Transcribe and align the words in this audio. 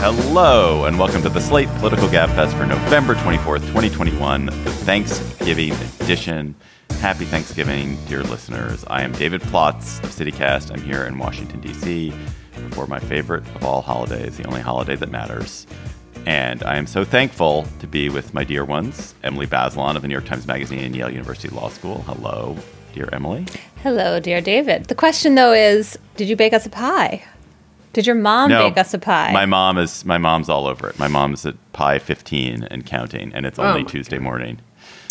Hello, 0.00 0.84
and 0.86 0.98
welcome 0.98 1.20
to 1.20 1.28
the 1.28 1.40
Slate 1.42 1.68
Political 1.80 2.08
Gabfest 2.08 2.56
for 2.56 2.64
November 2.64 3.14
24th, 3.14 3.66
2021, 3.66 4.46
the 4.46 4.52
Thanksgiving 4.52 5.72
edition. 6.00 6.54
Happy 7.00 7.26
Thanksgiving, 7.26 8.02
dear 8.06 8.22
listeners. 8.22 8.82
I 8.88 9.02
am 9.02 9.12
David 9.12 9.42
Plotz 9.42 10.02
of 10.02 10.08
CityCast. 10.08 10.72
I'm 10.72 10.80
here 10.80 11.04
in 11.04 11.18
Washington, 11.18 11.60
D.C. 11.60 12.14
for 12.70 12.86
my 12.86 12.98
favorite 12.98 13.46
of 13.56 13.64
all 13.66 13.82
holidays, 13.82 14.38
the 14.38 14.46
only 14.46 14.62
holiday 14.62 14.96
that 14.96 15.10
matters. 15.10 15.66
And 16.24 16.62
I 16.62 16.76
am 16.76 16.86
so 16.86 17.04
thankful 17.04 17.66
to 17.80 17.86
be 17.86 18.08
with 18.08 18.32
my 18.32 18.42
dear 18.42 18.64
ones, 18.64 19.14
Emily 19.22 19.46
Bazelon 19.46 19.96
of 19.96 20.02
the 20.02 20.08
New 20.08 20.14
York 20.14 20.24
Times 20.24 20.46
Magazine 20.46 20.78
and 20.78 20.96
Yale 20.96 21.10
University 21.10 21.54
Law 21.54 21.68
School. 21.68 22.00
Hello, 22.06 22.56
dear 22.94 23.08
Emily. 23.12 23.44
Hello, 23.82 24.20
dear 24.20 24.40
David. 24.40 24.84
The 24.86 24.94
question 24.94 25.34
though 25.34 25.52
is, 25.52 25.98
did 26.16 26.28
you 26.28 26.36
bake 26.36 26.52
us 26.52 26.64
a 26.64 26.70
pie? 26.70 27.22
Did 27.92 28.06
your 28.06 28.16
mom 28.16 28.50
No, 28.50 28.68
bake 28.68 28.78
us 28.78 28.94
a 28.94 28.98
pie? 28.98 29.32
My 29.32 29.46
mom 29.46 29.78
is 29.78 30.04
my 30.04 30.16
mom's 30.18 30.48
all 30.48 30.66
over 30.66 30.88
it. 30.88 30.98
My 30.98 31.08
mom's 31.08 31.44
at 31.44 31.54
pie 31.72 31.98
15 31.98 32.64
and 32.64 32.86
counting, 32.86 33.32
and 33.34 33.44
it's 33.46 33.58
only 33.58 33.82
my 33.82 33.88
Tuesday 33.90 34.18
morning. 34.18 34.58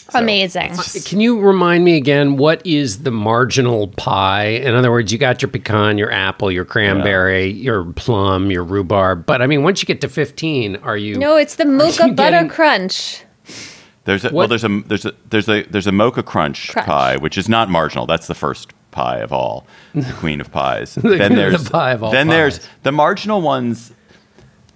So 0.09 0.19
Amazing. 0.19 0.69
just- 0.75 1.07
Can 1.07 1.21
you 1.21 1.39
remind 1.39 1.85
me 1.85 1.95
again 1.95 2.35
what 2.37 2.61
is 2.65 3.03
the 3.03 3.11
marginal 3.11 3.87
pie? 3.89 4.45
In 4.47 4.75
other 4.75 4.91
words, 4.91 5.11
you 5.13 5.17
got 5.17 5.41
your 5.41 5.49
pecan, 5.49 5.97
your 5.97 6.11
apple, 6.11 6.51
your 6.51 6.65
cranberry, 6.65 7.47
your 7.51 7.85
plum, 7.85 8.51
your 8.51 8.63
rhubarb. 8.65 9.25
But 9.25 9.41
I 9.41 9.47
mean, 9.47 9.63
once 9.63 9.81
you 9.81 9.85
get 9.85 10.01
to 10.01 10.09
15, 10.09 10.75
are 10.77 10.97
you 10.97 11.17
no, 11.17 11.37
it's 11.37 11.55
the 11.55 11.65
mocha 11.65 12.09
butter 12.09 12.31
getting- 12.31 12.49
crunch. 12.49 13.23
There's 14.05 14.25
a, 14.25 14.33
well, 14.33 14.47
there's 14.47 14.63
a 14.65 14.81
there's 14.85 15.05
a 15.05 15.13
there's 15.29 15.47
a 15.47 15.63
there's 15.63 15.87
a 15.87 15.91
mocha 15.91 16.23
crunch, 16.23 16.69
Crunch. 16.69 16.85
pie, 16.85 17.17
which 17.17 17.37
is 17.37 17.47
not 17.47 17.69
marginal. 17.69 18.05
That's 18.05 18.27
the 18.27 18.35
first 18.35 18.73
pie 18.91 19.19
of 19.19 19.31
all, 19.31 19.65
the 19.95 20.13
queen 20.17 20.41
of 20.41 20.51
pies. 20.51 20.97
queen 20.99 21.17
then 21.17 21.35
there's 21.35 21.63
the 21.63 21.69
pie 21.69 21.91
of 21.93 22.03
all 22.03 22.11
then 22.11 22.27
there's 22.27 22.59
the 22.83 22.91
marginal 22.91 23.41
ones. 23.41 23.93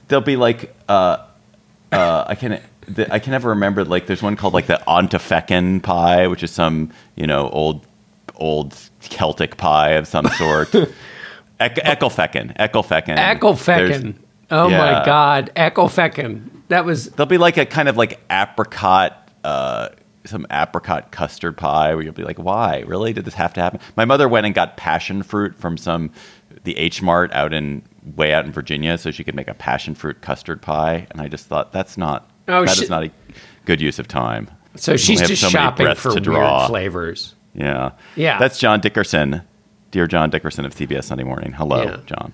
They'll 0.07 0.21
be 0.21 0.37
like 0.37 0.73
uh, 0.87 1.25
uh, 1.91 2.23
I 2.27 2.35
can 2.35 2.61
the, 2.87 3.13
I 3.13 3.19
can 3.19 3.31
never 3.31 3.49
remember. 3.49 3.83
Like 3.83 4.07
there's 4.07 4.23
one 4.23 4.37
called 4.37 4.53
like 4.53 4.67
the 4.67 4.81
Ontefecken 4.87 5.83
pie, 5.83 6.27
which 6.27 6.41
is 6.43 6.51
some 6.51 6.91
you 7.15 7.27
know 7.27 7.49
old 7.49 7.85
old 8.35 8.77
Celtic 9.01 9.57
pie 9.57 9.91
of 9.91 10.07
some 10.07 10.27
sort. 10.29 10.73
Ec- 11.59 11.75
Eckelfecken, 11.77 12.55
Eckelfecken, 12.57 13.17
Eckelfecken? 13.17 14.15
Oh 14.49 14.67
Yeah. 14.69 14.77
my 14.99 15.05
God, 15.05 15.51
Eckelfecken. 15.55 16.49
That 16.69 16.85
was 16.85 17.09
There'll 17.11 17.27
be 17.27 17.37
like 17.37 17.57
a 17.57 17.65
kind 17.65 17.89
of 17.89 17.97
like 17.97 18.19
apricot, 18.29 19.29
uh, 19.43 19.89
some 20.25 20.45
apricot 20.51 21.11
custard 21.11 21.57
pie 21.57 21.95
where 21.95 22.03
you'll 22.03 22.13
be 22.13 22.23
like, 22.23 22.37
why? 22.37 22.83
Really? 22.87 23.13
Did 23.13 23.25
this 23.25 23.33
have 23.35 23.53
to 23.53 23.61
happen? 23.61 23.79
My 23.95 24.05
mother 24.05 24.27
went 24.27 24.45
and 24.45 24.53
got 24.53 24.75
passion 24.77 25.23
fruit 25.23 25.55
from 25.55 25.77
some, 25.77 26.11
the 26.63 26.77
H 26.77 27.01
Mart 27.01 27.31
out 27.33 27.53
in, 27.53 27.81
way 28.15 28.33
out 28.33 28.45
in 28.45 28.51
Virginia 28.51 28.97
so 28.97 29.11
she 29.11 29.23
could 29.23 29.35
make 29.35 29.47
a 29.47 29.53
passion 29.53 29.95
fruit 29.95 30.21
custard 30.21 30.61
pie. 30.61 31.07
And 31.11 31.21
I 31.21 31.27
just 31.29 31.47
thought, 31.47 31.71
that's 31.71 31.97
not, 31.97 32.29
Oh, 32.49 32.65
that 32.65 32.71
is 32.71 32.77
shit. 32.79 32.89
not 32.89 33.03
a 33.05 33.11
good 33.65 33.79
use 33.81 33.99
of 33.99 34.07
time. 34.07 34.49
so 34.75 34.93
We 34.93 34.97
she's 34.97 35.21
just 35.21 35.41
so 35.41 35.49
shopping 35.49 35.93
for 35.95 36.09
to 36.09 36.13
weird 36.15 36.23
draw. 36.23 36.67
flavors. 36.67 37.35
Yeah. 37.53 37.91
Yeah. 38.15 38.37
That's 38.39 38.59
John 38.59 38.79
Dickerson. 38.81 39.41
Dear 39.91 40.07
John 40.07 40.29
Dickerson 40.29 40.65
of 40.65 40.75
CBS 40.75 41.05
Sunday 41.05 41.23
Morning. 41.23 41.53
Hello, 41.53 41.83
Yeah. 41.83 41.97
John. 42.05 42.33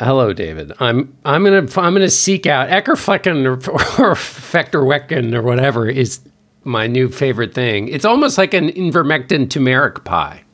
Hello, 0.00 0.32
David. 0.32 0.72
I'm 0.80 1.14
I'm 1.26 1.44
gonna 1.44 1.58
I'm 1.76 1.92
gonna 1.92 2.08
seek 2.08 2.46
out 2.46 2.70
Eckerflecken 2.70 3.44
or, 3.44 3.52
or 4.02 4.14
Fechterwecken 4.14 5.34
or 5.34 5.42
whatever 5.42 5.86
is 5.90 6.20
my 6.64 6.86
new 6.86 7.10
favorite 7.10 7.52
thing. 7.52 7.88
It's 7.88 8.06
almost 8.06 8.38
like 8.38 8.54
an 8.54 8.70
ivermectin 8.70 9.50
turmeric 9.50 10.04
pie. 10.04 10.44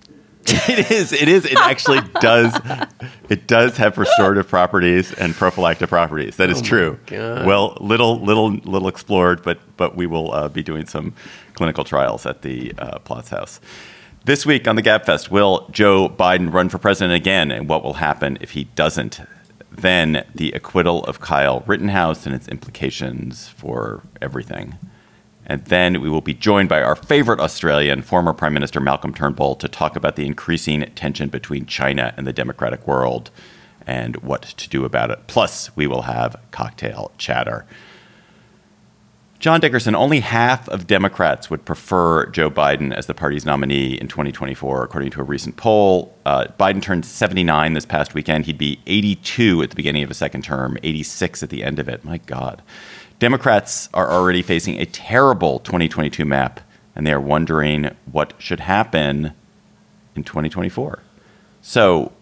It 0.48 0.90
is. 0.90 1.12
It 1.12 1.28
is. 1.28 1.44
It 1.44 1.58
actually 1.58 2.00
does. 2.20 2.58
It 3.28 3.46
does 3.46 3.76
have 3.76 3.98
restorative 3.98 4.48
properties 4.48 5.12
and 5.12 5.32
prophylactic 5.32 5.88
properties. 5.88 6.36
That 6.36 6.50
is 6.50 6.60
true. 6.60 6.98
God. 7.06 7.46
Well, 7.46 7.76
little, 7.80 8.20
little, 8.20 8.50
little 8.50 8.88
explored, 8.88 9.42
but 9.42 9.58
but 9.76 9.96
we 9.96 10.06
will 10.06 10.32
uh, 10.32 10.48
be 10.48 10.62
doing 10.62 10.86
some 10.86 11.14
clinical 11.54 11.84
trials 11.84 12.26
at 12.26 12.42
the 12.42 12.72
uh, 12.78 12.98
Plotz 13.00 13.28
House 13.28 13.60
this 14.24 14.44
week 14.44 14.66
on 14.66 14.74
the 14.74 14.82
Gabfest. 14.82 15.30
Will 15.30 15.68
Joe 15.70 16.08
Biden 16.08 16.52
run 16.52 16.68
for 16.68 16.78
president 16.78 17.14
again, 17.14 17.50
and 17.52 17.68
what 17.68 17.82
will 17.82 17.94
happen 17.94 18.38
if 18.40 18.52
he 18.52 18.64
doesn't? 18.64 19.20
Then 19.76 20.24
the 20.34 20.52
acquittal 20.52 21.04
of 21.04 21.20
Kyle 21.20 21.62
Rittenhouse 21.66 22.26
and 22.26 22.34
its 22.34 22.48
implications 22.48 23.48
for 23.48 24.02
everything. 24.22 24.76
And 25.44 25.64
then 25.66 26.00
we 26.00 26.08
will 26.08 26.22
be 26.22 26.34
joined 26.34 26.68
by 26.68 26.82
our 26.82 26.96
favorite 26.96 27.38
Australian, 27.38 28.02
former 28.02 28.32
Prime 28.32 28.54
Minister 28.54 28.80
Malcolm 28.80 29.14
Turnbull, 29.14 29.54
to 29.56 29.68
talk 29.68 29.94
about 29.94 30.16
the 30.16 30.26
increasing 30.26 30.80
tension 30.94 31.28
between 31.28 31.66
China 31.66 32.12
and 32.16 32.26
the 32.26 32.32
democratic 32.32 32.86
world 32.86 33.30
and 33.86 34.16
what 34.16 34.42
to 34.42 34.68
do 34.68 34.84
about 34.84 35.12
it. 35.12 35.20
Plus, 35.28 35.74
we 35.76 35.86
will 35.86 36.02
have 36.02 36.36
cocktail 36.50 37.12
chatter. 37.16 37.64
John 39.38 39.60
Dickerson, 39.60 39.94
only 39.94 40.20
half 40.20 40.66
of 40.70 40.86
Democrats 40.86 41.50
would 41.50 41.64
prefer 41.66 42.26
Joe 42.26 42.50
Biden 42.50 42.94
as 42.94 43.06
the 43.06 43.12
party's 43.12 43.44
nominee 43.44 43.92
in 43.92 44.08
2024, 44.08 44.82
according 44.82 45.10
to 45.10 45.20
a 45.20 45.24
recent 45.24 45.56
poll. 45.56 46.16
Uh, 46.24 46.46
Biden 46.58 46.80
turned 46.80 47.04
79 47.04 47.74
this 47.74 47.84
past 47.84 48.14
weekend. 48.14 48.46
He'd 48.46 48.56
be 48.56 48.80
82 48.86 49.62
at 49.62 49.70
the 49.70 49.76
beginning 49.76 50.02
of 50.02 50.10
a 50.10 50.14
second 50.14 50.42
term, 50.42 50.78
86 50.82 51.42
at 51.42 51.50
the 51.50 51.64
end 51.64 51.78
of 51.78 51.88
it. 51.88 52.02
My 52.02 52.16
God. 52.18 52.62
Democrats 53.18 53.90
are 53.92 54.10
already 54.10 54.40
facing 54.40 54.80
a 54.80 54.86
terrible 54.86 55.58
2022 55.60 56.24
map, 56.24 56.60
and 56.94 57.06
they 57.06 57.12
are 57.12 57.20
wondering 57.20 57.94
what 58.10 58.32
should 58.38 58.60
happen 58.60 59.32
in 60.14 60.24
2024. 60.24 61.00
So, 61.60 62.12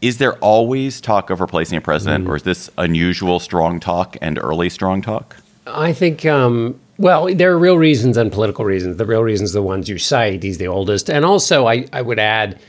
is 0.00 0.18
there 0.18 0.36
always 0.38 1.00
talk 1.00 1.30
of 1.30 1.40
replacing 1.40 1.76
a 1.76 1.80
president, 1.80 2.28
or 2.28 2.36
is 2.36 2.44
this 2.44 2.70
unusual 2.78 3.40
strong 3.40 3.80
talk 3.80 4.16
and 4.22 4.38
early 4.38 4.70
strong 4.70 5.02
talk? 5.02 5.36
I 5.72 5.92
think, 5.92 6.24
um, 6.26 6.78
well, 6.98 7.34
there 7.34 7.52
are 7.52 7.58
real 7.58 7.78
reasons 7.78 8.16
and 8.16 8.30
political 8.30 8.64
reasons. 8.64 8.96
The 8.96 9.06
real 9.06 9.22
reasons 9.22 9.52
the 9.52 9.62
ones 9.62 9.88
you 9.88 9.98
cite. 9.98 10.42
He's 10.42 10.58
the 10.58 10.68
oldest. 10.68 11.10
And 11.10 11.24
also, 11.24 11.66
I, 11.66 11.86
I 11.92 12.02
would 12.02 12.18
add 12.18 12.60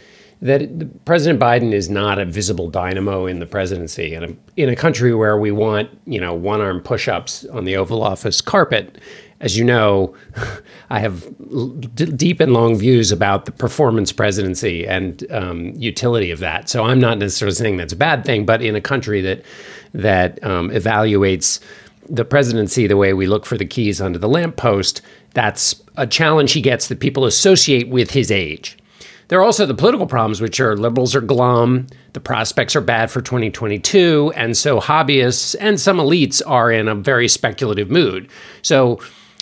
that 0.42 1.06
President 1.06 1.40
Biden 1.40 1.72
is 1.72 1.90
not 1.90 2.18
a 2.18 2.26
visible 2.26 2.68
dynamo 2.68 3.28
in 3.28 3.40
the 3.40 3.46
presidency. 3.46 4.16
And 4.16 4.40
in 4.58 4.70
a 4.70 4.76
country 4.76 5.14
where 5.14 5.38
we 5.38 5.52
want, 5.52 5.90
you 6.06 6.20
know, 6.20 6.34
one 6.34 6.62
arm 6.62 6.82
push 6.82 7.08
ups 7.08 7.46
on 7.46 7.66
the 7.66 7.76
Oval 7.76 8.02
Office 8.02 8.42
carpet, 8.42 8.98
as 9.40 9.58
you 9.58 9.64
know, 9.64 10.16
I 10.90 11.00
have 11.00 11.28
d- 11.96 12.06
deep 12.06 12.40
and 12.40 12.54
long 12.54 12.76
views 12.76 13.12
about 13.12 13.46
the 13.46 13.52
performance 13.52 14.12
presidency 14.12 14.88
and 14.88 15.24
um, 15.32 15.74
utility 15.76 16.32
of 16.32 16.40
that. 16.40 16.70
So 16.70 16.86
I'm 16.86 17.00
not 17.00 17.20
necessarily 17.20 17.56
saying 17.56 17.78
that's 17.78 17.94
a 17.94 17.98
bad 17.98 18.26
thing, 18.26 18.46
but 18.46 18.62
in 18.64 18.76
a 18.76 18.82
country 18.82 19.22
that 19.22 19.44
that 19.94 20.42
um, 20.44 20.70
evaluates 20.70 21.60
the 22.10 22.26
presidency 22.26 22.88
the 22.88 22.98
way 22.98 23.14
we 23.14 23.28
look 23.28 23.46
for 23.46 23.58
the 23.58 23.66
keys 23.66 24.02
under 24.02 24.20
the 24.20 24.30
lamppost, 24.30 25.02
that's 25.34 25.82
a 25.98 26.08
challenge 26.08 26.54
he 26.54 26.62
gets 26.62 26.88
that 26.88 27.00
people 27.00 27.26
associate 27.26 27.90
with 27.90 28.12
his 28.12 28.32
age. 28.32 28.78
There 29.28 29.40
are 29.40 29.44
also 29.44 29.66
the 29.66 29.74
political 29.74 30.08
problems, 30.08 30.42
which 30.42 30.60
are 30.60 30.76
liberals 30.76 31.16
are 31.16 31.22
glum, 31.22 31.88
the 32.12 32.20
prospects 32.20 32.76
are 32.76 32.82
bad 32.82 33.10
for 33.10 33.22
2022, 33.22 34.34
and 34.36 34.58
so 34.58 34.82
hobbyists 34.82 35.56
and 35.58 35.80
some 35.80 35.98
elites 35.98 36.42
are 36.46 36.70
in 36.70 36.90
a 36.90 36.96
very 36.96 37.30
speculative 37.30 37.90
mood. 37.90 38.30
So, 38.62 39.00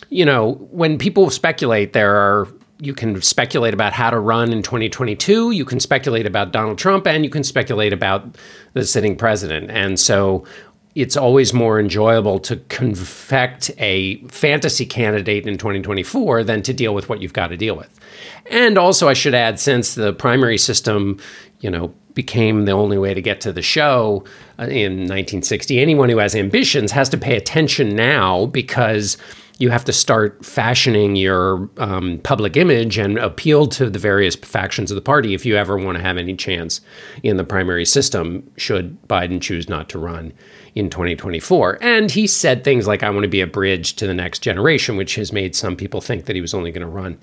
you 0.09 0.25
know, 0.25 0.53
when 0.69 0.99
people 0.99 1.31
speculate, 1.31 1.93
there 1.93 2.15
are 2.15 2.47
you 2.81 2.93
can 2.93 3.21
speculate 3.21 3.73
about 3.73 3.91
how 3.91 4.09
to 4.09 4.17
run 4.17 4.53
in 4.53 4.63
2022, 4.63 5.51
you 5.51 5.65
can 5.65 5.79
speculate 5.81 6.25
about 6.25 6.53
Donald 6.53 6.77
Trump, 6.77 7.05
and 7.05 7.25
you 7.25 7.29
can 7.29 7.43
speculate 7.43 7.91
about 7.91 8.37
the 8.73 8.85
sitting 8.85 9.17
president. 9.17 9.69
And 9.69 9.99
so 9.99 10.45
it's 10.95 11.15
always 11.15 11.53
more 11.53 11.79
enjoyable 11.79 12.39
to 12.39 12.57
confect 12.67 13.71
a 13.77 14.17
fantasy 14.25 14.85
candidate 14.85 15.47
in 15.47 15.57
2024 15.57 16.43
than 16.43 16.61
to 16.63 16.73
deal 16.73 16.93
with 16.93 17.09
what 17.09 17.21
you've 17.21 17.33
got 17.33 17.47
to 17.47 17.57
deal 17.57 17.75
with. 17.75 17.99
And 18.49 18.77
also, 18.77 19.07
I 19.07 19.13
should 19.13 19.35
add, 19.35 19.59
since 19.59 19.95
the 19.95 20.13
primary 20.13 20.57
system, 20.57 21.19
you 21.59 21.69
know, 21.69 21.93
became 22.15 22.65
the 22.65 22.71
only 22.71 22.97
way 22.97 23.13
to 23.13 23.21
get 23.21 23.39
to 23.41 23.53
the 23.53 23.61
show 23.61 24.25
uh, 24.57 24.63
in 24.63 24.93
1960, 25.07 25.79
anyone 25.79 26.09
who 26.09 26.17
has 26.17 26.35
ambitions 26.35 26.91
has 26.91 27.07
to 27.09 27.17
pay 27.17 27.37
attention 27.37 27.95
now 27.95 28.47
because 28.47 29.17
you 29.59 29.69
have 29.69 29.83
to 29.83 29.93
start 29.93 30.43
fashioning 30.43 31.17
your 31.17 31.69
um, 31.77 32.17
public 32.23 32.55
image 32.55 32.97
and 32.97 33.17
appeal 33.17 33.67
to 33.67 33.89
the 33.89 33.99
various 33.99 34.35
factions 34.35 34.89
of 34.89 34.95
the 34.95 35.01
party 35.01 35.33
if 35.33 35.45
you 35.45 35.57
ever 35.57 35.77
want 35.77 35.97
to 35.97 36.01
have 36.01 36.17
any 36.17 36.33
chance 36.33 36.79
in 37.23 37.35
the 37.35 37.43
primary 37.43 37.85
system, 37.85 38.49
should 38.55 38.97
Biden 39.09 39.41
choose 39.41 39.67
not 39.67 39.89
to 39.89 39.99
run 39.99 40.31
in 40.75 40.89
2024. 40.89 41.77
And 41.81 42.09
he 42.09 42.25
said 42.25 42.63
things 42.63 42.87
like, 42.87 43.03
I 43.03 43.09
want 43.09 43.23
to 43.23 43.29
be 43.29 43.41
a 43.41 43.47
bridge 43.47 43.97
to 43.97 44.07
the 44.07 44.13
next 44.13 44.39
generation, 44.39 44.95
which 44.95 45.15
has 45.15 45.33
made 45.33 45.55
some 45.55 45.75
people 45.75 45.99
think 45.99 46.25
that 46.25 46.35
he 46.35 46.41
was 46.41 46.53
only 46.53 46.71
going 46.71 46.81
to 46.81 46.87
run 46.87 47.19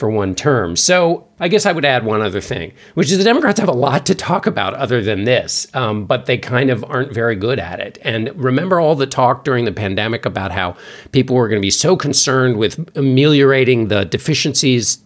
for 0.00 0.08
one 0.08 0.34
term. 0.34 0.76
So 0.76 1.28
I 1.40 1.48
guess 1.48 1.66
I 1.66 1.72
would 1.72 1.84
add 1.84 2.06
one 2.06 2.22
other 2.22 2.40
thing, 2.40 2.72
which 2.94 3.12
is 3.12 3.18
the 3.18 3.24
Democrats 3.24 3.60
have 3.60 3.68
a 3.68 3.72
lot 3.72 4.06
to 4.06 4.14
talk 4.14 4.46
about 4.46 4.72
other 4.72 5.02
than 5.02 5.24
this, 5.24 5.66
um, 5.74 6.06
but 6.06 6.24
they 6.24 6.38
kind 6.38 6.70
of 6.70 6.82
aren't 6.88 7.12
very 7.12 7.36
good 7.36 7.58
at 7.58 7.80
it. 7.80 7.98
And 8.00 8.32
remember 8.34 8.80
all 8.80 8.94
the 8.94 9.06
talk 9.06 9.44
during 9.44 9.66
the 9.66 9.72
pandemic 9.72 10.24
about 10.24 10.52
how 10.52 10.74
people 11.12 11.36
were 11.36 11.48
going 11.48 11.60
to 11.60 11.64
be 11.64 11.70
so 11.70 11.96
concerned 11.96 12.56
with 12.56 12.88
ameliorating 12.96 13.88
the 13.88 14.06
deficiencies 14.06 15.00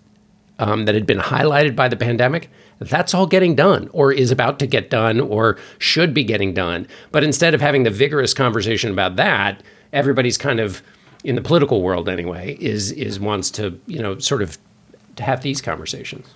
um, 0.61 0.85
that 0.85 0.95
had 0.95 1.07
been 1.07 1.19
highlighted 1.19 1.75
by 1.75 1.89
the 1.89 1.97
pandemic? 1.97 2.49
That's 2.79 3.15
all 3.15 3.27
getting 3.27 3.57
done, 3.57 3.91
or 3.93 4.13
is 4.13 4.31
about 4.31 4.61
to 4.61 4.67
get 4.67 4.91
done, 4.91 5.19
or 5.19 5.59
should 5.79 6.15
be 6.15 6.23
getting 6.23 6.55
done. 6.55 6.87
But 7.11 7.25
instead 7.25 7.53
of 7.53 7.61
having 7.61 7.83
the 7.83 7.91
vigorous 7.91 8.33
conversation 8.33 8.93
about 8.93 9.17
that, 9.17 9.61
everybody's 9.93 10.39
kind 10.39 10.61
of 10.61 10.83
in 11.25 11.35
the 11.35 11.43
political 11.43 11.83
world 11.83 12.09
anyway 12.09 12.57
is 12.61 12.93
is 12.93 13.19
wants 13.19 13.51
to 13.51 13.81
you 13.87 14.01
know 14.01 14.19
sort 14.19 14.43
of 14.43 14.59
to 15.17 15.23
have 15.23 15.43
these 15.43 15.61
conversations. 15.61 16.27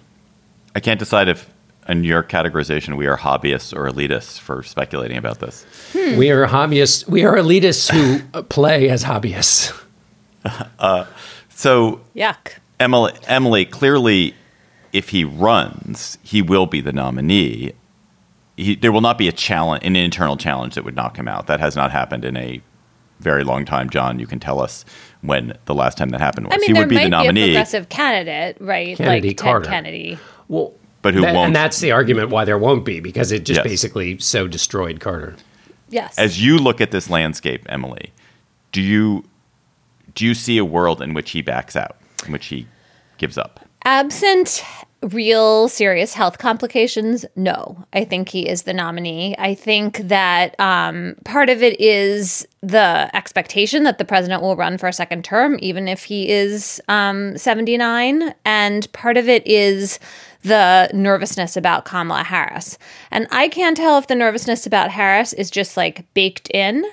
I 0.74 0.80
can't 0.80 0.98
decide 0.98 1.28
if 1.28 1.50
in 1.88 2.04
your 2.04 2.22
categorization 2.22 2.96
we 2.96 3.06
are 3.06 3.16
hobbyists 3.16 3.74
or 3.74 3.88
elitists 3.88 4.38
for 4.38 4.62
speculating 4.62 5.16
about 5.16 5.40
this. 5.40 5.64
Hmm. 5.92 6.16
We 6.16 6.30
are 6.30 6.46
hobbyists. 6.46 7.08
We 7.08 7.24
are 7.24 7.36
elitists 7.36 7.90
who 7.90 8.42
play 8.44 8.88
as 8.88 9.04
hobbyists. 9.04 9.74
Uh, 10.78 11.04
so 11.50 12.00
yuck. 12.14 12.52
Emily, 12.80 13.12
Emily, 13.26 13.64
clearly, 13.66 14.34
if 14.92 15.08
he 15.10 15.24
runs, 15.24 16.16
he 16.22 16.40
will 16.40 16.64
be 16.64 16.80
the 16.80 16.92
nominee. 16.92 17.72
He, 18.56 18.76
there 18.76 18.92
will 18.92 19.00
not 19.00 19.18
be 19.18 19.28
a 19.28 19.32
challenge, 19.32 19.84
an 19.84 19.96
internal 19.96 20.36
challenge 20.36 20.76
that 20.76 20.84
would 20.84 20.94
knock 20.94 21.18
him 21.18 21.28
out. 21.28 21.48
That 21.48 21.60
has 21.60 21.76
not 21.76 21.90
happened 21.90 22.24
in 22.24 22.36
a 22.36 22.62
very 23.20 23.44
long 23.44 23.64
time, 23.64 23.90
John. 23.90 24.18
You 24.18 24.26
can 24.26 24.40
tell 24.40 24.60
us 24.60 24.84
when 25.22 25.56
the 25.66 25.74
last 25.74 25.98
time 25.98 26.10
that 26.10 26.20
happened 26.20 26.46
was. 26.46 26.54
I 26.54 26.58
mean, 26.58 26.66
he 26.68 26.72
there 26.72 26.82
would 26.82 26.88
be 26.88 26.94
might 26.96 27.04
the 27.04 27.08
nominee. 27.10 27.32
be 27.32 27.50
a 27.50 27.54
progressive 27.54 27.88
candidate, 27.88 28.56
right? 28.60 28.96
Kennedy 28.96 29.28
like 29.28 29.36
Carter. 29.36 29.64
Ted 29.64 29.72
Kennedy. 29.72 30.18
Well, 30.48 30.72
but 31.02 31.14
who 31.14 31.20
that, 31.22 31.34
won't? 31.34 31.46
And 31.48 31.56
that's 31.56 31.80
the 31.80 31.92
argument 31.92 32.30
why 32.30 32.44
there 32.44 32.58
won't 32.58 32.84
be 32.84 33.00
because 33.00 33.32
it 33.32 33.44
just 33.44 33.58
Yes. 33.58 33.64
basically 33.66 34.18
so 34.18 34.46
destroyed 34.48 35.00
Carter. 35.00 35.36
Yes. 35.90 36.18
As 36.18 36.42
you 36.42 36.58
look 36.58 36.80
at 36.80 36.90
this 36.90 37.08
landscape, 37.08 37.64
Emily, 37.68 38.12
do 38.72 38.82
you 38.82 39.24
do 40.14 40.24
you 40.26 40.34
see 40.34 40.58
a 40.58 40.64
world 40.64 41.00
in 41.00 41.14
which 41.14 41.30
he 41.30 41.42
backs 41.42 41.76
out, 41.76 41.96
in 42.26 42.32
which 42.32 42.46
he 42.46 42.66
gives 43.18 43.38
up? 43.38 43.60
Absent 43.84 44.64
real 45.02 45.68
serious 45.68 46.14
health 46.14 46.38
complications, 46.38 47.24
no. 47.36 47.84
I 47.92 48.04
think 48.04 48.28
he 48.28 48.48
is 48.48 48.62
the 48.62 48.72
nominee. 48.74 49.34
I 49.38 49.54
think 49.54 49.98
that 50.08 50.58
um, 50.58 51.14
part 51.24 51.48
of 51.48 51.62
it 51.62 51.80
is 51.80 52.46
the 52.62 53.08
expectation 53.14 53.84
that 53.84 53.98
the 53.98 54.04
president 54.04 54.42
will 54.42 54.56
run 54.56 54.76
for 54.76 54.88
a 54.88 54.92
second 54.92 55.24
term, 55.24 55.56
even 55.60 55.86
if 55.86 56.04
he 56.04 56.28
is 56.28 56.80
um, 56.88 57.38
79. 57.38 58.34
And 58.44 58.92
part 58.92 59.16
of 59.16 59.28
it 59.28 59.46
is 59.46 60.00
the 60.42 60.90
nervousness 60.92 61.56
about 61.56 61.84
Kamala 61.84 62.24
Harris. 62.24 62.78
And 63.10 63.28
I 63.30 63.48
can't 63.48 63.76
tell 63.76 63.98
if 63.98 64.06
the 64.06 64.14
nervousness 64.14 64.66
about 64.66 64.90
Harris 64.90 65.32
is 65.32 65.50
just 65.50 65.76
like 65.76 66.12
baked 66.14 66.50
in 66.50 66.84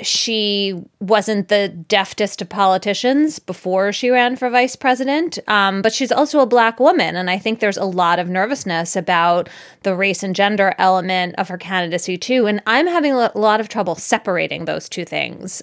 she 0.00 0.82
wasn't 1.00 1.48
the 1.48 1.68
deftest 1.68 2.42
of 2.42 2.48
politicians 2.48 3.38
before 3.38 3.92
she 3.92 4.10
ran 4.10 4.36
for 4.36 4.50
vice 4.50 4.74
president, 4.74 5.38
um, 5.46 5.82
but 5.82 5.92
she's 5.92 6.10
also 6.10 6.40
a 6.40 6.46
black 6.46 6.80
woman. 6.80 7.16
And 7.16 7.30
I 7.30 7.38
think 7.38 7.60
there's 7.60 7.76
a 7.76 7.84
lot 7.84 8.18
of 8.18 8.28
nervousness 8.28 8.96
about 8.96 9.48
the 9.82 9.94
race 9.94 10.22
and 10.22 10.34
gender 10.34 10.74
element 10.78 11.36
of 11.38 11.48
her 11.48 11.58
candidacy, 11.58 12.18
too. 12.18 12.46
And 12.46 12.60
I'm 12.66 12.86
having 12.86 13.12
a 13.12 13.30
lot 13.34 13.60
of 13.60 13.68
trouble 13.68 13.94
separating 13.94 14.64
those 14.64 14.88
two 14.88 15.04
things. 15.04 15.62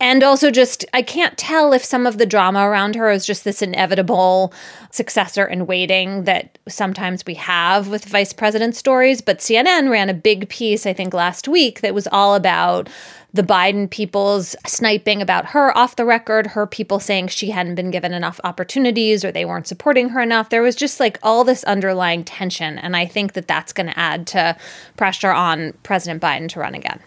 And 0.00 0.22
also, 0.24 0.50
just 0.50 0.84
I 0.92 1.02
can't 1.02 1.38
tell 1.38 1.72
if 1.72 1.84
some 1.84 2.06
of 2.06 2.18
the 2.18 2.26
drama 2.26 2.68
around 2.68 2.96
her 2.96 3.10
is 3.10 3.24
just 3.24 3.44
this 3.44 3.62
inevitable 3.62 4.52
successor 4.90 5.46
in 5.46 5.66
waiting 5.66 6.24
that 6.24 6.58
sometimes 6.68 7.24
we 7.24 7.34
have 7.34 7.88
with 7.88 8.04
vice 8.04 8.32
president 8.32 8.74
stories. 8.74 9.20
But 9.20 9.38
CNN 9.38 9.90
ran 9.90 10.10
a 10.10 10.14
big 10.14 10.48
piece, 10.48 10.84
I 10.84 10.92
think, 10.92 11.14
last 11.14 11.46
week 11.46 11.80
that 11.80 11.94
was 11.94 12.08
all 12.08 12.34
about 12.34 12.88
the 13.32 13.42
Biden 13.42 13.88
people's 13.90 14.54
sniping 14.66 15.22
about 15.22 15.46
her 15.46 15.76
off 15.76 15.96
the 15.96 16.04
record, 16.04 16.48
her 16.48 16.66
people 16.66 17.00
saying 17.00 17.28
she 17.28 17.50
hadn't 17.50 17.74
been 17.74 17.90
given 17.90 18.12
enough 18.12 18.40
opportunities 18.44 19.24
or 19.24 19.32
they 19.32 19.44
weren't 19.44 19.66
supporting 19.66 20.10
her 20.10 20.20
enough. 20.20 20.50
There 20.50 20.62
was 20.62 20.76
just 20.76 21.00
like 21.00 21.18
all 21.22 21.42
this 21.44 21.64
underlying 21.64 22.24
tension. 22.24 22.78
And 22.78 22.96
I 22.96 23.06
think 23.06 23.32
that 23.32 23.48
that's 23.48 23.72
going 23.72 23.88
to 23.88 23.98
add 23.98 24.26
to 24.28 24.56
pressure 24.96 25.32
on 25.32 25.72
President 25.82 26.22
Biden 26.22 26.48
to 26.50 26.60
run 26.60 26.74
again. 26.74 27.00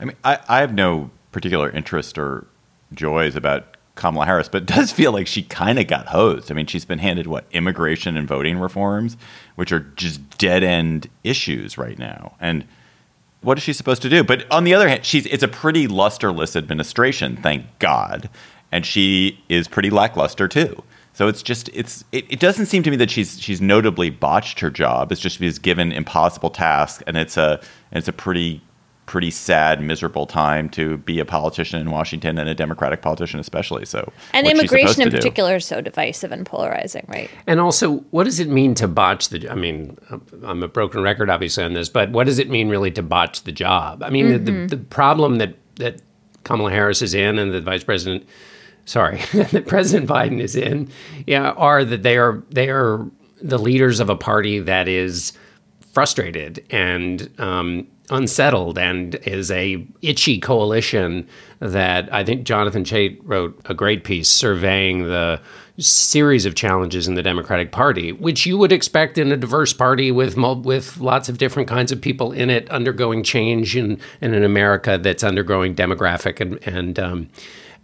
I 0.00 0.04
mean, 0.04 0.16
I, 0.24 0.38
I 0.48 0.60
have 0.60 0.74
no 0.74 1.10
particular 1.38 1.70
interest 1.70 2.18
or 2.18 2.48
joys 2.92 3.36
about 3.36 3.76
Kamala 3.94 4.26
Harris, 4.26 4.48
but 4.48 4.62
it 4.62 4.66
does 4.66 4.90
feel 4.90 5.12
like 5.12 5.28
she 5.28 5.44
kind 5.44 5.78
of 5.78 5.86
got 5.86 6.08
hosed. 6.08 6.50
I 6.50 6.54
mean, 6.54 6.66
she's 6.66 6.84
been 6.84 6.98
handed 6.98 7.28
what 7.28 7.44
immigration 7.52 8.16
and 8.16 8.26
voting 8.26 8.58
reforms, 8.58 9.16
which 9.54 9.70
are 9.70 9.78
just 9.78 10.36
dead 10.36 10.64
end 10.64 11.08
issues 11.22 11.78
right 11.78 11.96
now. 11.96 12.34
And 12.40 12.66
what 13.40 13.56
is 13.56 13.62
she 13.62 13.72
supposed 13.72 14.02
to 14.02 14.08
do? 14.08 14.24
But 14.24 14.50
on 14.50 14.64
the 14.64 14.74
other 14.74 14.88
hand, 14.88 15.04
she's 15.04 15.26
it's 15.26 15.44
a 15.44 15.48
pretty 15.48 15.86
lusterless 15.86 16.56
administration, 16.56 17.36
thank 17.36 17.66
God, 17.78 18.28
and 18.72 18.84
she 18.84 19.40
is 19.48 19.68
pretty 19.68 19.90
lackluster 19.90 20.48
too. 20.48 20.82
So 21.12 21.28
it's 21.28 21.42
just 21.44 21.70
it's 21.72 22.04
it, 22.10 22.24
it 22.28 22.40
doesn't 22.40 22.66
seem 22.66 22.82
to 22.82 22.90
me 22.90 22.96
that 22.96 23.12
she's 23.12 23.40
she's 23.40 23.60
notably 23.60 24.10
botched 24.10 24.58
her 24.58 24.70
job. 24.70 25.12
It's 25.12 25.20
just 25.20 25.38
she's 25.38 25.60
given 25.60 25.92
impossible 25.92 26.50
tasks, 26.50 27.04
and 27.06 27.16
it's 27.16 27.36
a 27.36 27.60
it's 27.92 28.08
a 28.08 28.12
pretty 28.12 28.60
pretty 29.08 29.30
sad, 29.30 29.80
miserable 29.80 30.26
time 30.26 30.68
to 30.68 30.98
be 30.98 31.18
a 31.18 31.24
politician 31.24 31.80
in 31.80 31.90
Washington 31.90 32.38
and 32.38 32.46
a 32.46 32.54
Democratic 32.54 33.00
politician 33.00 33.40
especially. 33.40 33.86
So 33.86 34.12
And 34.34 34.46
immigration 34.46 35.00
in 35.00 35.06
to 35.06 35.10
do? 35.10 35.16
particular 35.16 35.56
is 35.56 35.64
so 35.64 35.80
divisive 35.80 36.30
and 36.30 36.44
polarizing, 36.44 37.06
right? 37.08 37.30
And 37.46 37.58
also, 37.58 37.96
what 38.10 38.24
does 38.24 38.38
it 38.38 38.48
mean 38.48 38.74
to 38.74 38.86
botch 38.86 39.30
the? 39.30 39.48
I 39.48 39.54
mean, 39.54 39.96
I'm 40.44 40.62
a 40.62 40.68
broken 40.68 41.02
record, 41.02 41.30
obviously, 41.30 41.64
on 41.64 41.72
this, 41.72 41.88
but 41.88 42.10
what 42.10 42.26
does 42.26 42.38
it 42.38 42.50
mean 42.50 42.68
really 42.68 42.90
to 42.92 43.02
botch 43.02 43.44
the 43.44 43.52
job? 43.52 44.02
I 44.02 44.10
mean, 44.10 44.28
the, 44.28 44.38
the, 44.38 44.76
the 44.76 44.76
problem 44.76 45.36
that 45.36 45.56
that 45.76 46.02
Kamala 46.44 46.70
Harris 46.70 47.00
is 47.00 47.14
in, 47.14 47.38
and 47.38 47.52
the 47.52 47.62
vice 47.62 47.84
president, 47.84 48.28
sorry, 48.84 49.22
that 49.32 49.66
President 49.66 50.08
Biden 50.08 50.38
is 50.38 50.54
in, 50.54 50.90
yeah, 51.26 51.52
are 51.52 51.82
that 51.82 52.02
they 52.02 52.18
are 52.18 52.42
they 52.50 52.68
are 52.68 53.06
the 53.40 53.58
leaders 53.58 54.00
of 54.00 54.10
a 54.10 54.16
party 54.16 54.58
that 54.58 54.86
is 54.86 55.32
frustrated 55.94 56.62
and 56.70 57.30
um, 57.40 57.86
unsettled 58.10 58.78
and 58.78 59.14
is 59.16 59.50
a 59.50 59.86
itchy 60.02 60.38
coalition 60.38 61.26
that 61.60 62.12
I 62.12 62.24
think 62.24 62.44
Jonathan 62.44 62.84
Chait 62.84 63.18
wrote 63.22 63.60
a 63.66 63.74
great 63.74 64.04
piece 64.04 64.28
surveying 64.28 65.04
the 65.04 65.40
series 65.78 66.44
of 66.44 66.54
challenges 66.54 67.06
in 67.06 67.14
the 67.14 67.22
Democratic 67.22 67.70
Party, 67.70 68.12
which 68.12 68.46
you 68.46 68.58
would 68.58 68.72
expect 68.72 69.16
in 69.16 69.30
a 69.30 69.36
diverse 69.36 69.72
party 69.72 70.10
with 70.10 70.36
with 70.36 70.98
lots 70.98 71.28
of 71.28 71.38
different 71.38 71.68
kinds 71.68 71.92
of 71.92 72.00
people 72.00 72.32
in 72.32 72.50
it, 72.50 72.68
undergoing 72.70 73.22
change 73.22 73.76
in 73.76 73.98
in 74.20 74.34
an 74.34 74.44
America 74.44 74.98
that's 75.00 75.22
undergoing 75.22 75.74
demographic 75.74 76.40
and 76.40 76.58
and 76.66 76.98
um, 76.98 77.28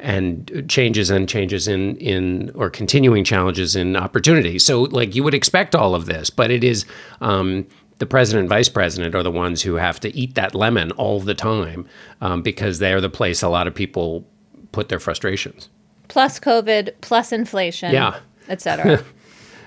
and 0.00 0.64
changes 0.68 1.08
and 1.10 1.28
changes 1.28 1.68
in 1.68 1.96
in 1.96 2.50
or 2.54 2.68
continuing 2.68 3.24
challenges 3.24 3.76
in 3.76 3.96
opportunity. 3.96 4.58
So, 4.58 4.82
like 4.82 5.14
you 5.14 5.22
would 5.22 5.34
expect 5.34 5.74
all 5.74 5.94
of 5.94 6.06
this, 6.06 6.30
but 6.30 6.50
it 6.50 6.64
is. 6.64 6.84
Um, 7.20 7.66
the 7.98 8.06
president 8.06 8.40
and 8.40 8.48
vice 8.48 8.68
president 8.68 9.14
are 9.14 9.22
the 9.22 9.30
ones 9.30 9.62
who 9.62 9.74
have 9.74 10.00
to 10.00 10.14
eat 10.16 10.34
that 10.34 10.54
lemon 10.54 10.90
all 10.92 11.20
the 11.20 11.34
time 11.34 11.86
um, 12.20 12.42
because 12.42 12.78
they 12.78 12.92
are 12.92 13.00
the 13.00 13.08
place 13.10 13.42
a 13.42 13.48
lot 13.48 13.66
of 13.66 13.74
people 13.74 14.24
put 14.72 14.88
their 14.88 14.98
frustrations. 15.00 15.68
Plus 16.08 16.38
COVID, 16.40 16.92
plus 17.00 17.32
inflation, 17.32 17.92
Yeah. 17.92 18.18
et 18.48 18.60
cetera. 18.60 19.02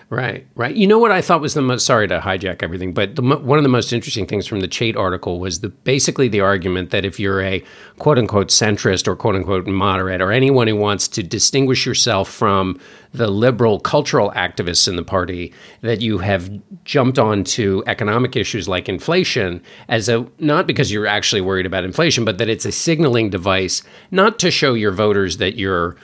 Right, 0.09 0.47
right. 0.55 0.73
You 0.73 0.87
know 0.87 0.99
what 0.99 1.11
I 1.11 1.21
thought 1.21 1.41
was 1.41 1.53
the 1.53 1.61
most 1.61 1.85
sorry 1.85 2.07
to 2.07 2.19
hijack 2.19 2.63
everything, 2.63 2.93
but 2.93 3.17
the, 3.17 3.21
one 3.21 3.59
of 3.59 3.63
the 3.63 3.69
most 3.69 3.91
interesting 3.91 4.25
things 4.25 4.47
from 4.47 4.61
the 4.61 4.67
Chait 4.67 4.95
article 4.95 5.41
was 5.41 5.59
the 5.59 5.67
basically 5.67 6.29
the 6.29 6.39
argument 6.39 6.91
that 6.91 7.03
if 7.03 7.19
you're 7.19 7.41
a 7.41 7.61
quote 7.99 8.17
unquote 8.17 8.47
centrist 8.47 9.05
or 9.05 9.17
quote 9.17 9.35
unquote 9.35 9.67
moderate 9.67 10.21
or 10.21 10.31
anyone 10.31 10.67
who 10.67 10.77
wants 10.77 11.09
to 11.09 11.23
distinguish 11.23 11.85
yourself 11.85 12.29
from 12.29 12.79
the 13.11 13.27
liberal 13.27 13.81
cultural 13.81 14.31
activists 14.31 14.87
in 14.87 14.95
the 14.95 15.03
party, 15.03 15.53
that 15.81 15.99
you 15.99 16.19
have 16.19 16.49
jumped 16.85 17.19
onto 17.19 17.83
economic 17.85 18.37
issues 18.37 18.69
like 18.69 18.87
inflation 18.87 19.61
as 19.89 20.07
a 20.07 20.25
not 20.39 20.67
because 20.67 20.89
you're 20.89 21.05
actually 21.05 21.41
worried 21.41 21.65
about 21.65 21.83
inflation, 21.83 22.23
but 22.23 22.37
that 22.37 22.47
it's 22.47 22.65
a 22.65 22.71
signaling 22.71 23.29
device 23.29 23.83
not 24.11 24.39
to 24.39 24.51
show 24.51 24.73
your 24.73 24.93
voters 24.93 25.35
that 25.35 25.57
you're 25.57 25.97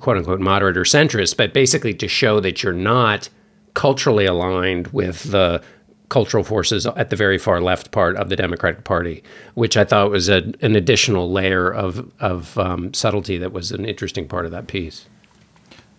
quote 0.00 0.16
unquote 0.16 0.40
moderate 0.40 0.76
or 0.76 0.82
centrist, 0.82 1.36
but 1.36 1.52
basically 1.52 1.94
to 1.94 2.08
show 2.08 2.40
that 2.40 2.62
you're 2.62 2.72
not 2.72 3.28
culturally 3.74 4.26
aligned 4.26 4.88
with 4.88 5.24
the 5.30 5.62
cultural 6.08 6.44
forces 6.44 6.86
at 6.86 7.08
the 7.08 7.16
very 7.16 7.38
far 7.38 7.62
left 7.62 7.90
part 7.90 8.16
of 8.16 8.28
the 8.28 8.36
Democratic 8.36 8.84
Party, 8.84 9.22
which 9.54 9.78
I 9.78 9.84
thought 9.84 10.10
was 10.10 10.28
a, 10.28 10.52
an 10.60 10.76
additional 10.76 11.32
layer 11.32 11.72
of 11.72 12.12
of 12.20 12.58
um, 12.58 12.92
subtlety 12.92 13.38
that 13.38 13.52
was 13.52 13.72
an 13.72 13.86
interesting 13.86 14.28
part 14.28 14.44
of 14.44 14.50
that 14.50 14.66
piece. 14.66 15.06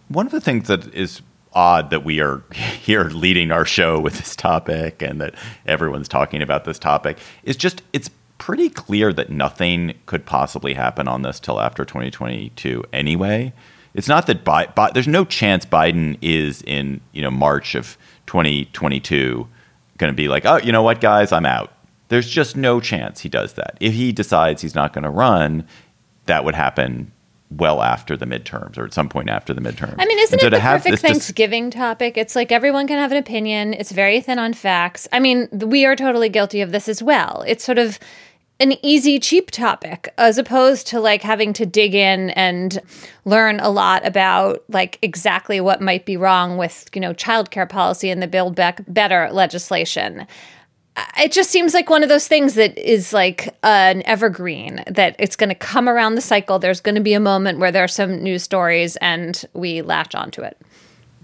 One 0.09 0.27
of 0.27 0.31
the 0.31 0.41
things 0.41 0.67
that 0.67 0.93
is 0.93 1.21
odd 1.53 1.89
that 1.89 2.03
we 2.03 2.19
are 2.21 2.43
here 2.53 3.05
leading 3.05 3.51
our 3.51 3.65
show 3.65 3.99
with 3.99 4.17
this 4.17 4.35
topic 4.35 5.01
and 5.01 5.19
that 5.21 5.33
everyone's 5.65 6.07
talking 6.07 6.41
about 6.41 6.65
this 6.65 6.77
topic 6.77 7.17
is 7.43 7.57
just 7.57 7.81
it's 7.91 8.09
pretty 8.37 8.69
clear 8.69 9.13
that 9.13 9.29
nothing 9.29 9.93
could 10.05 10.25
possibly 10.25 10.73
happen 10.73 11.07
on 11.07 11.21
this 11.21 11.39
till 11.39 11.59
after 11.59 11.85
2022 11.85 12.83
anyway. 12.91 13.53
It's 13.93 14.07
not 14.07 14.27
that 14.27 14.43
Bi- 14.43 14.67
Bi- 14.67 14.91
there's 14.91 15.07
no 15.07 15.25
chance 15.25 15.65
Biden 15.65 16.17
is 16.21 16.61
in 16.63 17.01
you 17.11 17.21
know 17.21 17.31
March 17.31 17.75
of 17.75 17.97
2022 18.27 19.47
going 19.97 20.11
to 20.11 20.15
be 20.15 20.27
like, 20.27 20.45
oh, 20.45 20.57
you 20.57 20.71
know 20.71 20.81
what, 20.81 21.01
guys, 21.01 21.31
I'm 21.31 21.45
out. 21.45 21.71
There's 22.09 22.29
just 22.29 22.57
no 22.57 22.79
chance 22.79 23.21
he 23.21 23.29
does 23.29 23.53
that. 23.53 23.77
If 23.79 23.93
he 23.93 24.11
decides 24.11 24.61
he's 24.61 24.75
not 24.75 24.93
going 24.93 25.03
to 25.03 25.09
run, 25.09 25.65
that 26.25 26.43
would 26.43 26.55
happen 26.55 27.11
well 27.49 27.81
after 27.81 28.17
the 28.17 28.25
midterms 28.25 28.77
or 28.77 28.85
at 28.85 28.93
some 28.93 29.09
point 29.09 29.29
after 29.29 29.53
the 29.53 29.61
midterms. 29.61 29.95
I 29.97 30.05
mean, 30.05 30.19
isn't 30.19 30.39
so 30.39 30.47
it 30.47 30.49
the 30.49 30.59
perfect 30.59 30.99
Thanksgiving 30.99 31.69
dis- 31.69 31.77
topic? 31.77 32.17
It's 32.17 32.35
like 32.35 32.51
everyone 32.51 32.87
can 32.87 32.97
have 32.97 33.11
an 33.11 33.17
opinion. 33.17 33.73
It's 33.73 33.91
very 33.91 34.21
thin 34.21 34.39
on 34.39 34.53
facts. 34.53 35.07
I 35.11 35.19
mean, 35.19 35.47
we 35.51 35.85
are 35.85 35.95
totally 35.95 36.29
guilty 36.29 36.61
of 36.61 36.71
this 36.71 36.87
as 36.87 37.03
well. 37.03 37.43
It's 37.47 37.63
sort 37.63 37.77
of 37.77 37.99
an 38.63 38.73
easy, 38.81 39.19
cheap 39.19 39.51
topic 39.51 40.11
as 40.17 40.37
opposed 40.37 40.87
to 40.87 40.99
like 41.01 41.21
having 41.21 41.51
to 41.51 41.65
dig 41.65 41.93
in 41.93 42.29
and 42.31 42.79
learn 43.25 43.59
a 43.59 43.69
lot 43.69 44.07
about 44.07 44.63
like 44.69 44.97
exactly 45.01 45.59
what 45.59 45.81
might 45.81 46.05
be 46.05 46.15
wrong 46.15 46.57
with, 46.57 46.89
you 46.95 47.01
know, 47.01 47.13
childcare 47.13 47.67
policy 47.67 48.09
and 48.09 48.21
the 48.21 48.27
Build 48.27 48.55
Back 48.55 48.81
Better 48.87 49.29
legislation. 49.31 50.25
It 51.17 51.33
just 51.33 51.49
seems 51.49 51.73
like 51.73 51.89
one 51.89 52.03
of 52.03 52.09
those 52.09 52.27
things 52.27 52.53
that 52.53 52.77
is 52.77 53.11
like 53.11 53.53
an 53.63 54.01
evergreen 54.05 54.81
that 54.87 55.17
it's 55.19 55.35
going 55.35 55.49
to 55.49 55.55
come 55.55 55.89
around 55.89 56.15
the 56.15 56.21
cycle. 56.21 56.57
There's 56.57 56.79
going 56.79 56.95
to 56.95 57.01
be 57.01 57.13
a 57.13 57.19
moment 57.19 57.59
where 57.59 57.71
there 57.71 57.83
are 57.83 57.87
some 57.89 58.23
news 58.23 58.43
stories 58.43 58.95
and 58.97 59.43
we 59.53 59.81
latch 59.81 60.15
onto 60.15 60.41
it. 60.41 60.57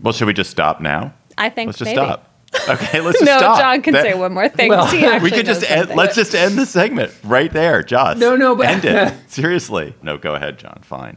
Well 0.01 0.11
should 0.11 0.27
we 0.27 0.33
just 0.33 0.51
stop 0.51 0.81
now? 0.81 1.13
I 1.37 1.49
think 1.49 1.67
let's 1.69 1.79
just 1.79 1.87
maybe. 1.87 2.05
stop 2.05 2.28
okay 2.67 2.99
let's 2.99 3.19
just 3.19 3.25
no 3.25 3.37
stop. 3.37 3.59
john 3.59 3.81
can 3.81 3.93
that, 3.93 4.03
say 4.03 4.13
one 4.13 4.33
more 4.33 4.49
thing 4.49 4.69
well, 4.69 4.91
we 5.21 5.29
could 5.29 5.45
just 5.45 5.69
end, 5.69 5.89
let's 5.89 6.15
just 6.15 6.33
end 6.33 6.57
the 6.57 6.65
segment 6.65 7.13
right 7.23 7.53
there 7.53 7.83
josh 7.83 8.17
no 8.17 8.35
no 8.35 8.55
but 8.55 8.65
end 8.65 8.85
it 8.85 9.13
seriously 9.27 9.93
no 10.01 10.17
go 10.17 10.33
ahead 10.33 10.57
john 10.57 10.79
fine 10.81 11.15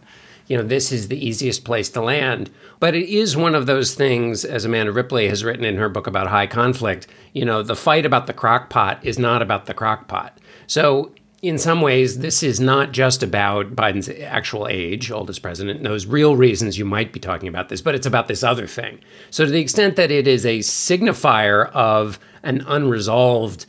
you 0.52 0.58
know, 0.58 0.64
this 0.64 0.92
is 0.92 1.08
the 1.08 1.26
easiest 1.26 1.64
place 1.64 1.88
to 1.90 2.02
land. 2.02 2.50
But 2.78 2.94
it 2.94 3.08
is 3.08 3.36
one 3.36 3.54
of 3.54 3.64
those 3.64 3.94
things, 3.94 4.44
as 4.44 4.66
Amanda 4.66 4.92
Ripley 4.92 5.28
has 5.28 5.44
written 5.44 5.64
in 5.64 5.78
her 5.78 5.88
book 5.88 6.06
about 6.06 6.26
high 6.26 6.46
conflict, 6.46 7.06
you 7.32 7.46
know, 7.46 7.62
the 7.62 7.74
fight 7.74 8.04
about 8.04 8.26
the 8.26 8.34
crock 8.34 8.68
pot 8.68 8.98
is 9.02 9.18
not 9.18 9.40
about 9.40 9.64
the 9.64 9.72
crock 9.72 10.08
pot. 10.08 10.38
So 10.66 11.12
in 11.42 11.58
some 11.58 11.80
ways, 11.80 12.20
this 12.20 12.44
is 12.44 12.60
not 12.60 12.92
just 12.92 13.20
about 13.24 13.74
Biden's 13.74 14.08
actual 14.08 14.68
age, 14.68 15.10
oldest 15.10 15.42
president, 15.42 15.82
those 15.82 16.06
real 16.06 16.36
reasons 16.36 16.78
you 16.78 16.84
might 16.84 17.12
be 17.12 17.18
talking 17.18 17.48
about 17.48 17.68
this, 17.68 17.82
but 17.82 17.96
it's 17.96 18.06
about 18.06 18.28
this 18.28 18.44
other 18.44 18.68
thing. 18.68 19.00
So, 19.30 19.44
to 19.44 19.50
the 19.50 19.60
extent 19.60 19.96
that 19.96 20.12
it 20.12 20.28
is 20.28 20.46
a 20.46 20.60
signifier 20.60 21.68
of 21.72 22.20
an 22.44 22.60
unresolved 22.68 23.66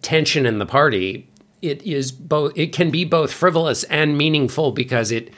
tension 0.00 0.46
in 0.46 0.58
the 0.58 0.64
party, 0.64 1.30
it 1.60 1.82
is 1.82 2.10
both 2.10 2.52
it 2.56 2.72
can 2.72 2.90
be 2.90 3.04
both 3.04 3.30
frivolous 3.30 3.84
and 3.84 4.16
meaningful 4.16 4.72
because 4.72 5.12
it 5.12 5.30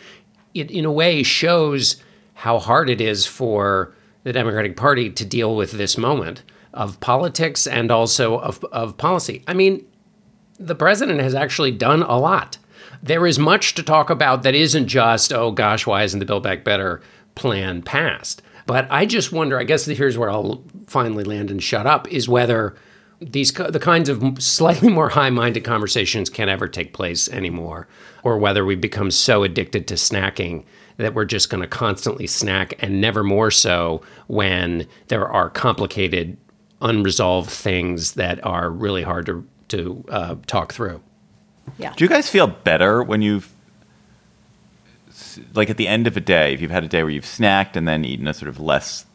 it 0.54 0.70
in 0.70 0.84
a 0.84 0.92
way 0.92 1.24
shows 1.24 2.00
how 2.34 2.60
hard 2.60 2.88
it 2.88 3.00
is 3.00 3.26
for 3.26 3.94
the 4.22 4.32
Democratic 4.32 4.76
Party 4.76 5.10
to 5.10 5.24
deal 5.24 5.56
with 5.56 5.72
this 5.72 5.98
moment 5.98 6.44
of 6.72 7.00
politics 7.00 7.66
and 7.66 7.90
also 7.90 8.38
of, 8.38 8.64
of 8.66 8.96
policy. 8.96 9.42
I 9.48 9.54
mean, 9.54 9.84
the 10.60 10.74
president 10.74 11.20
has 11.20 11.34
actually 11.34 11.72
done 11.72 12.02
a 12.02 12.18
lot. 12.18 12.58
There 13.02 13.26
is 13.26 13.38
much 13.38 13.74
to 13.74 13.82
talk 13.82 14.10
about 14.10 14.42
that 14.42 14.54
isn't 14.54 14.88
just, 14.88 15.32
oh 15.32 15.50
gosh, 15.50 15.86
why 15.86 16.02
isn't 16.04 16.18
the 16.18 16.26
Build 16.26 16.42
Back 16.42 16.64
Better 16.64 17.00
plan 17.34 17.82
passed? 17.82 18.42
But 18.66 18.86
I 18.90 19.06
just 19.06 19.32
wonder, 19.32 19.58
I 19.58 19.64
guess 19.64 19.86
here's 19.86 20.18
where 20.18 20.30
I'll 20.30 20.62
finally 20.86 21.24
land 21.24 21.50
and 21.50 21.62
shut 21.62 21.86
up, 21.86 22.06
is 22.12 22.28
whether 22.28 22.76
these 23.20 23.52
the 23.52 23.80
kinds 23.80 24.08
of 24.08 24.42
slightly 24.42 24.88
more 24.88 25.08
high-minded 25.08 25.64
conversations 25.64 26.30
can't 26.30 26.50
ever 26.50 26.68
take 26.68 26.92
place 26.92 27.28
anymore 27.28 27.88
or 28.22 28.38
whether 28.38 28.64
we 28.64 28.74
become 28.74 29.10
so 29.10 29.42
addicted 29.42 29.86
to 29.88 29.94
snacking 29.94 30.64
that 30.96 31.14
we're 31.14 31.24
just 31.24 31.50
going 31.50 31.60
to 31.60 31.66
constantly 31.66 32.26
snack 32.26 32.74
and 32.78 33.00
never 33.00 33.22
more 33.22 33.50
so 33.50 34.02
when 34.26 34.86
there 35.08 35.28
are 35.28 35.50
complicated 35.50 36.36
unresolved 36.80 37.50
things 37.50 38.12
that 38.12 38.44
are 38.44 38.70
really 38.70 39.02
hard 39.02 39.26
to 39.26 39.46
to 39.70 40.04
uh, 40.08 40.34
talk 40.46 40.72
through 40.72 41.00
yeah 41.78 41.92
do 41.96 42.04
you 42.04 42.08
guys 42.08 42.28
feel 42.28 42.46
better 42.46 43.02
when 43.02 43.22
you've 43.22 43.52
like 45.54 45.70
at 45.70 45.76
the 45.76 45.88
end 45.88 46.06
of 46.06 46.16
a 46.16 46.20
day 46.20 46.52
if 46.54 46.60
you've 46.60 46.70
had 46.70 46.84
a 46.84 46.88
day 46.88 47.02
where 47.02 47.10
you've 47.10 47.24
snacked 47.24 47.76
and 47.76 47.86
then 47.88 48.04
eaten 48.04 48.26
a 48.28 48.34
sort 48.34 48.48
of 48.48 48.60
less 48.60 49.06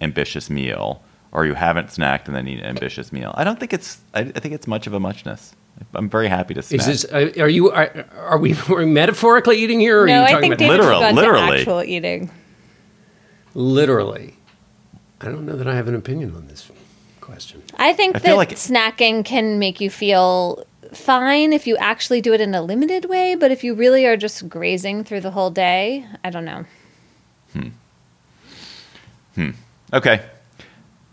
ambitious 0.00 0.50
meal 0.50 1.02
or 1.32 1.46
you 1.46 1.54
haven't 1.54 1.88
snacked 1.88 2.26
and 2.26 2.36
then 2.36 2.46
eaten 2.46 2.62
an 2.64 2.70
ambitious 2.70 3.10
meal. 3.12 3.34
I 3.36 3.42
don't 3.42 3.58
think 3.58 3.72
it's. 3.72 3.98
I, 4.14 4.20
I 4.20 4.24
think 4.24 4.54
it's 4.54 4.66
much 4.66 4.86
of 4.86 4.92
a 4.92 5.00
muchness. 5.00 5.54
I'm 5.94 6.08
very 6.08 6.28
happy 6.28 6.54
to 6.54 6.62
snack. 6.62 6.80
Is 6.80 6.86
this? 6.86 7.04
Uh, 7.10 7.32
are 7.40 7.48
you? 7.48 7.70
Are, 7.70 8.06
are 8.14 8.38
we, 8.38 8.54
are 8.68 8.76
we 8.76 8.84
metaphorically 8.84 9.56
eating 9.56 9.80
here? 9.80 10.02
Or 10.02 10.06
no, 10.06 10.12
are 10.12 10.18
you 10.18 10.24
I 10.24 10.32
talking 10.32 10.50
think 10.50 10.60
about 10.60 10.78
literal, 10.78 11.12
literally 11.14 11.58
actual 11.58 11.82
eating. 11.82 12.30
Literally, 13.54 14.36
I 15.20 15.26
don't 15.26 15.46
know 15.46 15.56
that 15.56 15.66
I 15.66 15.74
have 15.74 15.88
an 15.88 15.94
opinion 15.94 16.36
on 16.36 16.46
this 16.48 16.62
question. 17.22 17.62
I 17.76 17.94
think 17.94 18.16
I 18.16 18.18
that 18.18 18.36
like 18.36 18.50
snacking 18.50 19.24
can 19.24 19.58
make 19.58 19.80
you 19.80 19.88
feel 19.88 20.66
fine 20.92 21.52
if 21.54 21.66
you 21.66 21.76
actually 21.78 22.20
do 22.20 22.34
it 22.34 22.40
in 22.40 22.54
a 22.54 22.60
limited 22.60 23.06
way, 23.06 23.34
but 23.34 23.50
if 23.50 23.64
you 23.64 23.74
really 23.74 24.04
are 24.04 24.16
just 24.16 24.48
grazing 24.48 25.04
through 25.04 25.20
the 25.20 25.30
whole 25.30 25.50
day, 25.50 26.06
I 26.22 26.28
don't 26.28 26.44
know. 26.44 26.66
Hmm. 27.54 27.68
Hmm. 29.34 29.50
Okay. 29.92 30.22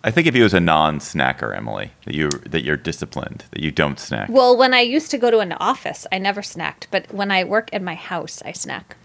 I 0.03 0.11
think 0.11 0.27
of 0.27 0.35
you 0.35 0.45
as 0.45 0.53
a 0.53 0.59
non-snacker, 0.61 1.55
Emily. 1.55 1.91
That 2.05 2.15
you 2.15 2.29
that 2.29 2.63
you're 2.63 2.77
disciplined, 2.77 3.43
that 3.51 3.61
you 3.61 3.69
don't 3.69 3.99
snack. 3.99 4.29
Well, 4.29 4.55
when 4.55 4.73
I 4.73 4.79
used 4.79 5.11
to 5.11 5.17
go 5.17 5.29
to 5.29 5.39
an 5.39 5.53
office, 5.53 6.07
I 6.11 6.19
never 6.19 6.41
snacked, 6.41 6.87
but 6.89 7.13
when 7.13 7.31
I 7.31 7.43
work 7.43 7.69
at 7.73 7.81
my 7.81 7.95
house, 7.95 8.41
I 8.45 8.53
snack. 8.53 8.95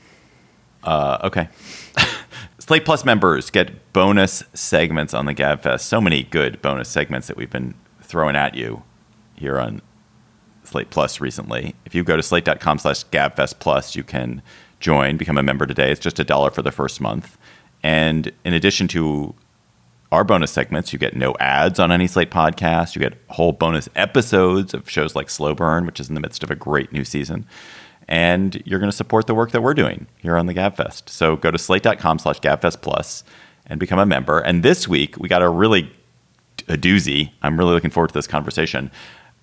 Uh, 0.84 1.18
okay. 1.24 1.48
Slate 2.66 2.86
Plus 2.86 3.04
members 3.04 3.50
get 3.50 3.92
bonus 3.92 4.42
segments 4.54 5.12
on 5.12 5.26
the 5.26 5.34
GabFest. 5.34 5.80
So 5.80 6.00
many 6.00 6.22
good 6.22 6.62
bonus 6.62 6.88
segments 6.88 7.26
that 7.26 7.36
we've 7.36 7.50
been 7.50 7.74
throwing 8.00 8.36
at 8.36 8.54
you 8.54 8.82
here 9.36 9.58
on 9.58 9.82
Slate 10.62 10.88
Plus 10.88 11.20
recently. 11.20 11.74
If 11.84 11.94
you 11.94 12.02
go 12.02 12.16
to 12.16 12.22
slate.com 12.22 12.78
slash 12.78 13.04
GabFest 13.08 13.58
Plus, 13.58 13.94
you 13.94 14.02
can 14.02 14.40
join, 14.80 15.18
become 15.18 15.36
a 15.36 15.42
member 15.42 15.66
today. 15.66 15.92
It's 15.92 16.00
just 16.00 16.18
a 16.18 16.24
dollar 16.24 16.50
for 16.50 16.62
the 16.62 16.72
first 16.72 17.02
month. 17.02 17.36
And 17.82 18.32
in 18.46 18.54
addition 18.54 18.88
to 18.88 19.34
our 20.10 20.24
bonus 20.24 20.52
segments. 20.52 20.92
You 20.92 20.98
get 20.98 21.16
no 21.16 21.34
ads 21.40 21.78
on 21.78 21.92
any 21.92 22.06
Slate 22.06 22.30
podcast. 22.30 22.94
You 22.94 23.00
get 23.00 23.20
whole 23.28 23.52
bonus 23.52 23.88
episodes 23.96 24.72
of 24.72 24.88
shows 24.88 25.14
like 25.14 25.28
Slow 25.28 25.54
Burn, 25.54 25.84
which 25.84 26.00
is 26.00 26.08
in 26.08 26.14
the 26.14 26.20
midst 26.20 26.42
of 26.42 26.50
a 26.50 26.56
great 26.56 26.92
new 26.92 27.04
season. 27.04 27.46
And 28.08 28.62
you're 28.66 28.78
going 28.78 28.90
to 28.90 28.96
support 28.96 29.26
the 29.26 29.34
work 29.34 29.52
that 29.52 29.62
we're 29.62 29.74
doing 29.74 30.06
here 30.18 30.36
on 30.36 30.46
the 30.46 30.54
GabFest. 30.54 31.08
So 31.08 31.36
go 31.36 31.50
to 31.50 31.58
slate.com 31.58 32.18
slash 32.18 32.40
GabFest 32.40 32.82
Plus 32.82 33.24
and 33.66 33.80
become 33.80 33.98
a 33.98 34.06
member. 34.06 34.40
And 34.40 34.62
this 34.62 34.86
week, 34.86 35.16
we 35.18 35.28
got 35.28 35.42
a 35.42 35.48
really 35.48 35.90
a 36.68 36.76
doozy. 36.76 37.30
I'm 37.42 37.58
really 37.58 37.72
looking 37.72 37.90
forward 37.90 38.08
to 38.08 38.14
this 38.14 38.26
conversation. 38.26 38.90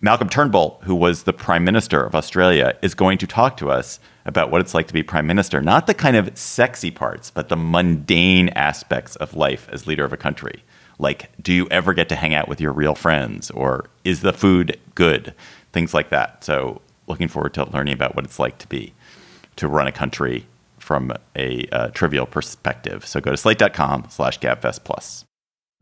Malcolm 0.03 0.30
Turnbull, 0.30 0.80
who 0.84 0.96
was 0.96 1.24
the 1.24 1.34
Prime 1.34 1.63
Minister 1.63 2.03
of 2.03 2.15
Australia, 2.15 2.75
is 2.82 2.96
going 2.96 3.20
to 3.20 3.27
talk 3.27 3.58
to 3.58 3.70
us 3.70 4.00
about 4.25 4.50
what 4.50 4.62
it's 4.62 4.74
like 4.74 4.88
to 4.88 4.94
be 4.94 5.03
Prime 5.03 5.27
Minister. 5.27 5.62
Not 5.62 5.86
the 5.86 5.94
kind 5.94 6.15
of 6.15 6.36
sexy 6.36 6.89
parts, 6.89 7.30
but 7.30 7.50
the 7.50 7.56
mundane 7.56 8.50
aspects 8.50 9.15
of 9.18 9.36
life 9.36 9.70
as 9.72 9.86
leader 9.86 10.03
of 10.03 10.13
a 10.13 10.18
country. 10.18 10.63
Like, 10.98 11.30
do 11.41 11.53
you 11.53 11.68
ever 11.70 11.94
get 11.94 12.10
to 12.10 12.15
hang 12.15 12.34
out 12.34 12.48
with 12.48 12.60
your 12.60 12.74
real 12.74 12.96
friends? 12.96 13.51
Or 13.51 13.86
is 14.03 14.22
the 14.22 14.34
food 14.34 14.80
good? 14.96 15.34
Things 15.72 15.94
like 15.94 16.10
that. 16.10 16.44
So, 16.44 16.82
looking 17.12 17.27
forward 17.27 17.53
to 17.56 17.70
learning 17.72 17.94
about 17.94 18.15
what 18.15 18.25
it's 18.25 18.39
like 18.39 18.58
to 18.60 18.68
be, 18.68 18.94
to 19.58 19.68
run 19.68 19.88
a 19.88 19.91
country 19.91 20.48
from 20.80 21.13
a 21.36 21.68
uh, 21.72 21.89
trivial 21.89 22.25
perspective. 22.25 23.06
So, 23.06 23.22
go 23.22 23.32
to 23.32 23.38
slate.com 23.38 24.08
slash 24.10 24.39
gabfest 24.39 24.84
plus. 24.84 25.25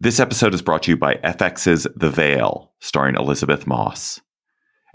This 0.02 0.20
episode 0.20 0.54
is 0.54 0.62
brought 0.62 0.84
to 0.84 0.92
you 0.92 0.98
by 0.98 1.16
FX's 1.16 1.88
The 1.96 2.10
Veil, 2.10 2.72
starring 2.80 3.16
Elisabeth 3.16 3.68
Moss. 3.68 4.22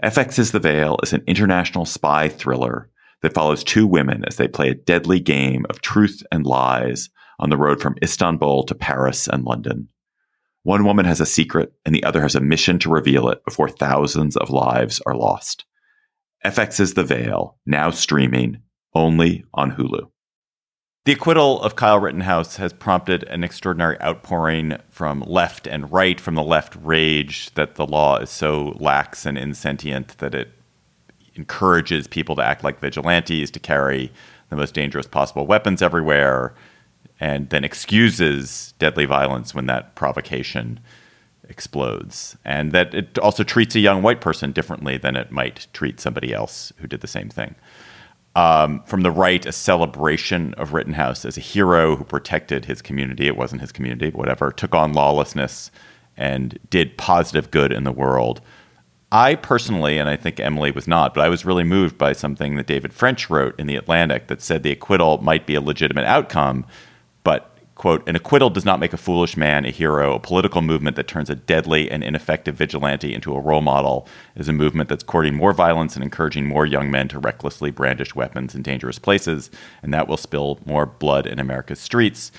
FX's 0.03 0.51
The 0.51 0.59
Veil 0.59 0.97
is 1.03 1.13
an 1.13 1.23
international 1.27 1.85
spy 1.85 2.27
thriller 2.27 2.89
that 3.21 3.33
follows 3.33 3.63
two 3.63 3.87
women 3.87 4.23
as 4.25 4.37
they 4.37 4.47
play 4.47 4.69
a 4.69 4.75
deadly 4.75 5.19
game 5.19 5.65
of 5.69 5.81
truth 5.81 6.21
and 6.31 6.45
lies 6.45 7.09
on 7.39 7.49
the 7.49 7.57
road 7.57 7.81
from 7.81 7.95
Istanbul 8.03 8.63
to 8.63 8.75
Paris 8.75 9.27
and 9.27 9.43
London. 9.43 9.89
One 10.63 10.85
woman 10.85 11.05
has 11.05 11.21
a 11.21 11.25
secret, 11.25 11.73
and 11.85 11.93
the 11.93 12.03
other 12.03 12.21
has 12.21 12.33
a 12.33 12.41
mission 12.41 12.79
to 12.79 12.89
reveal 12.89 13.29
it 13.29 13.45
before 13.45 13.69
thousands 13.69 14.35
of 14.35 14.49
lives 14.49 14.99
are 15.05 15.15
lost. 15.15 15.65
FX's 16.45 16.93
The 16.93 17.03
Veil, 17.03 17.57
now 17.65 17.89
streaming 17.89 18.59
only 18.93 19.43
on 19.55 19.71
Hulu. 19.71 20.11
The 21.05 21.13
acquittal 21.13 21.59
of 21.63 21.75
Kyle 21.75 21.99
Rittenhouse 21.99 22.57
has 22.57 22.71
prompted 22.71 23.23
an 23.23 23.43
extraordinary 23.43 23.99
outpouring 23.99 24.77
from 24.91 25.21
left 25.21 25.65
and 25.65 25.91
right, 25.91 26.19
from 26.19 26.35
the 26.35 26.43
left 26.43 26.75
rage 26.83 27.51
that 27.55 27.75
the 27.75 27.85
law 27.87 28.17
is 28.17 28.29
so 28.29 28.75
lax 28.79 29.25
and 29.25 29.39
insentient 29.39 30.19
that 30.19 30.35
it 30.35 30.51
encourages 31.33 32.05
people 32.05 32.35
to 32.35 32.43
act 32.45 32.63
like 32.63 32.79
vigilantes, 32.79 33.49
to 33.49 33.59
carry 33.59 34.11
the 34.49 34.55
most 34.55 34.75
dangerous 34.75 35.07
possible 35.07 35.47
weapons 35.47 35.81
everywhere, 35.81 36.53
and 37.19 37.49
then 37.49 37.63
excuses 37.63 38.75
deadly 38.77 39.05
violence 39.05 39.55
when 39.55 39.65
that 39.65 39.95
provocation 39.95 40.79
explodes. 41.49 42.37
And 42.45 42.71
that 42.71 42.93
it 42.93 43.17
also 43.19 43.43
treats 43.43 43.75
a 43.75 43.79
young 43.79 44.01
white 44.01 44.21
person 44.21 44.51
differently 44.51 44.97
than 44.97 45.15
it 45.15 45.31
might 45.31 45.67
treat 45.73 45.99
somebody 45.99 46.33
else 46.33 46.73
who 46.77 46.87
did 46.87 47.01
the 47.01 47.07
same 47.07 47.29
thing 47.29 47.55
um, 48.35 48.83
from 48.85 49.01
the 49.01 49.11
right 49.11 49.45
a 49.45 49.51
celebration 49.51 50.53
of 50.55 50.73
Rittenhouse 50.73 51.25
as 51.25 51.37
a 51.37 51.41
hero 51.41 51.95
who 51.95 52.03
protected 52.03 52.65
his 52.65 52.81
community. 52.81 53.27
It 53.27 53.37
wasn't 53.37 53.61
his 53.61 53.71
community, 53.71 54.09
but 54.09 54.19
whatever. 54.19 54.51
Took 54.51 54.75
on 54.75 54.93
lawlessness 54.93 55.71
and 56.17 56.59
did 56.69 56.97
positive 56.97 57.49
good 57.51 57.71
in 57.71 57.85
the 57.85 57.91
world. 57.91 58.41
I 59.11 59.35
personally, 59.35 59.97
and 59.97 60.09
I 60.09 60.17
think 60.17 60.39
Emily 60.39 60.71
was 60.71 60.87
not, 60.87 61.13
but 61.13 61.23
I 61.23 61.29
was 61.29 61.45
really 61.45 61.63
moved 61.63 61.97
by 61.97 62.11
something 62.11 62.55
that 62.55 62.67
David 62.67 62.91
French 62.91 63.29
wrote 63.29 63.57
in 63.57 63.67
The 63.67 63.77
Atlantic 63.77 64.27
that 64.27 64.41
said 64.41 64.63
the 64.63 64.71
acquittal 64.71 65.19
might 65.19 65.45
be 65.45 65.55
a 65.55 65.61
legitimate 65.61 66.05
outcome, 66.05 66.65
quote, 67.75 68.07
an 68.07 68.15
acquittal 68.15 68.49
does 68.49 68.65
not 68.65 68.79
make 68.79 68.93
a 68.93 68.97
foolish 68.97 69.35
man 69.35 69.65
a 69.65 69.69
hero. 69.69 70.15
A 70.15 70.19
political 70.19 70.61
movement 70.61 70.95
that 70.95 71.07
turns 71.07 71.29
a 71.29 71.35
deadly 71.35 71.91
and 71.91 72.03
ineffective 72.03 72.55
vigilante 72.55 73.13
into 73.13 73.35
a 73.35 73.39
role 73.39 73.61
model 73.61 74.07
is 74.35 74.47
a 74.47 74.53
movement 74.53 74.89
that's 74.89 75.03
courting 75.03 75.35
more 75.35 75.53
violence 75.53 75.95
and 75.95 76.03
encouraging 76.03 76.47
more 76.47 76.65
young 76.65 76.89
men 76.89 77.09
to 77.09 77.19
recklessly 77.19 77.71
brandish 77.71 78.15
weapons 78.15 78.55
in 78.55 78.61
dangerous 78.61 78.97
places, 78.97 79.51
and 79.83 79.93
that 79.93 80.07
will 80.07 80.17
spill 80.17 80.59
more 80.65 80.85
blood 80.85 81.27
in 81.27 81.37
America's 81.37 81.79
streets. 81.79 82.31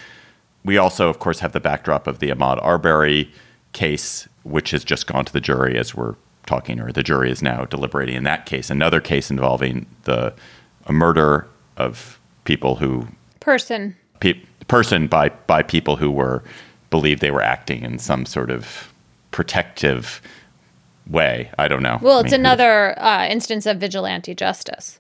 We 0.65 0.79
also, 0.79 1.09
of 1.09 1.19
course, 1.19 1.41
have 1.41 1.53
the 1.53 1.61
backdrop 1.61 2.07
of 2.07 2.19
the 2.19 2.31
Ahmaud 2.31 2.63
Arbery 2.63 3.31
case, 3.73 4.27
which 4.43 4.71
has 4.71 4.85
just 4.85 5.07
gone 5.07 5.27
to 5.27 5.33
the 5.33 5.41
jury 5.41 5.79
as 5.79 5.95
we're 5.95 6.17
talking, 6.47 6.81
or 6.81 6.93
the 6.93 7.03
jury 7.03 7.31
is 7.31 7.43
now 7.43 7.67
deliberating 7.67 8.17
in 8.17 8.25
that 8.25 8.47
case. 8.47 8.71
Another 8.71 9.01
case 9.01 9.31
involving 9.31 9.87
the 10.05 10.33
a 10.87 10.93
murder 10.93 11.47
of 11.77 12.19
people 12.45 12.77
who 12.77 13.07
person 13.41 13.97
pe- 14.21 14.41
person 14.69 15.07
by 15.07 15.29
by 15.47 15.63
people 15.63 15.97
who 15.97 16.11
were 16.11 16.43
believed 16.91 17.21
they 17.21 17.31
were 17.31 17.43
acting 17.43 17.83
in 17.83 17.99
some 17.99 18.27
sort 18.27 18.51
of 18.51 18.93
protective 19.31 20.23
way. 21.09 21.51
I 21.59 21.69
don't 21.69 21.83
know. 21.83 21.99
Well, 22.01 22.19
I 22.19 22.21
it's 22.23 22.33
mean, 22.33 22.41
another 22.41 22.99
uh, 23.01 23.27
instance 23.27 23.67
of 23.67 23.79
vigilante 23.79 24.35
justice 24.35 24.99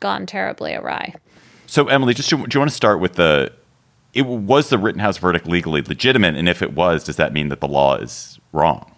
gone 0.00 0.26
terribly 0.26 0.74
awry. 0.74 1.14
So, 1.66 1.88
Emily, 1.88 2.14
just 2.14 2.30
do, 2.30 2.36
do 2.36 2.56
you 2.56 2.60
want 2.60 2.70
to 2.70 2.76
start 2.76 3.00
with 3.00 3.14
the? 3.14 3.52
It 4.14 4.24
was 4.24 4.70
the 4.70 4.78
Rittenhouse 4.78 5.18
verdict 5.18 5.46
legally 5.46 5.82
legitimate, 5.82 6.36
and 6.36 6.48
if 6.48 6.62
it 6.62 6.72
was, 6.72 7.04
does 7.04 7.16
that 7.16 7.34
mean 7.34 7.48
that 7.48 7.60
the 7.60 7.68
law 7.68 7.96
is 7.96 8.40
wrong? 8.52 8.90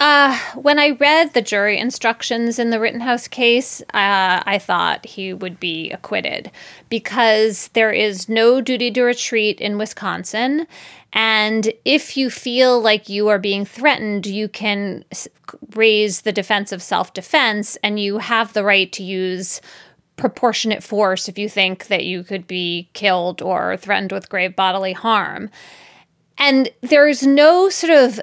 Uh, 0.00 0.36
when 0.56 0.78
I 0.80 0.90
read 0.90 1.32
the 1.32 1.42
jury 1.42 1.78
instructions 1.78 2.58
in 2.58 2.70
the 2.70 2.80
Rittenhouse 2.80 3.28
case, 3.28 3.80
uh, 3.80 4.42
I 4.44 4.58
thought 4.58 5.06
he 5.06 5.32
would 5.32 5.60
be 5.60 5.90
acquitted 5.92 6.50
because 6.88 7.68
there 7.68 7.92
is 7.92 8.28
no 8.28 8.60
duty 8.60 8.90
to 8.90 9.02
retreat 9.02 9.60
in 9.60 9.78
Wisconsin. 9.78 10.66
And 11.12 11.72
if 11.84 12.16
you 12.16 12.28
feel 12.28 12.80
like 12.80 13.08
you 13.08 13.28
are 13.28 13.38
being 13.38 13.64
threatened, 13.64 14.26
you 14.26 14.48
can 14.48 15.04
raise 15.76 16.22
the 16.22 16.32
defense 16.32 16.72
of 16.72 16.82
self 16.82 17.14
defense 17.14 17.76
and 17.76 18.00
you 18.00 18.18
have 18.18 18.52
the 18.52 18.64
right 18.64 18.90
to 18.92 19.04
use 19.04 19.60
proportionate 20.16 20.82
force 20.82 21.28
if 21.28 21.38
you 21.38 21.48
think 21.48 21.86
that 21.86 22.04
you 22.04 22.24
could 22.24 22.48
be 22.48 22.88
killed 22.94 23.42
or 23.42 23.76
threatened 23.76 24.10
with 24.10 24.28
grave 24.28 24.56
bodily 24.56 24.92
harm. 24.92 25.50
And 26.36 26.68
there's 26.80 27.24
no 27.24 27.68
sort 27.68 27.92
of 27.92 28.20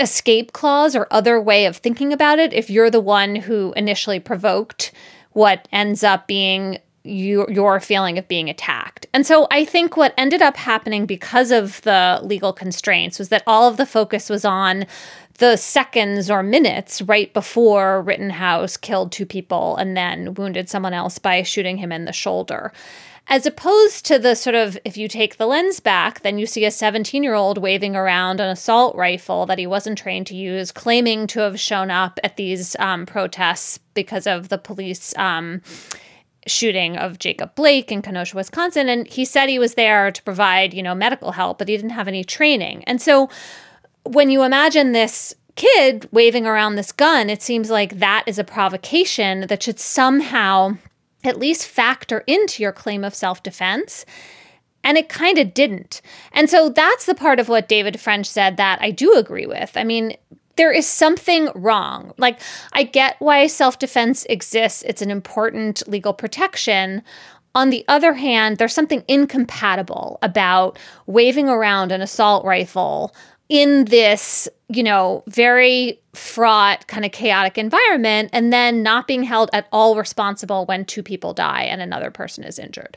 escape 0.00 0.52
clause 0.52 0.96
or 0.96 1.06
other 1.10 1.40
way 1.40 1.66
of 1.66 1.76
thinking 1.76 2.12
about 2.12 2.38
it 2.38 2.52
if 2.52 2.70
you're 2.70 2.90
the 2.90 3.00
one 3.00 3.36
who 3.36 3.72
initially 3.76 4.18
provoked 4.18 4.92
what 5.32 5.68
ends 5.70 6.02
up 6.02 6.26
being 6.26 6.78
your, 7.02 7.50
your 7.50 7.80
feeling 7.80 8.18
of 8.18 8.28
being 8.28 8.50
attacked. 8.50 9.06
And 9.14 9.26
so 9.26 9.46
I 9.50 9.64
think 9.64 9.96
what 9.96 10.14
ended 10.18 10.42
up 10.42 10.56
happening 10.56 11.06
because 11.06 11.50
of 11.50 11.80
the 11.82 12.20
legal 12.22 12.52
constraints 12.52 13.18
was 13.18 13.30
that 13.30 13.42
all 13.46 13.68
of 13.68 13.76
the 13.76 13.86
focus 13.86 14.28
was 14.28 14.44
on 14.44 14.86
the 15.38 15.56
seconds 15.56 16.30
or 16.30 16.42
minutes 16.42 17.00
right 17.00 17.32
before 17.32 18.02
Rittenhouse 18.02 18.76
killed 18.76 19.10
two 19.10 19.24
people 19.24 19.76
and 19.76 19.96
then 19.96 20.34
wounded 20.34 20.68
someone 20.68 20.92
else 20.92 21.18
by 21.18 21.42
shooting 21.42 21.78
him 21.78 21.90
in 21.90 22.04
the 22.04 22.12
shoulder 22.12 22.72
as 23.26 23.46
opposed 23.46 24.04
to 24.06 24.18
the 24.18 24.34
sort 24.34 24.56
of 24.56 24.76
if 24.84 24.96
you 24.96 25.08
take 25.08 25.36
the 25.36 25.46
lens 25.46 25.80
back 25.80 26.20
then 26.20 26.38
you 26.38 26.46
see 26.46 26.64
a 26.64 26.70
17 26.70 27.22
year 27.22 27.34
old 27.34 27.58
waving 27.58 27.96
around 27.96 28.40
an 28.40 28.48
assault 28.48 28.94
rifle 28.96 29.46
that 29.46 29.58
he 29.58 29.66
wasn't 29.66 29.98
trained 29.98 30.26
to 30.26 30.34
use 30.34 30.72
claiming 30.72 31.26
to 31.26 31.40
have 31.40 31.58
shown 31.58 31.90
up 31.90 32.18
at 32.24 32.36
these 32.36 32.76
um, 32.78 33.06
protests 33.06 33.78
because 33.94 34.26
of 34.26 34.48
the 34.48 34.58
police 34.58 35.16
um, 35.16 35.62
shooting 36.46 36.96
of 36.96 37.18
jacob 37.18 37.54
blake 37.54 37.92
in 37.92 38.02
kenosha 38.02 38.36
wisconsin. 38.36 38.88
And 38.88 39.06
he 39.06 39.24
said 39.24 39.48
he 39.48 39.58
was 39.58 39.74
there 39.74 40.10
to 40.10 40.22
provide 40.22 40.74
you 40.74 40.82
know 40.82 40.94
medical 40.94 41.32
help 41.32 41.58
but 41.58 41.68
he 41.68 41.76
didn't 41.76 41.90
have 41.90 42.08
any 42.08 42.24
training. 42.24 42.84
And 42.84 43.00
so 43.00 43.28
when 44.04 44.30
you 44.30 44.42
imagine 44.42 44.92
this 44.92 45.34
kid 45.56 46.08
waving 46.10 46.46
around 46.46 46.76
this 46.76 46.92
gun 46.92 47.28
it 47.28 47.42
seems 47.42 47.70
like 47.70 47.98
that 47.98 48.24
is 48.26 48.38
a 48.38 48.44
provocation 48.44 49.46
that 49.48 49.62
should 49.62 49.78
somehow 49.78 50.76
at 51.24 51.38
least 51.38 51.66
factor 51.66 52.24
into 52.26 52.62
your 52.62 52.72
claim 52.72 53.04
of 53.04 53.14
self 53.14 53.42
defense. 53.42 54.04
And 54.82 54.96
it 54.96 55.10
kind 55.10 55.36
of 55.38 55.52
didn't. 55.52 56.00
And 56.32 56.48
so 56.48 56.70
that's 56.70 57.04
the 57.04 57.14
part 57.14 57.38
of 57.38 57.50
what 57.50 57.68
David 57.68 58.00
French 58.00 58.26
said 58.26 58.56
that 58.56 58.78
I 58.80 58.90
do 58.90 59.14
agree 59.14 59.44
with. 59.44 59.76
I 59.76 59.84
mean, 59.84 60.16
there 60.56 60.72
is 60.72 60.86
something 60.86 61.48
wrong. 61.54 62.12
Like, 62.16 62.40
I 62.72 62.84
get 62.84 63.16
why 63.18 63.46
self 63.46 63.78
defense 63.78 64.26
exists, 64.28 64.82
it's 64.82 65.02
an 65.02 65.10
important 65.10 65.86
legal 65.88 66.12
protection. 66.12 67.02
On 67.54 67.70
the 67.70 67.84
other 67.88 68.14
hand, 68.14 68.58
there's 68.58 68.74
something 68.74 69.02
incompatible 69.08 70.18
about 70.22 70.78
waving 71.06 71.48
around 71.48 71.90
an 71.92 72.00
assault 72.00 72.44
rifle 72.44 73.14
in 73.50 73.84
this, 73.86 74.48
you 74.68 74.82
know, 74.82 75.22
very 75.26 76.00
fraught, 76.14 76.86
kind 76.86 77.04
of 77.04 77.12
chaotic 77.12 77.58
environment, 77.58 78.30
and 78.32 78.52
then 78.52 78.82
not 78.82 79.06
being 79.06 79.24
held 79.24 79.50
at 79.52 79.66
all 79.72 79.96
responsible 79.96 80.64
when 80.66 80.84
two 80.84 81.02
people 81.02 81.34
die 81.34 81.64
and 81.64 81.82
another 81.82 82.10
person 82.10 82.44
is 82.44 82.58
injured. 82.58 82.96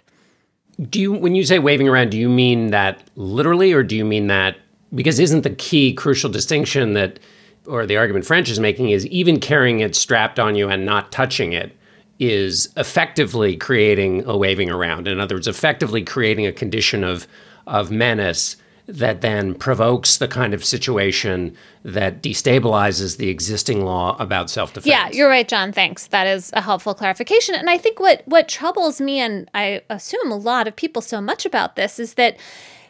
Do 0.89 1.01
you, 1.01 1.11
when 1.11 1.35
you 1.35 1.43
say 1.43 1.59
waving 1.59 1.89
around, 1.89 2.11
do 2.11 2.17
you 2.17 2.29
mean 2.29 2.67
that 2.67 3.03
literally, 3.15 3.73
or 3.73 3.83
do 3.83 3.95
you 3.95 4.05
mean 4.05 4.27
that 4.27 4.55
because 4.93 5.19
isn't 5.19 5.41
the 5.41 5.49
key 5.49 5.91
crucial 5.91 6.29
distinction 6.29 6.93
that, 6.93 7.19
or 7.65 7.87
the 7.87 7.97
argument 7.97 8.25
French 8.25 8.49
is 8.49 8.59
making 8.59 8.89
is 8.89 9.07
even 9.07 9.39
carrying 9.39 9.79
it 9.79 9.95
strapped 9.95 10.39
on 10.39 10.53
you 10.53 10.69
and 10.69 10.85
not 10.85 11.11
touching 11.11 11.53
it 11.53 11.75
is 12.19 12.71
effectively 12.77 13.57
creating 13.57 14.23
a 14.25 14.37
waving 14.37 14.69
around. 14.69 15.07
In 15.07 15.19
other 15.19 15.35
words, 15.35 15.47
effectively 15.47 16.03
creating 16.03 16.45
a 16.45 16.51
condition 16.51 17.03
of 17.03 17.27
of 17.65 17.89
menace 17.89 18.57
that 18.85 19.21
then 19.21 19.55
provokes 19.55 20.17
the 20.17 20.27
kind 20.27 20.53
of 20.53 20.63
situation 20.63 21.55
that 21.83 22.21
destabilizes 22.21 23.17
the 23.17 23.29
existing 23.29 23.85
law 23.85 24.17
about 24.19 24.49
self-defense. 24.49 24.85
Yeah, 24.85 25.09
you're 25.09 25.29
right, 25.29 25.47
John. 25.47 25.71
Thanks. 25.71 26.07
That 26.07 26.27
is 26.27 26.51
a 26.53 26.61
helpful 26.61 26.93
clarification. 26.93 27.55
And 27.55 27.69
I 27.69 27.77
think 27.77 27.99
what 27.99 28.23
what 28.25 28.49
troubles 28.49 28.99
me 28.99 29.19
and 29.19 29.49
I 29.53 29.83
assume 29.89 30.31
a 30.31 30.37
lot 30.37 30.67
of 30.67 30.75
people 30.75 31.01
so 31.01 31.21
much 31.21 31.45
about 31.45 31.75
this 31.75 31.97
is 31.99 32.15
that 32.15 32.37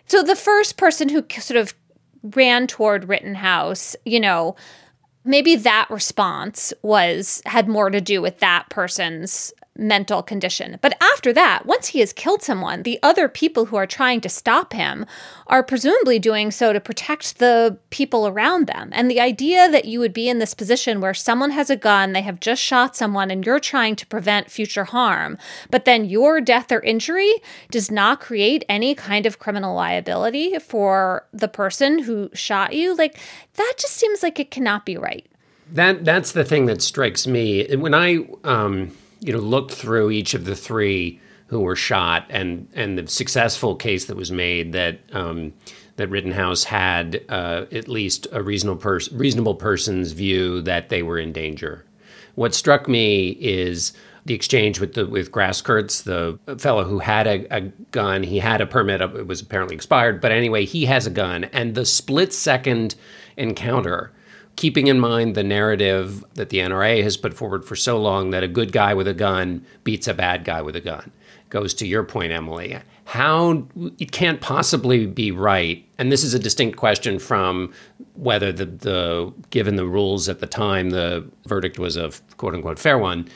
so 0.07 0.23
the 0.23 0.35
first 0.35 0.77
person 0.77 1.09
who 1.09 1.23
sort 1.39 1.57
of 1.57 1.73
ran 2.23 2.67
toward 2.67 3.07
Rittenhouse, 3.07 3.95
you 4.05 4.19
know, 4.19 4.55
maybe 5.23 5.55
that 5.55 5.87
response 5.89 6.73
was 6.81 7.41
had 7.45 7.67
more 7.67 7.89
to 7.89 8.01
do 8.01 8.21
with 8.21 8.39
that 8.39 8.69
person's 8.69 9.53
mental 9.75 10.21
condition. 10.21 10.77
But 10.81 10.95
after 11.01 11.33
that, 11.33 11.65
once 11.65 11.87
he 11.87 11.99
has 11.99 12.13
killed 12.13 12.43
someone, 12.43 12.83
the 12.83 12.99
other 13.01 13.27
people 13.27 13.65
who 13.65 13.75
are 13.75 13.87
trying 13.87 14.21
to 14.21 14.29
stop 14.29 14.73
him 14.73 15.05
are 15.47 15.63
presumably 15.63 16.19
doing 16.19 16.51
so 16.51 16.73
to 16.73 16.79
protect 16.79 17.39
the 17.39 17.77
people 17.89 18.27
around 18.27 18.67
them. 18.67 18.89
And 18.91 19.09
the 19.09 19.19
idea 19.19 19.69
that 19.71 19.85
you 19.85 19.99
would 19.99 20.13
be 20.13 20.29
in 20.29 20.37
this 20.37 20.53
position 20.53 21.01
where 21.01 21.13
someone 21.15 21.51
has 21.51 21.69
a 21.69 21.75
gun, 21.75 22.13
they 22.13 22.21
have 22.21 22.39
just 22.39 22.61
shot 22.61 22.95
someone, 22.95 23.31
and 23.31 23.45
you're 23.45 23.59
trying 23.59 23.95
to 23.95 24.05
prevent 24.05 24.51
future 24.51 24.83
harm, 24.83 25.37
but 25.71 25.85
then 25.85 26.05
your 26.05 26.39
death 26.39 26.71
or 26.71 26.79
injury 26.81 27.33
does 27.71 27.89
not 27.89 28.21
create 28.21 28.63
any 28.69 28.93
kind 28.93 29.25
of 29.25 29.39
criminal 29.39 29.75
liability 29.75 30.59
for 30.59 31.25
the 31.33 31.47
person 31.47 31.99
who 31.99 32.29
shot 32.33 32.73
you, 32.73 32.95
like 32.95 33.19
that 33.55 33.73
just 33.79 33.95
seems 33.95 34.21
like 34.21 34.39
it 34.39 34.51
cannot 34.51 34.85
be 34.85 34.97
right. 34.97 35.25
That 35.71 36.05
that's 36.05 36.33
the 36.33 36.43
thing 36.43 36.67
that 36.67 36.81
strikes 36.81 37.25
me. 37.25 37.75
When 37.75 37.93
I 37.93 38.27
um 38.43 38.91
you 39.23 39.33
know 39.33 39.39
looked 39.39 39.71
through 39.71 40.11
each 40.11 40.33
of 40.33 40.45
the 40.45 40.55
three 40.55 41.19
who 41.47 41.61
were 41.61 41.75
shot 41.75 42.25
and 42.29 42.67
and 42.73 42.97
the 42.97 43.07
successful 43.07 43.75
case 43.75 44.05
that 44.05 44.17
was 44.17 44.31
made 44.31 44.73
that 44.73 44.99
um, 45.13 45.53
that 45.95 46.09
Rittenhouse 46.09 46.63
had 46.63 47.23
uh, 47.29 47.65
at 47.71 47.87
least 47.87 48.27
a 48.31 48.41
reasonable 48.41 48.99
reasonable 49.11 49.55
person's 49.55 50.11
view 50.11 50.61
that 50.61 50.89
they 50.89 51.03
were 51.03 51.19
in 51.19 51.31
danger. 51.31 51.85
What 52.35 52.55
struck 52.55 52.87
me 52.87 53.37
is 53.39 53.93
the 54.25 54.33
exchange 54.33 54.79
with 54.79 54.93
the 54.93 55.05
with 55.05 55.31
Grosskreutz, 55.31 56.03
the 56.03 56.57
fellow 56.57 56.83
who 56.83 56.99
had 56.99 57.27
a, 57.27 57.55
a, 57.55 57.61
gun. 57.91 58.23
He 58.23 58.39
had 58.39 58.61
a 58.61 58.65
permit. 58.65 59.01
It 59.01 59.27
was 59.27 59.41
apparently 59.41 59.75
expired, 59.75 60.21
but 60.21 60.31
anyway, 60.31 60.65
he 60.65 60.85
has 60.85 61.05
a 61.05 61.11
gun. 61.11 61.45
And 61.45 61.75
the 61.75 61.85
split 61.85 62.33
second 62.33 62.95
encounter, 63.37 64.11
keeping 64.55 64.87
in 64.87 64.99
mind 64.99 65.35
the 65.35 65.43
narrative 65.43 66.23
that 66.35 66.49
the 66.49 66.59
NRA 66.59 67.03
has 67.03 67.17
put 67.17 67.33
forward 67.33 67.65
for 67.65 67.75
so 67.75 67.99
long 67.99 68.31
that 68.31 68.43
a 68.43 68.47
good 68.47 68.71
guy 68.71 68.93
with 68.93 69.07
a 69.07 69.13
gun 69.13 69.65
beats 69.83 70.07
a 70.07 70.13
bad 70.13 70.43
guy 70.43 70.61
with 70.61 70.75
a 70.75 70.81
gun, 70.81 71.11
goes 71.49 71.73
to 71.75 71.87
your 71.87 72.03
point, 72.03 72.31
Emily. 72.31 72.77
How 73.05 73.67
it 73.99 74.11
can't 74.11 74.39
possibly 74.39 75.05
be 75.05 75.31
right, 75.31 75.85
and 75.97 76.11
this 76.11 76.23
is 76.23 76.33
a 76.33 76.39
distinct 76.39 76.77
question 76.77 77.19
from 77.19 77.73
whether 78.15 78.51
the, 78.51 78.65
the 78.65 79.33
given 79.49 79.75
the 79.75 79.85
rules 79.85 80.29
at 80.29 80.39
the 80.39 80.47
time 80.47 80.91
the 80.91 81.27
verdict 81.47 81.79
was 81.79 81.97
a 81.97 82.11
quote 82.37 82.53
unquote 82.53 82.77
fair 82.77 82.97
one 82.97 83.27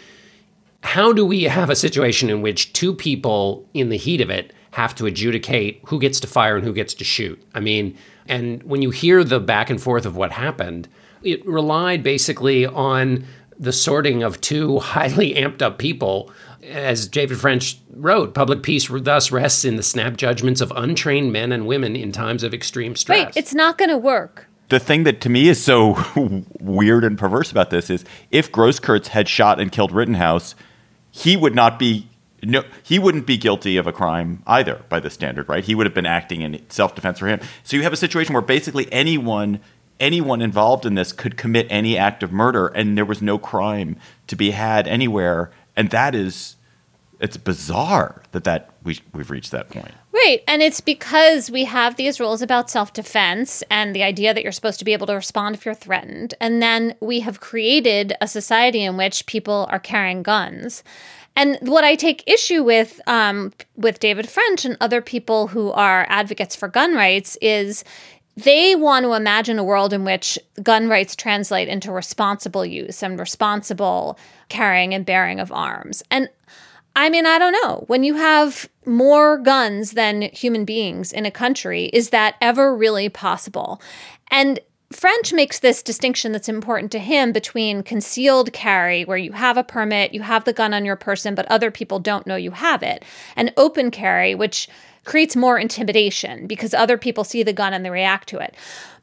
how 0.87 1.11
do 1.11 1.25
we 1.25 1.43
have 1.43 1.69
a 1.69 1.75
situation 1.75 2.29
in 2.29 2.41
which 2.41 2.71
two 2.73 2.93
people 2.93 3.67
in 3.73 3.89
the 3.89 3.97
heat 3.97 4.21
of 4.21 4.29
it 4.29 4.53
have 4.71 4.95
to 4.95 5.05
adjudicate 5.05 5.81
who 5.85 5.99
gets 5.99 6.19
to 6.21 6.27
fire 6.27 6.55
and 6.55 6.65
who 6.65 6.73
gets 6.73 6.93
to 6.95 7.03
shoot? 7.03 7.41
I 7.53 7.59
mean, 7.59 7.97
and 8.27 8.63
when 8.63 8.81
you 8.81 8.91
hear 8.91 9.23
the 9.23 9.39
back 9.39 9.69
and 9.69 9.81
forth 9.81 10.05
of 10.05 10.15
what 10.15 10.31
happened, 10.31 10.87
it 11.23 11.45
relied 11.45 12.03
basically 12.03 12.65
on 12.65 13.25
the 13.59 13.73
sorting 13.73 14.23
of 14.23 14.39
two 14.41 14.79
highly 14.79 15.33
amped 15.33 15.61
up 15.61 15.77
people. 15.77 16.31
As 16.63 17.07
David 17.07 17.39
French 17.39 17.79
wrote, 17.91 18.33
public 18.33 18.61
peace 18.61 18.89
thus 18.91 19.31
rests 19.31 19.63
in 19.63 19.77
the 19.77 19.83
snap 19.83 20.17
judgments 20.17 20.59
of 20.59 20.73
untrained 20.75 21.31
men 21.31 21.51
and 21.51 21.65
women 21.65 21.95
in 21.95 22.11
times 22.11 22.43
of 22.43 22.53
extreme 22.53 22.95
stress. 22.95 23.27
Wait, 23.27 23.37
it's 23.37 23.53
not 23.53 23.77
going 23.77 23.89
to 23.89 23.97
work 23.97 24.47
the 24.69 24.79
thing 24.79 25.03
that 25.03 25.21
to 25.21 25.29
me 25.29 25.47
is 25.47 25.63
so 25.63 25.97
weird 26.59 27.03
and 27.03 27.17
perverse 27.17 27.51
about 27.51 27.69
this 27.69 27.89
is 27.89 28.03
if 28.31 28.51
Grosskreutz 28.51 29.07
had 29.07 29.29
shot 29.29 29.59
and 29.59 29.71
killed 29.71 29.91
Rittenhouse, 29.91 30.55
he 31.11 31.37
would 31.37 31.55
not 31.55 31.79
be 31.79 32.07
no 32.43 32.63
he 32.83 32.99
wouldn't 32.99 33.25
be 33.25 33.37
guilty 33.37 33.77
of 33.77 33.87
a 33.87 33.91
crime 33.91 34.43
either 34.45 34.83
by 34.89 34.99
the 34.99 35.09
standard 35.09 35.49
right 35.49 35.63
he 35.63 35.73
would 35.73 35.87
have 35.87 35.95
been 35.95 36.05
acting 36.05 36.41
in 36.41 36.63
self-defense 36.69 37.17
for 37.17 37.25
him 37.25 37.39
so 37.63 37.75
you 37.75 37.81
have 37.81 37.93
a 37.93 37.97
situation 37.97 38.31
where 38.33 38.43
basically 38.43 38.87
anyone 38.93 39.59
anyone 39.99 40.41
involved 40.41 40.85
in 40.85 40.95
this 40.95 41.11
could 41.11 41.37
commit 41.37 41.67
any 41.69 41.97
act 41.97 42.23
of 42.23 42.31
murder 42.31 42.67
and 42.67 42.97
there 42.97 43.05
was 43.05 43.21
no 43.21 43.37
crime 43.37 43.97
to 44.27 44.35
be 44.35 44.51
had 44.51 44.87
anywhere 44.87 45.51
and 45.75 45.89
that 45.89 46.13
is 46.15 46.55
it's 47.19 47.37
bizarre 47.37 48.21
that 48.31 48.43
that 48.43 48.69
we, 48.83 48.99
we've 49.13 49.31
reached 49.31 49.51
that 49.51 49.69
point 49.69 49.93
Right. 50.17 50.43
And 50.47 50.63
it's 50.63 50.81
because 50.81 51.51
we 51.51 51.65
have 51.65 51.95
these 51.95 52.19
rules 52.19 52.41
about 52.41 52.71
self 52.71 52.91
defense 52.91 53.63
and 53.69 53.95
the 53.95 54.01
idea 54.01 54.33
that 54.33 54.41
you're 54.41 54.51
supposed 54.51 54.79
to 54.79 54.85
be 54.85 54.93
able 54.93 55.05
to 55.07 55.13
respond 55.13 55.53
if 55.53 55.63
you're 55.63 55.75
threatened. 55.75 56.33
And 56.41 56.59
then 56.59 56.95
we 56.99 57.19
have 57.19 57.39
created 57.39 58.13
a 58.19 58.27
society 58.27 58.83
in 58.83 58.97
which 58.97 59.27
people 59.27 59.67
are 59.69 59.79
carrying 59.79 60.23
guns. 60.23 60.83
And 61.35 61.59
what 61.61 61.83
I 61.83 61.93
take 61.93 62.23
issue 62.25 62.63
with 62.63 62.99
um, 63.05 63.53
with 63.75 63.99
David 63.99 64.27
French 64.27 64.65
and 64.65 64.75
other 64.81 65.01
people 65.01 65.47
who 65.47 65.71
are 65.71 66.07
advocates 66.09 66.55
for 66.55 66.67
gun 66.67 66.95
rights 66.95 67.37
is 67.39 67.83
they 68.37 68.75
want 68.75 69.03
to 69.03 69.13
imagine 69.13 69.57
a 69.57 69.63
world 69.63 69.91
in 69.93 70.05
which 70.05 70.37
gun 70.61 70.87
rights 70.87 71.15
translate 71.15 71.67
into 71.67 71.91
responsible 71.91 72.65
use 72.65 73.01
and 73.01 73.19
responsible 73.19 74.17
carrying 74.47 74.93
and 74.93 75.05
bearing 75.05 75.39
of 75.39 75.51
arms. 75.51 76.03
And 76.11 76.29
I 76.95 77.09
mean, 77.09 77.25
I 77.25 77.39
don't 77.39 77.55
know. 77.63 77.83
When 77.87 78.03
you 78.03 78.15
have 78.15 78.69
more 78.85 79.39
guns 79.39 79.91
than 79.91 80.21
human 80.21 80.65
beings 80.65 81.11
in 81.11 81.25
a 81.25 81.31
country, 81.31 81.85
is 81.85 82.11
that 82.11 82.35
ever 82.39 82.75
really 82.75 83.09
possible? 83.09 83.81
And 84.29 84.59
French 84.91 85.33
makes 85.33 85.59
this 85.59 85.83
distinction 85.83 86.31
that's 86.31 86.47
important 86.47 86.91
to 86.93 86.99
him 86.99 87.31
between 87.31 87.83
concealed 87.83 88.53
carry, 88.53 89.03
where 89.03 89.17
you 89.17 89.33
have 89.33 89.57
a 89.57 89.63
permit, 89.63 90.13
you 90.13 90.21
have 90.21 90.45
the 90.45 90.53
gun 90.53 90.73
on 90.73 90.85
your 90.85 90.95
person, 90.95 91.35
but 91.35 91.45
other 91.47 91.71
people 91.71 91.99
don't 91.99 92.25
know 92.25 92.35
you 92.35 92.51
have 92.51 92.83
it, 92.83 93.03
and 93.35 93.51
open 93.57 93.91
carry, 93.91 94.33
which 94.33 94.69
creates 95.07 95.35
more 95.35 95.57
intimidation 95.57 96.45
because 96.45 96.73
other 96.73 96.97
people 96.97 97.23
see 97.23 97.41
the 97.41 97.53
gun 97.53 97.73
and 97.73 97.83
they 97.83 97.89
react 97.89 98.29
to 98.29 98.37
it. 98.37 98.53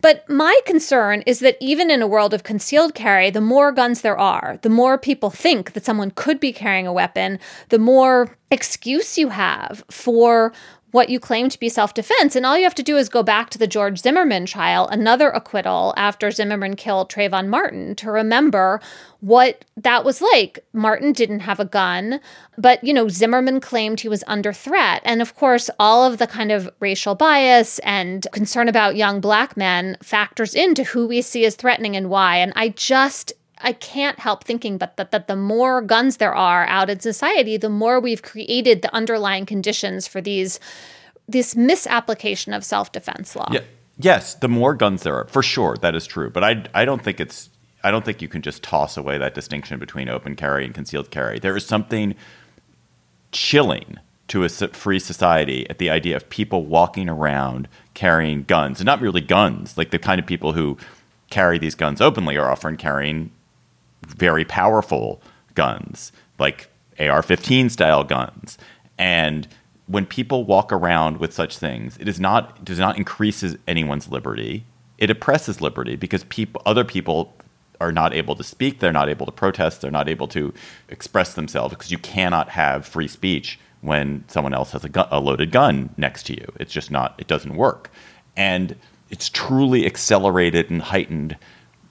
But 0.01 0.29
my 0.29 0.61
concern 0.67 1.23
is 1.27 1.41
that 1.41 1.57
even 1.61 1.91
in 1.91 2.03
a 2.03 2.07
world 2.07 2.35
of 2.35 2.45
concealed 2.45 2.95
carry, 2.95 3.31
the 3.31 3.41
more 3.41 3.73
guns 3.73 4.03
there 4.03 4.19
are, 4.19 4.59
the 4.63 4.69
more 4.69 4.99
people 4.99 5.31
think 5.31 5.73
that 5.73 5.85
someone 5.85 6.11
could 6.11 6.39
be 6.39 6.53
carrying 6.53 6.87
a 6.87 6.93
weapon, 6.93 7.41
the 7.71 7.79
more 7.79 8.37
excuse 8.51 9.19
you 9.19 9.31
have 9.31 9.83
for 9.91 10.53
what 10.95 11.09
you 11.09 11.19
claim 11.19 11.49
to 11.49 11.59
be 11.59 11.69
self 11.69 11.93
defense. 11.93 12.37
And 12.37 12.47
all 12.47 12.57
you 12.57 12.63
have 12.63 12.75
to 12.77 12.83
do 12.83 12.97
is 12.97 13.09
go 13.09 13.25
back 13.25 13.51
to 13.51 13.59
the 13.59 13.67
George 13.67 13.99
Zimmerman 13.99 14.47
trial, 14.47 14.87
another 14.87 15.29
acquittal 15.29 15.93
after 15.97 16.31
Zimmerman 16.31 16.77
killed 16.77 17.11
Trayvon 17.11 17.49
Martin, 17.49 17.97
to 17.97 18.13
remember 18.13 18.81
what 19.19 19.65
that 19.77 20.05
was 20.05 20.23
like. 20.23 20.65
Martin 20.73 21.13
didn't 21.13 21.41
have 21.41 21.59
a 21.59 21.65
gun, 21.65 22.21
but, 22.57 22.85
you 22.85 22.95
know, 22.95 23.09
Zimmerman 23.09 23.59
claimed 23.59 23.99
he 23.99 24.09
was 24.09 24.23
under 24.29 24.53
threat. 24.53 25.03
And 25.05 25.21
of 25.21 25.35
course, 25.35 25.69
all 25.81 26.05
of 26.05 26.19
the 26.19 26.29
kind 26.29 26.53
of 26.53 26.71
racial 26.79 27.17
bias 27.17 27.81
and 27.81 28.25
concern 28.33 28.69
about 28.69 28.95
young 28.95 29.21
black 29.21 29.57
men 29.57 29.97
factors 30.01 30.55
into 30.55 30.85
who 30.85 31.09
we 31.09 31.23
see 31.23 31.45
as 31.45 31.57
threatening 31.57 31.97
and 31.97 32.09
why. 32.09 32.37
And 32.37 32.53
I 32.55 32.69
just 32.69 33.33
I 33.65 33.73
can't 33.73 34.19
help 34.19 34.45
thinking 34.45 34.79
but 34.79 34.97
that, 34.97 35.11
that 35.11 35.27
the 35.27 35.37
more 35.37 35.83
guns 35.83 36.19
there 36.19 36.35
are 36.35 36.67
out 36.67 36.91
in 36.91 37.01
society, 37.01 37.57
the 37.57 37.69
more 37.69 37.99
we've 37.99 38.23
created 38.23 38.83
the 38.83 38.95
underlying 38.95 39.47
conditions 39.47 40.07
for 40.07 40.21
these 40.21 40.61
this 41.27 41.57
misapplication 41.57 42.53
of 42.53 42.65
self-defense 42.65 43.35
law. 43.35 43.49
Yeah. 43.51 43.63
Yes, 43.99 44.35
the 44.35 44.49
more 44.49 44.75
guns 44.75 45.05
there 45.05 45.15
are, 45.15 45.27
for 45.29 45.43
sure, 45.43 45.77
that 45.81 45.95
is 45.95 46.07
true. 46.07 46.29
But 46.29 46.45
I, 46.45 46.65
I 46.75 46.85
don't 46.85 47.03
think 47.03 47.21
it's 47.21 47.49
I 47.83 47.91
don't 47.91 48.05
think 48.05 48.23
you 48.23 48.29
can 48.29 48.43
just 48.43 48.63
toss 48.63 48.97
away 48.97 49.19
that 49.19 49.35
distinction 49.35 49.79
between 49.79 50.09
open 50.09 50.37
carry 50.37 50.65
and 50.65 50.75
concealed 50.75 51.11
carry. 51.11 51.39
There 51.39 51.57
is 51.57 51.67
something 51.67 52.15
chilling 53.31 53.99
to 54.29 54.43
a 54.45 54.49
free 54.49 54.99
society 54.99 55.69
at 55.69 55.79
the 55.79 55.91
idea 55.91 56.17
of 56.17 56.29
people 56.31 56.65
walking 56.65 57.11
around 57.11 57.69
carrying 57.93 58.45
guns, 58.45 58.81
and 58.81 58.87
not 58.87 59.03
merely 59.03 59.21
guns, 59.21 59.77
like 59.77 59.91
the 59.91 59.99
kind 59.99 60.19
of 60.19 60.27
people 60.27 60.55
who 60.55 60.79
carry 61.29 61.59
these 61.59 61.75
guns 61.75 62.01
openly 62.01 62.37
are 62.39 62.51
often 62.51 62.77
carrying 62.77 63.31
very 64.07 64.45
powerful 64.45 65.21
guns, 65.55 66.13
like 66.39 66.71
AR 66.99 67.23
15 67.23 67.71
style 67.71 68.05
guns. 68.05 68.59
And 68.99 69.49
when 69.87 70.07
people 70.07 70.45
walk 70.45 70.73
around 70.73 71.19
with 71.19 71.33
such 71.33 71.59
things, 71.59 71.97
it 71.99 72.09
is 72.09 72.21
not 72.21 72.57
it 72.59 72.65
does 72.65 72.79
not 72.79 72.97
increases 72.97 73.57
anyone's 73.67 74.09
liberty. 74.09 74.65
It 74.99 75.11
oppresses 75.11 75.61
liberty 75.61 75.97
because 75.97 76.25
people 76.25 76.63
other 76.65 76.85
people 76.85 77.35
are 77.81 77.93
not 77.93 78.15
able 78.15 78.37
to 78.37 78.45
speak, 78.45 78.79
they're 78.79 78.93
not 78.93 79.09
able 79.09 79.27
to 79.27 79.33
protest, 79.33 79.81
they're 79.81 79.91
not 79.91 80.09
able 80.09 80.29
to 80.29 80.55
express 80.89 81.35
themselves 81.35 81.75
because 81.75 81.91
you 81.91 81.99
cannot 81.99 82.49
have 82.51 82.87
free 82.87 83.09
speech 83.09 83.59
when 83.81 84.25
someone 84.29 84.55
else 84.55 84.71
has 84.71 84.85
a, 84.85 84.89
gun, 84.89 85.07
a 85.11 85.21
loaded 85.21 85.51
gun 85.51 85.91
next 85.99 86.23
to 86.25 86.35
you. 86.35 86.47
It's 86.59 86.73
just 86.73 86.91
not 86.91 87.15
it 87.19 87.27
doesn't 87.27 87.57
work. 87.57 87.91
And 88.37 88.77
it's 89.11 89.29
truly 89.29 89.85
accelerated 89.87 90.71
and 90.71 90.81
heightened 90.81 91.37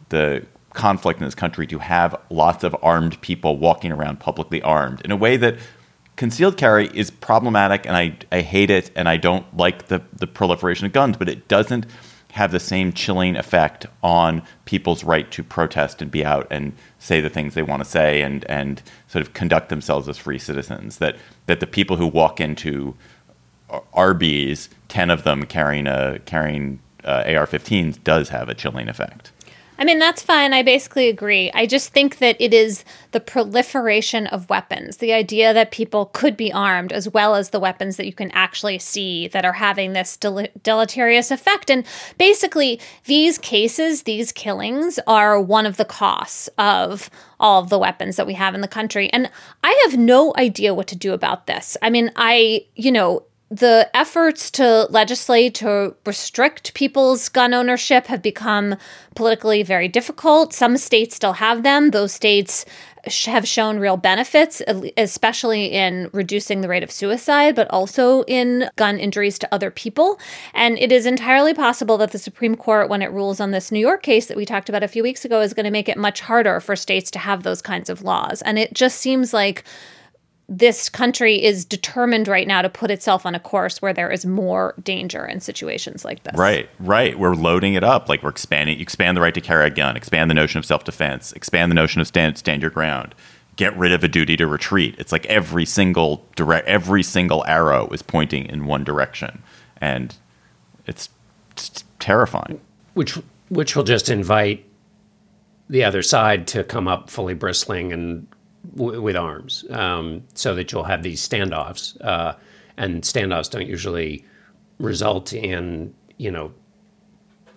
the 0.09 0.45
conflict 0.73 1.19
in 1.19 1.25
this 1.25 1.35
country 1.35 1.67
to 1.67 1.79
have 1.79 2.15
lots 2.29 2.63
of 2.63 2.75
armed 2.81 3.19
people 3.21 3.57
walking 3.57 3.91
around 3.91 4.19
publicly 4.19 4.61
armed 4.61 5.01
in 5.01 5.11
a 5.11 5.15
way 5.15 5.37
that 5.37 5.57
concealed 6.15 6.57
carry 6.57 6.87
is 6.93 7.09
problematic 7.09 7.85
and 7.85 7.95
I, 7.95 8.17
I 8.31 8.41
hate 8.41 8.69
it 8.69 8.91
and 8.95 9.09
I 9.09 9.17
don't 9.17 9.45
like 9.55 9.87
the, 9.87 10.01
the 10.13 10.27
proliferation 10.27 10.85
of 10.85 10.93
guns, 10.93 11.17
but 11.17 11.29
it 11.29 11.47
doesn't 11.47 11.85
have 12.33 12.51
the 12.51 12.59
same 12.59 12.91
chilling 12.91 13.35
effect 13.35 13.85
on 14.01 14.41
people's 14.65 15.03
right 15.03 15.29
to 15.31 15.43
protest 15.43 16.01
and 16.01 16.09
be 16.09 16.25
out 16.25 16.47
and 16.49 16.73
say 16.97 17.21
the 17.21 17.29
things 17.29 17.53
they 17.53 17.61
want 17.61 17.83
to 17.83 17.87
say 17.87 18.21
and, 18.23 18.43
and 18.45 18.81
sort 19.07 19.21
of 19.21 19.33
conduct 19.33 19.69
themselves 19.69 20.09
as 20.09 20.17
free 20.17 20.39
citizens. 20.39 20.97
That, 20.97 21.15
that 21.45 21.59
the 21.59 21.67
people 21.67 21.97
who 21.97 22.07
walk 22.07 22.41
into 22.41 22.95
Arby's, 23.93 24.69
10 24.87 25.11
of 25.11 25.23
them 25.23 25.45
carrying, 25.45 25.85
a, 25.85 26.19
carrying 26.25 26.79
uh, 27.03 27.23
AR 27.27 27.45
15s, 27.45 28.03
does 28.03 28.29
have 28.29 28.49
a 28.49 28.55
chilling 28.55 28.89
effect. 28.89 29.31
I 29.77 29.85
mean, 29.85 29.97
that's 29.97 30.21
fine. 30.21 30.53
I 30.53 30.61
basically 30.61 31.09
agree. 31.09 31.51
I 31.53 31.65
just 31.65 31.91
think 31.91 32.19
that 32.19 32.35
it 32.39 32.53
is 32.53 32.85
the 33.11 33.19
proliferation 33.19 34.27
of 34.27 34.49
weapons, 34.49 34.97
the 34.97 35.13
idea 35.13 35.53
that 35.53 35.71
people 35.71 36.07
could 36.13 36.37
be 36.37 36.53
armed, 36.53 36.93
as 36.93 37.09
well 37.09 37.35
as 37.35 37.49
the 37.49 37.59
weapons 37.59 37.97
that 37.97 38.05
you 38.05 38.13
can 38.13 38.29
actually 38.31 38.77
see 38.77 39.27
that 39.29 39.45
are 39.45 39.53
having 39.53 39.93
this 39.93 40.15
del- 40.15 40.47
deleterious 40.61 41.31
effect. 41.31 41.71
And 41.71 41.85
basically, 42.17 42.79
these 43.05 43.37
cases, 43.37 44.03
these 44.03 44.31
killings, 44.31 44.99
are 45.07 45.41
one 45.41 45.65
of 45.65 45.77
the 45.77 45.85
costs 45.85 46.49
of 46.57 47.09
all 47.39 47.61
of 47.61 47.69
the 47.69 47.79
weapons 47.79 48.15
that 48.15 48.27
we 48.27 48.35
have 48.35 48.53
in 48.53 48.61
the 48.61 48.67
country. 48.67 49.09
And 49.11 49.29
I 49.63 49.79
have 49.85 49.97
no 49.97 50.33
idea 50.37 50.73
what 50.73 50.87
to 50.87 50.95
do 50.95 51.13
about 51.13 51.47
this. 51.47 51.77
I 51.81 51.89
mean, 51.89 52.11
I, 52.15 52.65
you 52.75 52.91
know, 52.91 53.23
the 53.53 53.87
efforts 53.93 54.49
to 54.49 54.87
legislate 54.89 55.53
to 55.53 55.95
restrict 56.07 56.73
people's 56.73 57.29
gun 57.29 57.53
ownership 57.53 58.07
have 58.07 58.23
become 58.23 58.75
politically 59.13 59.61
very 59.61 59.87
difficult. 59.87 60.53
Some 60.53 60.75
states 60.75 61.15
still 61.15 61.33
have 61.33 61.61
them. 61.61 61.91
Those 61.91 62.11
states 62.11 62.65
have 63.25 63.47
shown 63.47 63.77
real 63.77 63.95
benefits, 63.95 64.63
especially 64.97 65.67
in 65.67 66.09
reducing 66.13 66.61
the 66.61 66.67
rate 66.67 66.81
of 66.81 66.91
suicide, 66.91 67.53
but 67.53 67.69
also 67.69 68.23
in 68.23 68.69
gun 68.75 68.97
injuries 68.97 69.37
to 69.37 69.53
other 69.53 69.69
people. 69.69 70.19
And 70.55 70.79
it 70.79 70.91
is 70.91 71.05
entirely 71.05 71.53
possible 71.53 71.99
that 71.99 72.11
the 72.11 72.17
Supreme 72.17 72.55
Court, 72.55 72.89
when 72.89 73.03
it 73.03 73.11
rules 73.11 73.39
on 73.39 73.51
this 73.51 73.71
New 73.71 73.79
York 73.79 74.01
case 74.01 74.25
that 74.27 74.37
we 74.37 74.45
talked 74.45 74.69
about 74.69 74.81
a 74.81 74.87
few 74.87 75.03
weeks 75.03 75.25
ago, 75.25 75.41
is 75.41 75.53
going 75.53 75.65
to 75.65 75.69
make 75.69 75.89
it 75.89 75.97
much 75.97 76.21
harder 76.21 76.59
for 76.59 76.75
states 76.75 77.11
to 77.11 77.19
have 77.19 77.43
those 77.43 77.61
kinds 77.61 77.89
of 77.89 78.01
laws. 78.01 78.41
And 78.41 78.57
it 78.57 78.73
just 78.73 78.97
seems 78.97 79.31
like 79.31 79.63
this 80.49 80.89
country 80.89 81.41
is 81.41 81.63
determined 81.63 82.27
right 82.27 82.47
now 82.47 82.61
to 82.61 82.69
put 82.69 82.91
itself 82.91 83.25
on 83.25 83.33
a 83.33 83.39
course 83.39 83.81
where 83.81 83.93
there 83.93 84.11
is 84.11 84.25
more 84.25 84.75
danger 84.83 85.25
in 85.25 85.39
situations 85.39 86.03
like 86.03 86.23
this. 86.23 86.35
Right, 86.35 86.69
right. 86.79 87.17
We're 87.17 87.35
loading 87.35 87.75
it 87.75 87.83
up. 87.83 88.09
Like 88.09 88.23
we're 88.23 88.29
expanding, 88.29 88.79
expand 88.79 89.15
the 89.15 89.21
right 89.21 89.33
to 89.33 89.41
carry 89.41 89.67
a 89.67 89.69
gun, 89.69 89.95
expand 89.95 90.29
the 90.29 90.35
notion 90.35 90.59
of 90.59 90.65
self 90.65 90.83
defense, 90.83 91.31
expand 91.33 91.71
the 91.71 91.75
notion 91.75 92.01
of 92.01 92.07
stand, 92.07 92.37
stand 92.37 92.61
your 92.61 92.71
ground, 92.71 93.15
get 93.55 93.75
rid 93.77 93.93
of 93.93 94.03
a 94.03 94.07
duty 94.09 94.35
to 94.37 94.45
retreat. 94.45 94.95
It's 94.97 95.13
like 95.13 95.25
every 95.27 95.65
single 95.65 96.25
direct, 96.35 96.67
every 96.67 97.03
single 97.03 97.45
arrow 97.47 97.87
is 97.89 98.01
pointing 98.01 98.45
in 98.47 98.65
one 98.65 98.83
direction, 98.83 99.41
and 99.79 100.13
it's, 100.87 101.09
it's 101.51 101.85
terrifying. 101.99 102.59
Which, 102.95 103.17
which 103.47 103.75
will 103.75 103.85
just 103.85 104.09
invite 104.09 104.65
the 105.69 105.85
other 105.85 106.01
side 106.01 106.47
to 106.47 106.63
come 106.65 106.87
up 106.87 107.09
fully 107.09 107.33
bristling 107.33 107.93
and 107.93 108.27
w- 108.75 109.01
with 109.01 109.15
arms, 109.15 109.65
um, 109.69 110.23
so 110.33 110.55
that 110.55 110.71
you'll 110.71 110.83
have 110.83 111.03
these 111.03 111.27
standoffs. 111.27 111.99
Uh, 112.01 112.35
and 112.77 113.03
standoffs 113.03 113.49
don't 113.49 113.67
usually 113.67 114.25
result 114.79 115.33
in 115.33 115.93
you 116.17 116.31
know 116.31 116.51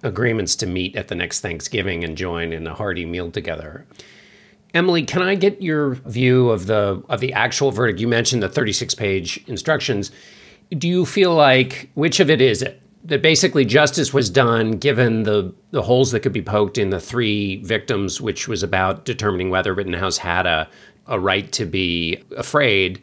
agreements 0.02 0.54
to 0.56 0.66
meet 0.66 0.94
at 0.96 1.08
the 1.08 1.14
next 1.14 1.40
Thanksgiving 1.40 2.04
and 2.04 2.16
join 2.16 2.52
in 2.52 2.66
a 2.66 2.74
hearty 2.74 3.04
meal 3.04 3.30
together. 3.30 3.86
Emily, 4.74 5.04
can 5.04 5.22
I 5.22 5.34
get 5.34 5.62
your 5.62 5.94
view 5.94 6.50
of 6.50 6.66
the 6.66 7.02
of 7.08 7.20
the 7.20 7.32
actual 7.32 7.70
verdict? 7.70 8.00
You 8.00 8.08
mentioned 8.08 8.42
the 8.42 8.48
36 8.48 8.94
page 8.94 9.42
instructions. 9.46 10.10
Do 10.70 10.88
you 10.88 11.06
feel 11.06 11.34
like 11.34 11.90
which 11.94 12.20
of 12.20 12.28
it 12.28 12.40
is 12.40 12.62
it? 12.62 12.82
That 13.04 13.22
basically 13.22 13.64
justice 13.64 14.12
was 14.12 14.28
done 14.28 14.72
given 14.72 15.22
the 15.22 15.54
the 15.70 15.82
holes 15.82 16.10
that 16.10 16.20
could 16.20 16.32
be 16.32 16.42
poked 16.42 16.76
in 16.76 16.90
the 16.90 17.00
three 17.00 17.62
victims, 17.62 18.20
which 18.20 18.48
was 18.48 18.62
about 18.62 19.04
determining 19.04 19.48
whether 19.48 19.72
Rittenhouse 19.72 20.18
had 20.18 20.46
a 20.46 20.68
a 21.08 21.18
right 21.18 21.50
to 21.52 21.64
be 21.64 22.22
afraid? 22.36 23.00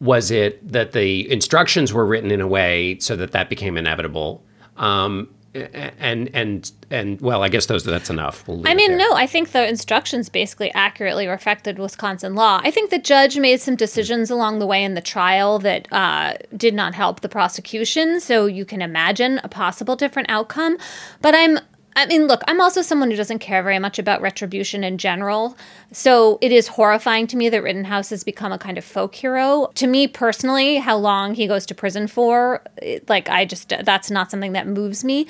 Was 0.00 0.30
it 0.30 0.66
that 0.70 0.92
the 0.92 1.30
instructions 1.30 1.92
were 1.92 2.04
written 2.04 2.30
in 2.30 2.40
a 2.40 2.46
way 2.46 2.98
so 3.00 3.16
that 3.16 3.32
that 3.32 3.48
became 3.48 3.76
inevitable? 3.76 4.44
Um, 4.76 5.28
and 5.54 6.30
and 6.34 6.72
and 6.90 7.20
well, 7.20 7.42
I 7.42 7.48
guess 7.48 7.66
those 7.66 7.84
that's 7.84 8.10
enough. 8.10 8.46
We'll 8.48 8.66
I 8.66 8.74
mean, 8.74 8.96
no, 8.96 9.14
I 9.14 9.26
think 9.26 9.52
the 9.52 9.66
instructions 9.68 10.28
basically 10.28 10.72
accurately 10.74 11.28
reflected 11.28 11.78
Wisconsin 11.78 12.34
law. 12.34 12.60
I 12.64 12.70
think 12.72 12.90
the 12.90 12.98
judge 12.98 13.38
made 13.38 13.60
some 13.60 13.76
decisions 13.76 14.30
along 14.30 14.58
the 14.58 14.66
way 14.66 14.82
in 14.82 14.94
the 14.94 15.00
trial 15.00 15.60
that 15.60 15.86
uh, 15.92 16.34
did 16.56 16.74
not 16.74 16.94
help 16.94 17.20
the 17.20 17.28
prosecution. 17.28 18.20
So 18.20 18.46
you 18.46 18.64
can 18.64 18.82
imagine 18.82 19.40
a 19.44 19.48
possible 19.48 19.94
different 19.94 20.28
outcome. 20.28 20.76
But 21.22 21.36
I'm 21.36 21.60
I 21.96 22.06
mean, 22.06 22.26
look, 22.26 22.42
I'm 22.48 22.60
also 22.60 22.82
someone 22.82 23.10
who 23.10 23.16
doesn't 23.16 23.38
care 23.38 23.62
very 23.62 23.78
much 23.78 23.98
about 23.98 24.20
retribution 24.20 24.82
in 24.82 24.98
general. 24.98 25.56
So 25.92 26.38
it 26.40 26.50
is 26.50 26.66
horrifying 26.66 27.28
to 27.28 27.36
me 27.36 27.48
that 27.48 27.62
Rittenhouse 27.62 28.10
has 28.10 28.24
become 28.24 28.52
a 28.52 28.58
kind 28.58 28.76
of 28.76 28.84
folk 28.84 29.14
hero. 29.14 29.70
To 29.76 29.86
me 29.86 30.08
personally, 30.08 30.76
how 30.76 30.96
long 30.96 31.34
he 31.34 31.46
goes 31.46 31.64
to 31.66 31.74
prison 31.74 32.08
for, 32.08 32.62
like, 33.08 33.28
I 33.28 33.44
just, 33.44 33.72
that's 33.84 34.10
not 34.10 34.30
something 34.30 34.52
that 34.52 34.66
moves 34.66 35.04
me. 35.04 35.28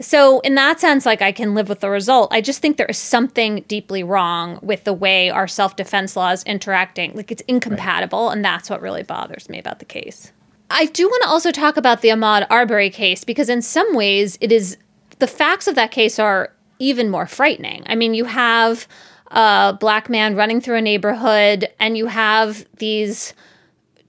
So, 0.00 0.40
in 0.40 0.54
that 0.54 0.80
sense, 0.80 1.04
like, 1.04 1.20
I 1.20 1.32
can 1.32 1.54
live 1.54 1.68
with 1.68 1.80
the 1.80 1.90
result. 1.90 2.32
I 2.32 2.40
just 2.40 2.60
think 2.60 2.76
there 2.76 2.86
is 2.86 2.98
something 2.98 3.64
deeply 3.68 4.02
wrong 4.02 4.58
with 4.62 4.84
the 4.84 4.92
way 4.94 5.28
our 5.30 5.48
self 5.48 5.76
defense 5.76 6.16
laws 6.16 6.42
interacting. 6.44 7.14
Like, 7.14 7.30
it's 7.30 7.42
incompatible. 7.48 8.26
Right. 8.26 8.36
And 8.36 8.44
that's 8.44 8.70
what 8.70 8.80
really 8.80 9.02
bothers 9.02 9.48
me 9.48 9.58
about 9.58 9.78
the 9.78 9.84
case. 9.84 10.32
I 10.68 10.86
do 10.86 11.06
want 11.06 11.22
to 11.22 11.28
also 11.28 11.52
talk 11.52 11.76
about 11.76 12.00
the 12.00 12.08
Ahmaud 12.08 12.46
Arbery 12.50 12.90
case 12.90 13.24
because, 13.24 13.48
in 13.48 13.62
some 13.62 13.94
ways, 13.94 14.36
it 14.40 14.50
is 14.50 14.76
the 15.18 15.26
facts 15.26 15.66
of 15.66 15.74
that 15.74 15.90
case 15.90 16.18
are 16.18 16.52
even 16.78 17.10
more 17.10 17.26
frightening. 17.26 17.82
I 17.86 17.94
mean, 17.94 18.14
you 18.14 18.26
have 18.26 18.86
a 19.28 19.76
black 19.78 20.08
man 20.08 20.36
running 20.36 20.60
through 20.60 20.76
a 20.76 20.82
neighborhood, 20.82 21.68
and 21.80 21.96
you 21.96 22.06
have 22.06 22.66
these 22.78 23.34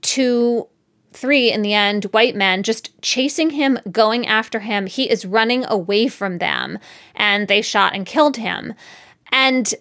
two, 0.01 0.67
three 1.13 1.51
in 1.51 1.61
the 1.61 1.73
end, 1.73 2.05
white 2.05 2.35
men 2.35 2.63
just 2.63 3.01
chasing 3.01 3.51
him, 3.51 3.79
going 3.91 4.27
after 4.27 4.59
him. 4.59 4.85
He 4.85 5.09
is 5.09 5.25
running 5.25 5.65
away 5.65 6.07
from 6.07 6.37
them, 6.37 6.77
and 7.15 7.47
they 7.47 7.61
shot 7.61 7.95
and 7.95 8.05
killed 8.05 8.37
him. 8.37 8.73
And 9.31 9.73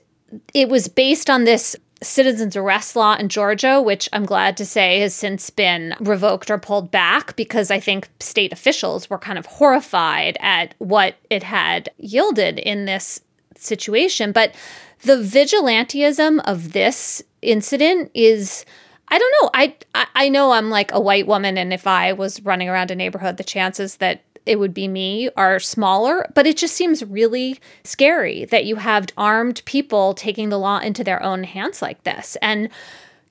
it 0.55 0.69
was 0.69 0.89
based 0.89 1.29
on 1.29 1.45
this 1.45 1.77
citizens 2.03 2.57
arrest 2.57 2.95
law 2.95 3.15
in 3.15 3.29
Georgia, 3.29 3.81
which 3.81 4.09
I'm 4.13 4.27
glad 4.27 4.57
to 4.59 4.67
say 4.67 5.01
has 5.01 5.15
since 5.15 5.49
been 5.51 5.95
revoked 6.01 6.51
or 6.51 6.59
pulled 6.59 6.91
back 6.91 7.37
because 7.37 7.71
I 7.71 7.81
think 7.81 8.09
state 8.21 8.53
officials 8.53 9.09
were 9.09 9.19
kind 9.19 9.39
of 9.39 9.47
horrified 9.47 10.37
at 10.41 10.75
what 10.79 11.17
it 11.31 11.43
had 11.43 11.89
yielded 11.99 12.59
in 12.59 12.85
this 12.85 13.21
situation. 13.55 14.33
But 14.33 14.55
the 15.03 15.17
vigilantism 15.17 16.41
of 16.45 16.73
this 16.73 17.23
incident 17.43 18.11
is. 18.15 18.65
I 19.09 19.19
don't 19.19 19.35
know. 19.41 19.51
I, 19.55 19.77
I 19.95 20.07
I 20.17 20.29
know 20.29 20.51
I'm 20.51 20.69
like 20.69 20.91
a 20.91 20.99
white 20.99 21.29
woman, 21.29 21.57
and 21.57 21.73
if 21.73 21.87
I 21.87 22.13
was 22.13 22.43
running 22.43 22.69
around 22.69 22.91
a 22.91 22.97
neighborhood, 22.97 23.37
the 23.37 23.45
chances 23.45 23.99
that 23.99 24.25
it 24.47 24.59
would 24.59 24.73
be 24.73 24.89
me 24.89 25.29
are 25.37 25.59
smaller, 25.59 26.31
but 26.35 26.47
it 26.47 26.57
just 26.57 26.75
seems 26.75 27.05
really 27.05 27.59
scary 27.85 28.45
that 28.47 28.65
you 28.65 28.77
have 28.77 29.09
armed 29.17 29.63
people 29.65 30.15
taking 30.15 30.49
the 30.49 30.59
law 30.59 30.79
into 30.79 31.05
their 31.05 31.23
own 31.23 31.45
hands 31.45 31.83
like 31.83 32.03
this. 32.05 32.37
And, 32.41 32.71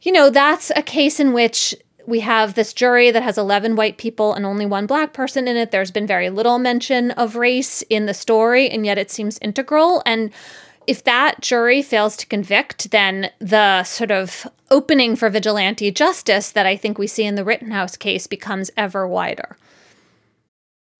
you 0.01 0.12
know, 0.12 0.30
that's 0.30 0.71
a 0.75 0.84
case 0.84 1.19
in 1.19 1.34
which 1.34 1.73
we 2.06 2.19
have 2.19 2.54
this 2.54 2.73
jury 2.73 3.12
that 3.12 3.23
has 3.23 3.38
11 3.38 3.75
white 3.75 3.97
people 3.97 4.34
and 4.34 4.45
only 4.45 4.65
one 4.65 4.86
black 4.86 5.13
person 5.13 5.47
in 5.47 5.58
it. 5.58 5.71
There's 5.71 5.91
been 5.91 6.06
very 6.06 6.30
little 6.30 6.60
mention 6.60 7.12
of 7.12 7.36
race 7.36 7.82
in 7.84 8.06
the 8.06 8.13
story, 8.13 8.69
and 8.69 8.86
yet 8.86 8.97
it 8.97 9.10
seems 9.10 9.39
integral. 9.39 10.04
And 10.06 10.32
if 10.88 11.04
that 11.06 11.41
jury 11.41 11.82
fails 11.82 12.15
to 12.17 12.28
convict, 12.28 12.91
then 12.91 13.32
the 13.39 13.84
sort 13.84 14.12
of 14.12 14.47
opening 14.69 15.15
for 15.15 15.30
vigilante 15.30 15.89
justice 15.91 16.51
that 16.51 16.65
I 16.65 16.75
think 16.75 16.97
we 16.97 17.08
see 17.08 17.23
in 17.23 17.36
the 17.36 17.43
Rittenhouse 17.43 17.97
case 17.97 18.28
becomes 18.28 18.69
ever 18.78 19.08
wider. 19.08 19.58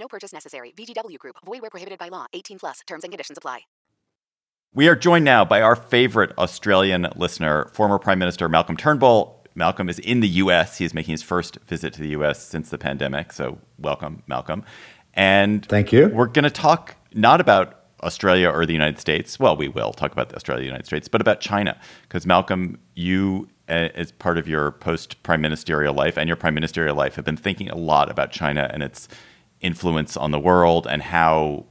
No 0.00 0.08
purchase 0.08 0.32
necessary. 0.32 0.72
VGW 0.76 1.18
Group. 1.18 1.36
Void 1.44 1.60
where 1.60 1.70
prohibited 1.70 1.98
by 1.98 2.08
law. 2.08 2.26
18 2.32 2.58
plus. 2.58 2.80
Terms 2.86 3.04
and 3.04 3.12
conditions 3.12 3.38
apply. 3.38 3.60
We 4.72 4.88
are 4.88 4.96
joined 4.96 5.24
now 5.24 5.44
by 5.44 5.60
our 5.60 5.76
favorite 5.76 6.32
Australian 6.38 7.08
listener, 7.16 7.68
former 7.72 7.98
Prime 7.98 8.18
Minister 8.18 8.48
Malcolm 8.48 8.76
Turnbull. 8.76 9.44
Malcolm 9.56 9.88
is 9.88 9.98
in 9.98 10.20
the 10.20 10.28
U.S. 10.28 10.78
He 10.78 10.84
is 10.84 10.94
making 10.94 11.12
his 11.12 11.22
first 11.22 11.58
visit 11.66 11.92
to 11.94 12.00
the 12.00 12.10
U.S. 12.10 12.42
since 12.42 12.70
the 12.70 12.78
pandemic. 12.78 13.32
So 13.32 13.58
welcome, 13.78 14.22
Malcolm. 14.28 14.64
And 15.12 15.66
thank 15.66 15.92
you. 15.92 16.08
We're 16.08 16.26
going 16.26 16.44
to 16.44 16.50
talk 16.50 16.94
not 17.12 17.40
about 17.40 17.84
Australia 18.02 18.48
or 18.48 18.64
the 18.64 18.72
United 18.72 19.00
States. 19.00 19.40
Well, 19.40 19.56
we 19.56 19.68
will 19.68 19.92
talk 19.92 20.12
about 20.12 20.32
Australia, 20.34 20.62
the 20.62 20.66
United 20.66 20.86
States, 20.86 21.08
but 21.08 21.20
about 21.20 21.40
China. 21.40 21.78
Because 22.02 22.26
Malcolm, 22.26 22.78
you 22.94 23.48
uh, 23.68 23.88
as 23.94 24.12
part 24.12 24.38
of 24.38 24.48
your 24.48 24.70
post 24.70 25.22
prime 25.24 25.40
ministerial 25.40 25.94
life 25.94 26.16
and 26.16 26.28
your 26.28 26.36
prime 26.36 26.54
ministerial 26.54 26.94
life, 26.94 27.16
have 27.16 27.24
been 27.24 27.36
thinking 27.36 27.68
a 27.70 27.76
lot 27.76 28.08
about 28.08 28.30
China 28.30 28.70
and 28.72 28.84
its 28.84 29.08
influence 29.60 30.16
on 30.16 30.30
the 30.30 30.40
world 30.40 30.86
and 30.88 31.02
how 31.02 31.64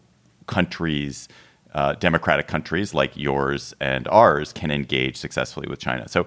countries, 0.47 1.27
uh, 1.73 1.93
democratic 1.93 2.47
countries 2.47 2.93
like 2.93 3.15
yours 3.15 3.73
and 3.79 4.07
ours, 4.07 4.53
can 4.53 4.71
engage 4.71 5.17
successfully 5.17 5.67
with 5.69 5.79
China. 5.79 6.07
So, 6.07 6.25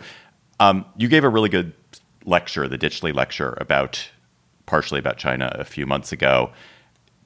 um, 0.61 0.85
you 0.97 1.09
gave 1.09 1.25
a 1.25 1.29
really 1.29 1.49
good 1.49 1.73
lecture, 2.25 2.69
the 2.69 2.79
Ditchley 2.79 3.13
lecture, 3.13 3.57
about 3.61 4.09
partially 4.67 5.01
about 5.01 5.17
China 5.17 5.55
a 5.59 5.65
few 5.65 5.87
months 5.87 6.13
ago. 6.13 6.51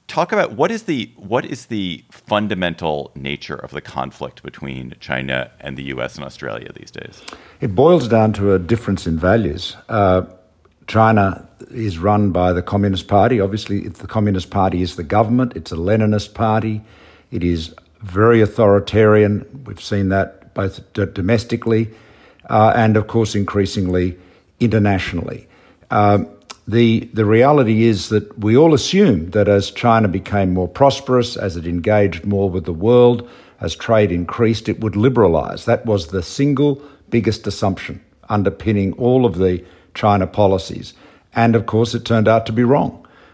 Talk 0.07 0.31
about 0.31 0.53
what 0.53 0.71
is 0.71 0.83
the 0.83 1.11
what 1.17 1.45
is 1.45 1.65
the 1.65 2.03
fundamental 2.11 3.11
nature 3.13 3.55
of 3.55 3.71
the 3.71 3.81
conflict 3.81 4.41
between 4.41 4.93
China 4.99 5.51
and 5.59 5.77
the 5.77 5.83
U.S. 5.93 6.15
and 6.15 6.23
Australia 6.23 6.71
these 6.73 6.91
days? 6.91 7.21
It 7.59 7.75
boils 7.75 8.07
down 8.07 8.31
to 8.33 8.53
a 8.53 8.59
difference 8.59 9.05
in 9.05 9.19
values. 9.19 9.75
Uh, 9.89 10.21
China 10.87 11.47
is 11.71 11.97
run 11.97 12.31
by 12.31 12.53
the 12.53 12.61
Communist 12.61 13.07
Party. 13.07 13.39
Obviously, 13.41 13.87
the 13.87 14.07
Communist 14.07 14.49
Party 14.49 14.81
is 14.81 14.95
the 14.95 15.03
government, 15.03 15.53
it's 15.55 15.71
a 15.71 15.75
Leninist 15.75 16.33
party. 16.33 16.81
It 17.31 17.43
is 17.43 17.75
very 18.01 18.41
authoritarian. 18.41 19.63
We've 19.65 19.81
seen 19.81 20.09
that 20.09 20.53
both 20.53 20.81
d- 20.93 21.05
domestically 21.13 21.89
uh, 22.49 22.73
and, 22.75 22.95
of 22.95 23.07
course, 23.07 23.35
increasingly 23.35 24.17
internationally. 24.59 25.47
Um, 25.91 26.29
the, 26.67 27.09
the 27.13 27.25
reality 27.25 27.83
is 27.83 28.09
that 28.09 28.37
we 28.39 28.55
all 28.55 28.73
assumed 28.73 29.33
that 29.33 29.47
as 29.47 29.71
China 29.71 30.07
became 30.07 30.53
more 30.53 30.67
prosperous, 30.67 31.35
as 31.37 31.57
it 31.57 31.65
engaged 31.65 32.25
more 32.25 32.49
with 32.49 32.65
the 32.65 32.73
world, 32.73 33.29
as 33.59 33.75
trade 33.75 34.11
increased, 34.11 34.69
it 34.69 34.79
would 34.79 34.93
liberalise. 34.93 35.65
That 35.65 35.85
was 35.85 36.07
the 36.07 36.23
single 36.23 36.81
biggest 37.09 37.47
assumption 37.47 38.03
underpinning 38.29 38.93
all 38.93 39.25
of 39.25 39.37
the 39.37 39.63
China 39.97 40.27
policies. 40.27 40.93
And 41.33 41.55
of 41.55 41.65
course, 41.65 41.97
it 41.97 42.05
turned 42.05 42.27
out 42.27 42.45
to 42.45 42.53
be 42.53 42.63
wrong. 42.63 42.91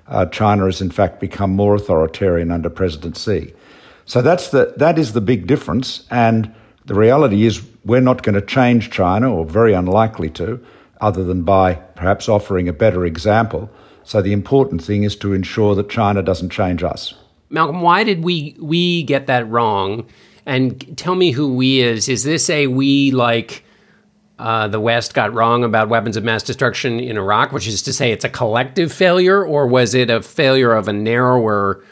Uh, 0.08 0.26
China 0.26 0.65
has 0.65 0.82
in 0.82 0.91
fact 0.91 1.19
become 1.19 1.52
more 1.52 1.76
authoritarian 1.76 2.52
under 2.52 2.69
President 2.69 3.17
Xi. 3.17 3.54
So 4.06 4.21
that's 4.21 4.49
the, 4.49 4.73
that 4.78 4.97
is 4.97 5.13
the 5.13 5.21
big 5.21 5.47
difference. 5.47 6.08
And 6.10 6.54
the 6.86 6.95
reality 6.95 7.45
is, 7.45 7.62
we're 7.86 8.02
not 8.02 8.23
going 8.23 8.36
to 8.36 8.45
change 8.58 8.89
China, 8.91 9.34
or 9.34 9.45
very 9.45 9.73
unlikely 9.73 10.30
to, 10.32 10.60
other 11.02 11.23
than 11.23 11.43
by 11.43 11.76
perhaps 11.95 12.30
offering 12.30 12.67
a 12.69 12.73
better 12.73 13.06
example. 13.06 13.69
So 14.04 14.21
the 14.21 14.34
important 14.34 14.84
thing 14.84 15.04
is 15.04 15.15
to 15.17 15.34
ensure 15.34 15.76
that 15.76 15.89
China 15.89 16.21
doesn't 16.21 16.49
change 16.49 16.84
us. 16.84 17.13
Malcolm, 17.49 17.82
why 17.82 18.04
did 18.04 18.23
we 18.23 18.56
we 18.60 19.04
get 19.04 19.28
that 19.28 19.49
wrong? 19.49 20.06
And 20.45 20.97
tell 20.97 21.15
me 21.15 21.32
who 21.32 21.54
we 21.54 21.80
is. 21.80 22.10
Is 22.10 22.23
this 22.23 22.49
a 22.49 22.67
we 22.67 23.12
like 23.12 23.63
uh, 24.39 24.67
the 24.67 24.80
West 24.80 25.13
got 25.13 25.34
wrong 25.34 25.63
about 25.63 25.89
weapons 25.89 26.17
of 26.17 26.24
mass 26.24 26.43
destruction 26.43 27.00
in 27.00 27.17
Iraq, 27.17 27.52
which 27.52 27.67
is 27.67 27.82
to 27.84 27.93
say 27.93 28.12
it's 28.12 28.26
a 28.26 28.30
collective 28.30 28.91
failure, 28.91 29.46
or 29.46 29.67
was 29.67 29.93
it 29.93 30.10
a 30.10 30.22
failure 30.22 30.74
of 30.74 30.88
a 30.88 30.93
narrower 30.93 31.84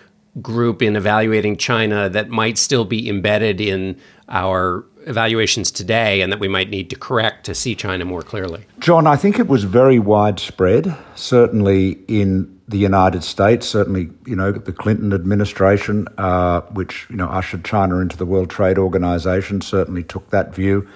group 0.41 0.81
in 0.81 0.95
evaluating 0.95 1.57
China 1.57 2.09
that 2.09 2.29
might 2.29 2.57
still 2.57 2.85
be 2.85 3.09
embedded 3.09 3.59
in 3.59 3.99
our 4.29 4.85
evaluations 5.05 5.71
today 5.71 6.21
and 6.21 6.31
that 6.31 6.39
we 6.39 6.47
might 6.47 6.69
need 6.69 6.89
to 6.89 6.95
correct 6.95 7.45
to 7.45 7.55
see 7.55 7.75
China 7.75 8.05
more 8.05 8.21
clearly? 8.21 8.65
John, 8.79 9.07
I 9.07 9.15
think 9.17 9.39
it 9.39 9.47
was 9.47 9.63
very 9.63 9.99
widespread, 9.99 10.95
certainly 11.15 11.99
in 12.07 12.59
the 12.67 12.77
United 12.77 13.23
States, 13.23 13.67
certainly, 13.67 14.09
you 14.25 14.35
know, 14.35 14.51
the 14.51 14.71
Clinton 14.71 15.11
administration, 15.11 16.07
uh, 16.17 16.61
which, 16.71 17.05
you 17.09 17.17
know, 17.17 17.27
ushered 17.27 17.65
China 17.65 17.97
into 17.97 18.15
the 18.15 18.25
World 18.25 18.49
Trade 18.49 18.77
Organization, 18.77 19.59
certainly 19.61 20.03
took 20.03 20.29
that 20.29 20.55
view. 20.55 20.87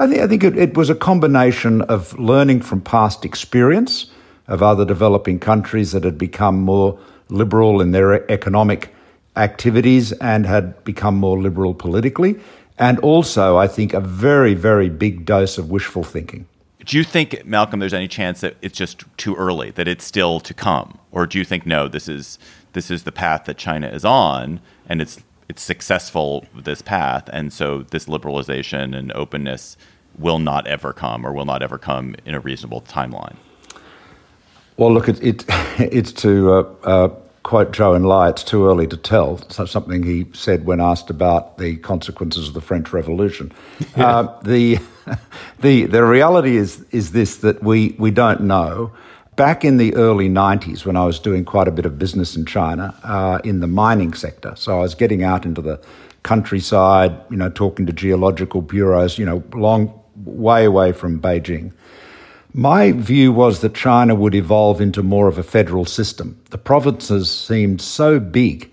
I 0.00 0.06
think, 0.06 0.20
I 0.22 0.26
think 0.28 0.44
it, 0.44 0.56
it 0.56 0.76
was 0.78 0.88
a 0.88 0.94
combination 0.94 1.82
of 1.82 2.18
learning 2.18 2.62
from 2.62 2.80
past 2.80 3.26
experience 3.26 4.06
of 4.48 4.62
other 4.62 4.86
developing 4.86 5.38
countries 5.38 5.92
that 5.92 6.04
had 6.04 6.16
become 6.16 6.58
more 6.62 6.98
liberal 7.28 7.82
in 7.82 7.90
their 7.90 8.28
economic 8.30 8.94
activities 9.36 10.12
and 10.12 10.46
had 10.46 10.82
become 10.84 11.16
more 11.16 11.38
liberal 11.38 11.74
politically. 11.74 12.40
And 12.78 12.98
also, 13.00 13.58
I 13.58 13.68
think, 13.68 13.92
a 13.92 14.00
very, 14.00 14.54
very 14.54 14.88
big 14.88 15.26
dose 15.26 15.58
of 15.58 15.70
wishful 15.70 16.02
thinking. 16.02 16.46
Do 16.86 16.96
you 16.96 17.04
think, 17.04 17.44
Malcolm, 17.44 17.78
there's 17.78 17.92
any 17.92 18.08
chance 18.08 18.40
that 18.40 18.56
it's 18.62 18.78
just 18.78 19.04
too 19.18 19.34
early, 19.36 19.70
that 19.72 19.86
it's 19.86 20.04
still 20.04 20.40
to 20.40 20.54
come, 20.54 20.98
or 21.12 21.26
do 21.26 21.38
you 21.38 21.44
think 21.44 21.66
no, 21.66 21.88
this 21.88 22.08
is 22.08 22.38
this 22.72 22.90
is 22.90 23.02
the 23.02 23.12
path 23.12 23.44
that 23.44 23.58
China 23.58 23.88
is 23.88 24.04
on, 24.04 24.60
and 24.88 25.02
it's 25.02 25.20
it's 25.50 25.62
successful 25.62 26.46
this 26.54 26.80
path, 26.80 27.28
and 27.32 27.52
so 27.52 27.82
this 27.90 28.06
liberalization 28.06 28.96
and 28.96 29.12
openness 29.12 29.76
will 30.16 30.38
not 30.38 30.66
ever 30.68 30.92
come, 30.92 31.26
or 31.26 31.32
will 31.32 31.44
not 31.44 31.60
ever 31.60 31.76
come 31.76 32.14
in 32.24 32.34
a 32.34 32.40
reasonable 32.40 32.80
timeline? 32.82 33.36
Well, 34.76 34.92
look, 34.92 35.08
it, 35.08 35.20
it 35.22 35.44
it's 35.78 36.12
to 36.12 36.52
uh, 36.52 36.74
uh, 36.84 37.08
quote 37.42 37.72
Zhou 37.72 37.98
Enlai, 37.98 38.30
it's 38.30 38.44
too 38.44 38.64
early 38.64 38.86
to 38.86 38.96
tell. 38.96 39.38
So 39.48 39.64
something 39.64 40.04
he 40.04 40.26
said 40.32 40.66
when 40.66 40.80
asked 40.80 41.10
about 41.10 41.58
the 41.58 41.78
consequences 41.78 42.46
of 42.46 42.54
the 42.54 42.60
French 42.60 42.92
Revolution. 42.92 43.50
uh, 43.96 44.40
the, 44.42 44.78
the, 45.58 45.86
the 45.86 46.04
reality 46.04 46.56
is, 46.56 46.84
is 46.92 47.10
this 47.10 47.38
that 47.38 47.60
we, 47.60 47.96
we 47.98 48.12
don't 48.12 48.42
know. 48.42 48.92
Back 49.36 49.64
in 49.64 49.76
the 49.78 49.94
early 49.94 50.28
90s, 50.28 50.84
when 50.84 50.96
I 50.96 51.06
was 51.06 51.18
doing 51.18 51.44
quite 51.44 51.68
a 51.68 51.70
bit 51.70 51.86
of 51.86 51.98
business 51.98 52.36
in 52.36 52.44
China 52.44 52.94
uh, 53.04 53.40
in 53.44 53.60
the 53.60 53.66
mining 53.66 54.12
sector, 54.12 54.52
so 54.56 54.78
I 54.78 54.82
was 54.82 54.94
getting 54.94 55.22
out 55.22 55.44
into 55.44 55.62
the 55.62 55.80
countryside, 56.22 57.16
you 57.30 57.36
know, 57.36 57.48
talking 57.48 57.86
to 57.86 57.92
geological 57.92 58.60
bureaus, 58.60 59.18
you 59.18 59.24
know, 59.24 59.42
long 59.54 59.98
way 60.24 60.64
away 60.64 60.92
from 60.92 61.20
Beijing. 61.20 61.72
My 62.52 62.92
view 62.92 63.32
was 63.32 63.60
that 63.60 63.74
China 63.74 64.14
would 64.14 64.34
evolve 64.34 64.80
into 64.80 65.02
more 65.02 65.28
of 65.28 65.38
a 65.38 65.42
federal 65.42 65.84
system. 65.84 66.40
The 66.50 66.58
provinces 66.58 67.30
seemed 67.30 67.80
so 67.80 68.18
big, 68.18 68.70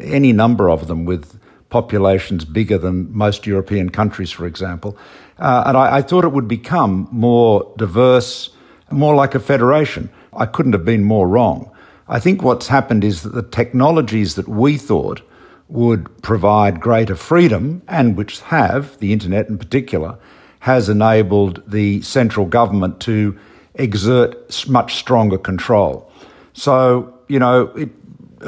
any 0.00 0.32
number 0.32 0.68
of 0.68 0.88
them 0.88 1.04
with 1.04 1.38
populations 1.70 2.44
bigger 2.44 2.76
than 2.76 3.12
most 3.16 3.46
European 3.46 3.90
countries, 3.90 4.30
for 4.30 4.44
example. 4.44 4.96
Uh, 5.38 5.64
and 5.66 5.76
I, 5.76 5.98
I 5.98 6.02
thought 6.02 6.24
it 6.24 6.32
would 6.32 6.48
become 6.48 7.08
more 7.10 7.72
diverse, 7.78 8.50
more 8.94 9.14
like 9.14 9.34
a 9.34 9.40
federation. 9.40 10.10
I 10.32 10.46
couldn't 10.46 10.72
have 10.72 10.84
been 10.84 11.04
more 11.04 11.28
wrong. 11.28 11.70
I 12.08 12.18
think 12.18 12.42
what's 12.42 12.68
happened 12.68 13.04
is 13.04 13.22
that 13.22 13.34
the 13.34 13.42
technologies 13.42 14.34
that 14.34 14.48
we 14.48 14.76
thought 14.76 15.22
would 15.68 16.22
provide 16.22 16.80
greater 16.80 17.16
freedom, 17.16 17.82
and 17.88 18.16
which 18.16 18.40
have, 18.40 18.98
the 18.98 19.12
internet 19.12 19.48
in 19.48 19.56
particular, 19.56 20.18
has 20.60 20.88
enabled 20.88 21.62
the 21.66 22.02
central 22.02 22.46
government 22.46 23.00
to 23.00 23.38
exert 23.74 24.68
much 24.68 24.94
stronger 24.96 25.38
control. 25.38 26.10
So, 26.52 27.18
you 27.28 27.38
know, 27.38 27.72
it, 27.74 27.88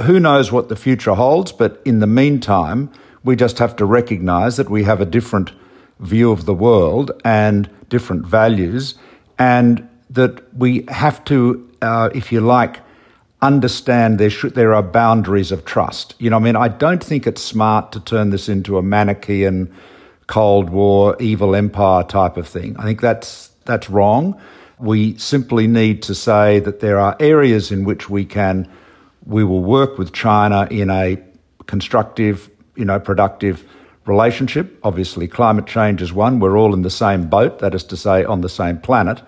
who 0.03 0.21
knows 0.21 0.53
what 0.53 0.69
the 0.69 0.77
future 0.77 1.15
holds, 1.15 1.53
but 1.53 1.81
in 1.85 2.01
the 2.01 2.07
meantime, 2.07 2.91
we 3.23 3.37
just 3.37 3.59
have 3.59 3.75
to 3.77 3.87
recognize 3.87 4.57
that 4.59 4.69
we 4.69 4.85
have 4.85 5.01
a 5.01 5.07
different 5.07 5.53
view 6.01 6.31
of 6.31 6.45
the 6.45 6.55
world 6.55 7.11
and 7.25 7.71
different 7.89 8.27
values, 8.27 8.97
and 9.39 9.89
that 10.11 10.55
we 10.57 10.85
have 10.89 11.25
to, 11.25 11.69
uh, 11.83 12.11
if 12.15 12.33
you 12.33 12.41
like, 12.41 12.81
understand 13.43 14.19
there 14.19 14.31
should 14.31 14.55
there 14.55 14.75
are 14.75 14.83
boundaries 14.83 15.53
of 15.53 15.65
trust. 15.65 16.15
You 16.19 16.31
know, 16.31 16.37
I 16.37 16.41
mean, 16.41 16.57
I 16.57 16.69
don't 16.69 17.05
think 17.05 17.27
it's 17.27 17.43
smart 17.43 17.93
to 17.93 18.01
turn 18.01 18.31
this 18.31 18.49
into 18.49 18.79
a 18.79 18.83
Manichaean 18.83 19.73
Cold 20.27 20.71
War, 20.71 21.17
evil 21.21 21.55
empire 21.55 22.03
type 22.05 22.37
of 22.37 22.49
thing. 22.49 22.77
I 22.79 22.85
think 22.85 23.01
that's 23.01 23.51
that's 23.65 23.91
wrong. 23.91 24.41
We 24.79 25.17
simply 25.19 25.67
need 25.67 26.03
to 26.05 26.15
say 26.15 26.61
that 26.61 26.81
there 26.81 26.99
are 26.99 27.17
areas 27.21 27.71
in 27.71 27.85
which 27.85 28.09
we 28.09 28.25
can 28.25 28.69
we 29.27 29.45
will 29.45 29.63
work 29.63 29.99
with 29.99 30.13
China 30.13 30.67
in 30.71 30.91
a 30.91 31.19
constructive, 31.67 32.51
you 32.77 32.85
know, 32.85 33.01
productive 33.01 33.65
relationship. 34.07 34.79
Obviously, 34.83 35.27
climate 35.27 35.67
change 35.67 36.03
is 36.03 36.13
one. 36.13 36.41
We're 36.41 36.59
all 36.59 36.75
in 36.75 36.83
the 36.83 36.91
same 36.91 37.29
boat, 37.29 37.59
that 37.61 37.75
is 37.75 37.85
to 37.85 37.97
say, 37.97 38.25
on 38.25 38.43
the 38.43 38.49
same 38.49 38.79
planet. 38.79 39.23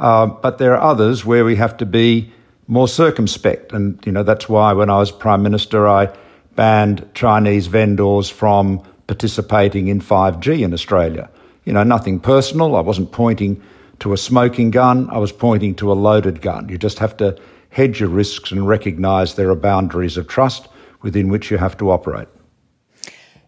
Uh, 0.00 0.26
but 0.26 0.56
there 0.56 0.74
are 0.74 0.80
others 0.80 1.24
where 1.26 1.44
we 1.44 1.56
have 1.56 1.76
to 1.76 1.86
be 1.86 2.32
more 2.66 2.88
circumspect, 2.88 3.72
and 3.72 4.00
you 4.06 4.10
know 4.10 4.22
that's 4.22 4.48
why 4.48 4.72
when 4.72 4.88
I 4.88 4.98
was 4.98 5.12
prime 5.12 5.42
minister, 5.42 5.86
I 5.86 6.12
banned 6.56 7.08
Chinese 7.14 7.66
vendors 7.66 8.30
from 8.30 8.82
participating 9.06 9.88
in 9.88 10.00
5G 10.00 10.62
in 10.64 10.72
Australia. 10.72 11.28
You 11.64 11.74
know, 11.74 11.82
nothing 11.82 12.18
personal. 12.18 12.76
I 12.76 12.80
wasn't 12.80 13.12
pointing 13.12 13.62
to 13.98 14.14
a 14.14 14.16
smoking 14.16 14.70
gun, 14.70 15.08
I 15.10 15.18
was 15.18 15.32
pointing 15.32 15.74
to 15.76 15.92
a 15.92 15.94
loaded 15.94 16.40
gun. 16.40 16.68
You 16.70 16.78
just 16.78 16.98
have 16.98 17.16
to 17.18 17.38
hedge 17.68 18.00
your 18.00 18.08
risks 18.08 18.50
and 18.50 18.66
recognize 18.66 19.34
there 19.34 19.50
are 19.50 19.54
boundaries 19.54 20.16
of 20.16 20.26
trust 20.26 20.68
within 21.02 21.28
which 21.28 21.50
you 21.50 21.58
have 21.58 21.76
to 21.76 21.90
operate. 21.90 22.28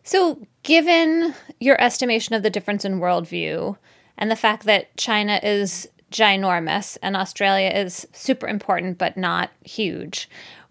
So, 0.04 0.46
given 0.62 1.34
your 1.58 1.80
estimation 1.80 2.34
of 2.34 2.42
the 2.42 2.50
difference 2.50 2.84
in 2.84 3.00
worldview 3.00 3.78
and 4.18 4.30
the 4.30 4.36
fact 4.36 4.64
that 4.64 4.94
China 4.96 5.40
is 5.42 5.88
ginormous 6.12 6.96
and 7.02 7.16
Australia 7.16 7.70
is 7.70 8.06
super 8.12 8.46
important 8.46 8.98
but 8.98 9.16
not 9.16 9.50
huge, 9.64 10.28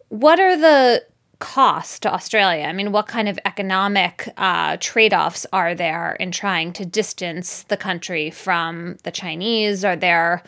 what 0.10 0.40
are 0.40 0.58
the 0.58 1.04
cost 1.40 2.04
to 2.04 2.14
Australia? 2.14 2.66
I 2.66 2.72
mean, 2.74 2.92
what 2.92 3.08
kind 3.08 3.28
of 3.28 3.38
economic 3.46 4.30
uh, 4.38 4.78
trade 4.80 5.14
offs 5.14 5.46
are 5.52 5.76
there 5.76 6.16
in 6.20 6.32
trying 6.32 6.72
to 6.74 6.86
distance 6.86 7.64
the 7.64 7.78
country 7.78 8.30
from 8.30 8.98
the 9.04 9.12
Chinese? 9.12 9.84
Are 9.84 9.96
there 9.96 10.44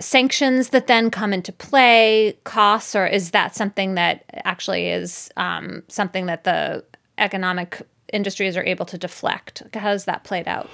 sanctions 0.00 0.70
that 0.70 0.86
then 0.86 1.10
come 1.10 1.32
into 1.32 1.52
play, 1.52 2.38
costs, 2.44 2.96
or 2.96 3.06
is 3.06 3.32
that 3.32 3.54
something 3.54 3.94
that 3.94 4.24
actually 4.44 4.88
is 4.88 5.30
um, 5.36 5.82
something 5.88 6.26
that 6.26 6.44
the 6.44 6.84
economic 7.18 7.82
industries 8.12 8.56
are 8.56 8.64
able 8.64 8.86
to 8.86 8.98
deflect? 8.98 9.62
How 9.74 9.80
has 9.80 10.06
that 10.06 10.24
played 10.24 10.48
out? 10.48 10.68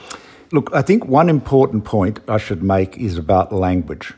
Look, 0.55 0.71
I 0.73 0.83
think 0.83 1.07
one 1.07 1.29
important 1.29 1.85
point 1.85 2.21
I 2.29 2.39
should 2.39 2.63
make 2.63 2.97
is 2.97 3.19
about 3.19 3.53
language. 3.53 4.15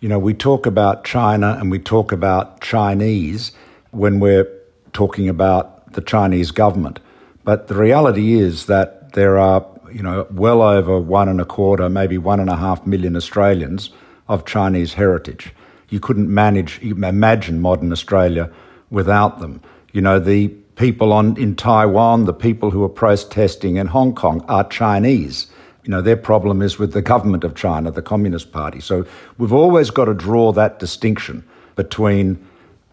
You 0.00 0.08
know, 0.08 0.18
we 0.18 0.34
talk 0.34 0.66
about 0.66 1.04
China 1.04 1.56
and 1.56 1.70
we 1.70 1.78
talk 1.78 2.10
about 2.10 2.60
Chinese 2.60 3.52
when 3.92 4.18
we're 4.18 4.48
talking 4.92 5.28
about 5.28 5.92
the 5.92 6.00
Chinese 6.00 6.50
government. 6.50 6.98
But 7.44 7.68
the 7.68 7.76
reality 7.76 8.40
is 8.40 8.66
that 8.66 9.12
there 9.12 9.38
are, 9.38 9.64
you 9.92 10.02
know, 10.02 10.26
well 10.32 10.62
over 10.62 10.98
one 10.98 11.28
and 11.28 11.40
a 11.40 11.44
quarter, 11.44 11.88
maybe 11.88 12.18
one 12.18 12.40
and 12.40 12.50
a 12.50 12.56
half 12.56 12.84
million 12.84 13.14
Australians 13.14 13.90
of 14.26 14.44
Chinese 14.44 14.94
heritage. 14.94 15.54
You 15.90 16.00
couldn't 16.00 16.28
manage, 16.28 16.80
imagine 16.82 17.60
modern 17.60 17.92
Australia 17.92 18.50
without 18.90 19.38
them. 19.38 19.60
You 19.92 20.00
know, 20.00 20.18
the 20.18 20.48
people 20.74 21.12
on, 21.12 21.36
in 21.36 21.54
Taiwan, 21.54 22.24
the 22.24 22.34
people 22.34 22.72
who 22.72 22.82
are 22.82 22.88
protesting 22.88 23.76
in 23.76 23.86
Hong 23.86 24.12
Kong 24.12 24.44
are 24.48 24.68
Chinese. 24.68 25.46
You 25.88 25.92
know, 25.92 26.02
their 26.02 26.18
problem 26.18 26.60
is 26.60 26.78
with 26.78 26.92
the 26.92 27.00
government 27.00 27.44
of 27.44 27.54
China, 27.54 27.90
the 27.90 28.02
Communist 28.02 28.52
Party. 28.52 28.78
So 28.78 29.06
we've 29.38 29.54
always 29.54 29.88
got 29.88 30.04
to 30.04 30.12
draw 30.12 30.52
that 30.52 30.78
distinction 30.78 31.48
between 31.76 32.46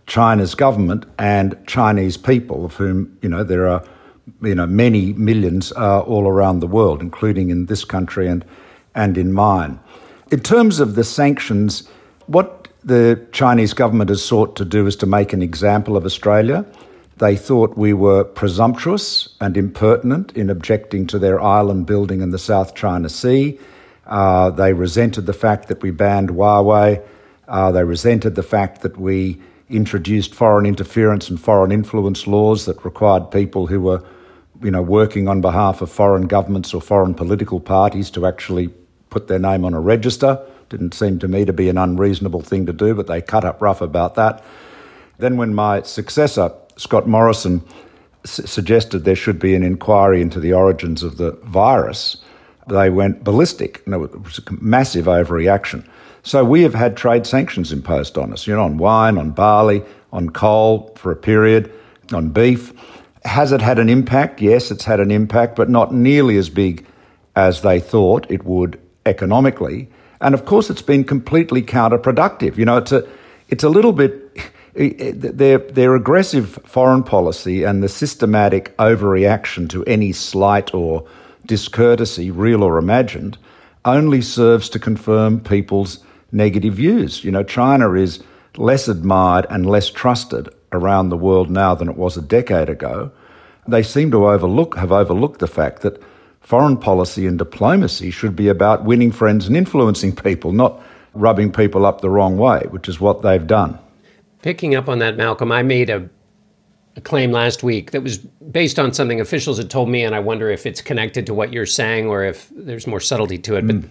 China's 0.08 0.56
government 0.56 1.06
and 1.20 1.58
Chinese 1.68 2.16
people, 2.16 2.64
of 2.64 2.76
whom, 2.76 3.18
you 3.22 3.28
know, 3.28 3.44
there 3.44 3.68
are, 3.68 3.84
you 4.42 4.56
know, 4.56 4.66
many 4.66 5.12
millions 5.12 5.74
uh, 5.74 6.04
all 6.04 6.26
around 6.26 6.62
the 6.62 6.68
world, 6.68 7.02
including 7.02 7.50
in 7.50 7.66
this 7.66 7.84
country 7.84 8.30
and, 8.30 8.46
and 8.96 9.18
in 9.18 9.34
mine. 9.34 9.78
In 10.32 10.40
terms 10.40 10.80
of 10.80 10.96
the 10.96 11.04
sanctions, 11.04 11.90
what 12.28 12.70
the 12.82 13.20
Chinese 13.34 13.74
government 13.74 14.10
has 14.10 14.24
sought 14.24 14.56
to 14.56 14.64
do 14.64 14.88
is 14.88 14.96
to 14.96 15.06
make 15.06 15.34
an 15.34 15.42
example 15.42 15.98
of 15.98 16.06
Australia. 16.06 16.66
They 17.18 17.38
thought 17.38 17.78
we 17.78 17.94
were 17.94 18.26
presumptuous 18.26 19.30
and 19.40 19.56
impertinent 19.56 20.34
in 20.34 20.50
objecting 20.50 21.08
to 21.08 21.20
their 21.20 21.42
island 21.42 21.86
building 21.86 22.22
in 22.22 22.32
the 22.32 22.40
South 22.40 22.76
China 22.76 23.08
Sea. 23.08 23.58
Uh, 24.06 24.50
they 24.50 24.74
resented 24.74 25.26
the 25.26 25.34
fact 25.34 25.70
that 25.70 25.82
we 25.82 25.92
banned 25.92 26.30
Huawei. 26.30 27.02
Uh, 27.48 27.72
they 27.72 27.84
resented 27.84 28.36
the 28.36 28.44
fact 28.44 28.82
that 28.82 28.98
we 28.98 29.40
introduced 29.70 30.36
foreign 30.36 30.66
interference 30.66 31.30
and 31.30 31.40
foreign 31.40 31.72
influence 31.72 32.28
laws 32.28 32.66
that 32.66 32.84
required 32.84 33.32
people 33.32 33.68
who 33.68 33.80
were, 33.80 34.04
you 34.62 34.70
know, 34.70 34.82
working 34.82 35.28
on 35.28 35.40
behalf 35.40 35.82
of 35.82 35.90
foreign 35.90 36.28
governments 36.28 36.74
or 36.74 36.82
foreign 36.82 37.14
political 37.14 37.60
parties 37.60 38.12
to 38.12 38.26
actually 38.26 38.68
put 39.10 39.28
their 39.28 39.40
name 39.40 39.64
on 39.64 39.74
a 39.74 39.80
register. 39.80 40.46
Didn't 40.70 40.94
seem 40.94 41.20
to 41.20 41.28
me 41.28 41.46
to 41.46 41.54
be 41.54 41.70
an 41.70 41.78
unreasonable 41.78 42.42
thing 42.42 42.66
to 42.66 42.74
do, 42.74 42.94
but 42.94 43.08
they 43.08 43.22
cut 43.22 43.46
up 43.46 43.62
rough 43.62 43.82
about 43.82 44.16
that. 44.16 44.44
Then, 45.18 45.38
when 45.38 45.56
my 45.56 45.82
successor, 45.84 46.52
Scott 46.78 47.08
Morrison, 47.08 47.62
s- 48.24 48.42
suggested 48.50 49.00
there 49.00 49.16
should 49.16 49.40
be 49.40 49.56
an 49.56 49.64
inquiry 49.64 50.22
into 50.22 50.40
the 50.40 50.54
origins 50.54 51.04
of 51.04 51.18
the 51.18 51.32
virus, 51.44 52.18
they 52.68 52.90
went 52.90 53.24
ballistic. 53.24 53.82
And 53.86 53.94
it 53.94 54.22
was 54.24 54.40
a 54.40 54.64
massive 54.64 55.06
overreaction. 55.06 55.88
So 56.24 56.44
we 56.44 56.64
have 56.64 56.74
had 56.74 56.98
trade 56.98 57.28
sanctions 57.28 57.72
imposed 57.72 58.18
on 58.18 58.34
us, 58.34 58.48
you 58.48 58.56
know, 58.56 58.64
on 58.64 58.78
wine, 58.78 59.18
on 59.18 59.30
barley, 59.32 59.84
on 60.12 60.32
coal 60.32 60.92
for 60.96 61.12
a 61.12 61.16
period, 61.16 61.72
on 62.12 62.30
beef. 62.30 62.74
Has 63.26 63.52
it 63.52 63.62
had 63.62 63.78
an 63.78 63.90
impact? 63.90 64.42
Yes, 64.42 64.72
it's 64.72 64.86
had 64.86 65.00
an 65.00 65.12
impact, 65.12 65.56
but 65.56 65.70
not 65.70 65.94
nearly 65.94 66.38
as 66.38 66.50
big 66.50 66.86
as 67.36 67.62
they 67.62 67.80
thought 67.80 68.26
it 68.30 68.44
would 68.44 68.80
economically. 69.06 69.88
And 70.22 70.34
of 70.34 70.46
course, 70.46 70.70
it's 70.72 70.82
been 70.82 71.04
completely 71.04 71.62
counterproductive. 71.62 72.58
You 72.58 72.66
know, 72.66 72.78
it's 72.78 72.92
a, 72.92 73.08
it's 73.50 73.64
a 73.64 73.70
little 73.70 73.94
bit 73.94 74.25
their 74.76 75.58
their 75.58 75.96
aggressive 75.96 76.60
foreign 76.66 77.04
policy 77.04 77.64
and 77.64 77.82
the 77.82 77.90
systematic 77.90 78.76
overreaction 78.78 79.70
to 79.70 79.84
any 79.86 80.12
slight 80.12 80.74
or 80.74 81.08
discourtesy, 81.46 82.30
real 82.30 82.64
or 82.64 82.78
imagined, 82.78 83.38
only 83.86 84.22
serves 84.22 84.68
to 84.70 84.80
confirm 84.80 85.40
people's 85.40 86.00
negative 86.32 86.74
views. 86.74 87.24
You 87.24 87.32
know, 87.32 87.44
China 87.44 87.94
is 87.94 88.22
less 88.58 88.88
admired 88.88 89.46
and 89.50 89.66
less 89.66 89.90
trusted 89.90 90.50
around 90.72 91.10
the 91.10 91.18
world 91.18 91.50
now 91.50 91.74
than 91.76 91.90
it 91.90 91.98
was 91.98 92.18
a 92.18 92.22
decade 92.22 92.70
ago. 92.70 93.12
They 93.68 93.84
seem 93.84 94.12
to 94.12 94.28
overlook 94.28 94.76
have 94.76 94.92
overlooked 94.92 95.40
the 95.40 95.48
fact 95.48 95.84
that 95.84 96.02
foreign 96.42 96.78
policy 96.78 97.26
and 97.26 97.38
diplomacy 97.38 98.12
should 98.12 98.36
be 98.36 98.50
about 98.50 98.84
winning 98.84 99.12
friends 99.12 99.48
and 99.48 99.56
influencing 99.56 100.16
people, 100.16 100.52
not 100.52 100.82
rubbing 101.14 101.52
people 101.52 101.86
up 101.86 102.02
the 102.02 102.10
wrong 102.10 102.38
way, 102.38 102.64
which 102.70 102.90
is 102.90 103.00
what 103.00 103.22
they've 103.22 103.48
done. 103.48 103.80
Picking 104.46 104.76
up 104.76 104.88
on 104.88 105.00
that, 105.00 105.18
Malcolm, 105.18 105.52
I 105.52 105.64
made 105.64 105.90
a, 105.90 106.08
a, 106.96 107.02
claim 107.02 107.32
last 107.32 107.64
week 107.64 107.90
that 107.90 108.04
was 108.04 108.20
based 108.20 108.78
on 108.78 108.94
something 108.94 109.20
officials 109.20 109.58
had 109.58 109.72
told 109.72 109.90
me, 109.90 110.04
and 110.04 110.14
I 110.14 110.20
wonder 110.20 110.52
if 110.52 110.68
it's 110.68 110.84
connected 110.84 111.26
to 111.26 111.34
what 111.34 111.52
you're 111.52 111.66
saying 111.66 112.06
or 112.06 112.24
if 112.24 112.52
there's 112.56 112.86
more 112.86 113.00
subtlety 113.00 113.40
to 113.40 113.56
it. 113.56 113.66
Mm. 113.66 113.82
But 113.82 113.90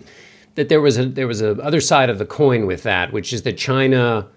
that 0.54 0.68
there 0.68 0.80
was 0.80 0.96
a 0.96 1.06
there 1.06 1.26
was 1.26 1.42
a 1.42 1.60
other 1.60 1.80
side 1.80 2.08
of 2.08 2.18
the 2.18 2.24
coin 2.24 2.66
with 2.66 2.84
that, 2.84 3.12
which 3.12 3.32
is 3.32 3.42
that 3.42 3.58
China 3.58 4.28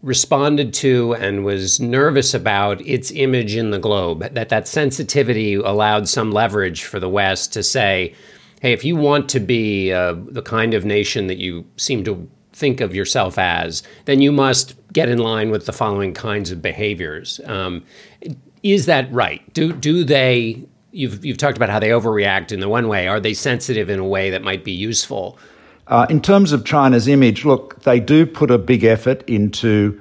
responded 0.00 0.72
to 0.72 1.12
and 1.16 1.44
was 1.44 1.78
nervous 1.80 2.32
about 2.32 2.80
its 2.80 3.10
image 3.10 3.54
in 3.54 3.70
the 3.70 3.78
globe. 3.78 4.20
That 4.20 4.48
that 4.48 4.66
sensitivity 4.66 5.56
allowed 5.56 6.08
some 6.08 6.32
leverage 6.32 6.84
for 6.84 6.98
the 6.98 7.10
West 7.10 7.52
to 7.52 7.62
say, 7.62 8.14
"Hey, 8.62 8.72
if 8.72 8.86
you 8.86 8.96
want 8.96 9.28
to 9.28 9.38
be 9.38 9.92
uh, 9.92 10.14
the 10.16 10.40
kind 10.40 10.72
of 10.72 10.86
nation 10.86 11.26
that 11.26 11.36
you 11.36 11.66
seem 11.76 12.04
to 12.04 12.26
think 12.58 12.80
of 12.80 12.94
yourself 12.94 13.38
as, 13.38 13.82
then 14.04 14.20
you 14.20 14.32
must 14.32 14.74
get 14.92 15.08
in 15.08 15.18
line 15.18 15.50
with 15.50 15.66
the 15.66 15.72
following 15.72 16.12
kinds 16.12 16.50
of 16.50 16.60
behaviors." 16.60 17.40
Um, 17.44 17.84
is 18.62 18.86
that 18.86 19.10
right? 19.12 19.42
Do 19.54 19.72
do 19.72 20.04
they? 20.04 20.64
You've 20.90 21.24
you've 21.24 21.38
talked 21.38 21.56
about 21.56 21.70
how 21.70 21.78
they 21.78 21.90
overreact 21.90 22.52
in 22.52 22.60
the 22.60 22.68
one 22.68 22.88
way. 22.88 23.08
Are 23.08 23.20
they 23.20 23.34
sensitive 23.34 23.88
in 23.88 23.98
a 23.98 24.06
way 24.06 24.30
that 24.30 24.42
might 24.42 24.64
be 24.64 24.72
useful? 24.72 25.38
Uh, 25.86 26.06
in 26.10 26.20
terms 26.20 26.52
of 26.52 26.64
China's 26.64 27.08
image, 27.08 27.44
look, 27.44 27.82
they 27.82 27.98
do 27.98 28.26
put 28.26 28.50
a 28.50 28.58
big 28.58 28.84
effort 28.84 29.22
into 29.26 29.98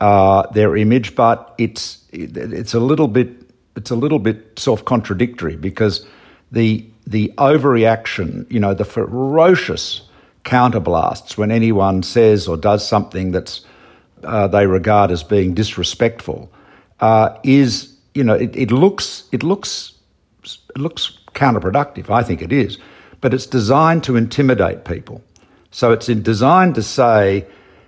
uh, 0.00 0.46
their 0.50 0.76
image, 0.76 1.14
but 1.14 1.54
it's 1.58 2.04
it's 2.12 2.74
a 2.74 2.80
little 2.80 3.08
bit 3.08 3.30
it's 3.76 3.90
a 3.90 3.96
little 3.96 4.18
bit 4.18 4.58
self 4.58 4.84
contradictory 4.84 5.56
because 5.56 6.06
the 6.50 6.84
the 7.06 7.32
overreaction, 7.38 8.50
you 8.50 8.60
know, 8.60 8.74
the 8.74 8.84
ferocious 8.84 10.02
counterblasts 10.44 11.36
when 11.36 11.50
anyone 11.50 12.02
says 12.02 12.48
or 12.48 12.56
does 12.56 12.86
something 12.86 13.32
that's 13.32 13.64
uh, 14.24 14.46
they 14.48 14.66
regard 14.66 15.10
as 15.10 15.22
being 15.22 15.54
disrespectful 15.54 16.50
uh, 17.00 17.36
is 17.42 17.96
you 18.14 18.24
know 18.24 18.34
it, 18.34 18.54
it 18.56 18.70
looks 18.70 19.24
it 19.32 19.42
looks 19.42 19.92
it 20.44 20.78
looks 20.78 21.18
counterproductive. 21.34 22.10
I 22.10 22.22
think 22.22 22.42
it 22.42 22.52
is 22.52 22.78
but 23.22 23.32
it's 23.32 23.46
designed 23.46 24.04
to 24.04 24.16
intimidate 24.16 24.84
people. 24.84 25.22
So 25.70 25.92
it's 25.92 26.08
designed 26.08 26.74
to 26.74 26.82
say, 26.82 27.46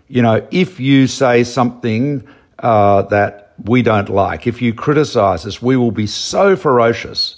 you 0.09 0.22
know, 0.22 0.46
if 0.50 0.80
you 0.80 1.07
say 1.07 1.44
something 1.44 2.26
uh, 2.61 3.02
that 3.02 3.52
we 3.62 3.82
don't 3.82 4.09
like, 4.09 4.46
if 4.46 4.62
you 4.62 4.72
criticize 4.72 5.44
us, 5.44 5.61
we 5.61 5.76
will 5.76 5.90
be 5.90 6.07
so 6.07 6.57
ferocious 6.57 7.36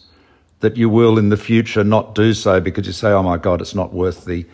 that 0.60 0.76
you 0.76 0.88
will 0.88 1.18
in 1.18 1.30
the 1.30 1.36
future 1.36 1.82
not 1.82 2.14
do 2.14 2.32
so 2.32 2.60
because 2.60 2.86
you 2.86 2.92
say, 2.92 3.08
oh 3.08 3.22
my 3.22 3.38
God, 3.38 3.60
it's 3.60 3.74
not 3.74 3.92
worth 3.92 4.24
the, 4.24 4.46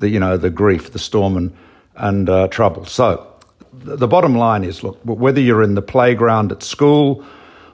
the 0.00 0.08
you 0.08 0.18
know, 0.18 0.36
the 0.36 0.50
grief, 0.50 0.92
the 0.92 0.98
storm 0.98 1.36
and, 1.36 1.56
and 1.96 2.28
uh, 2.28 2.48
trouble. 2.48 2.84
So 2.84 3.26
the 3.72 4.08
bottom 4.08 4.34
line 4.34 4.64
is, 4.64 4.82
look, 4.82 4.98
whether 5.04 5.40
you're 5.40 5.62
in 5.62 5.74
the 5.74 5.82
playground 5.82 6.52
at 6.52 6.62
school 6.62 7.24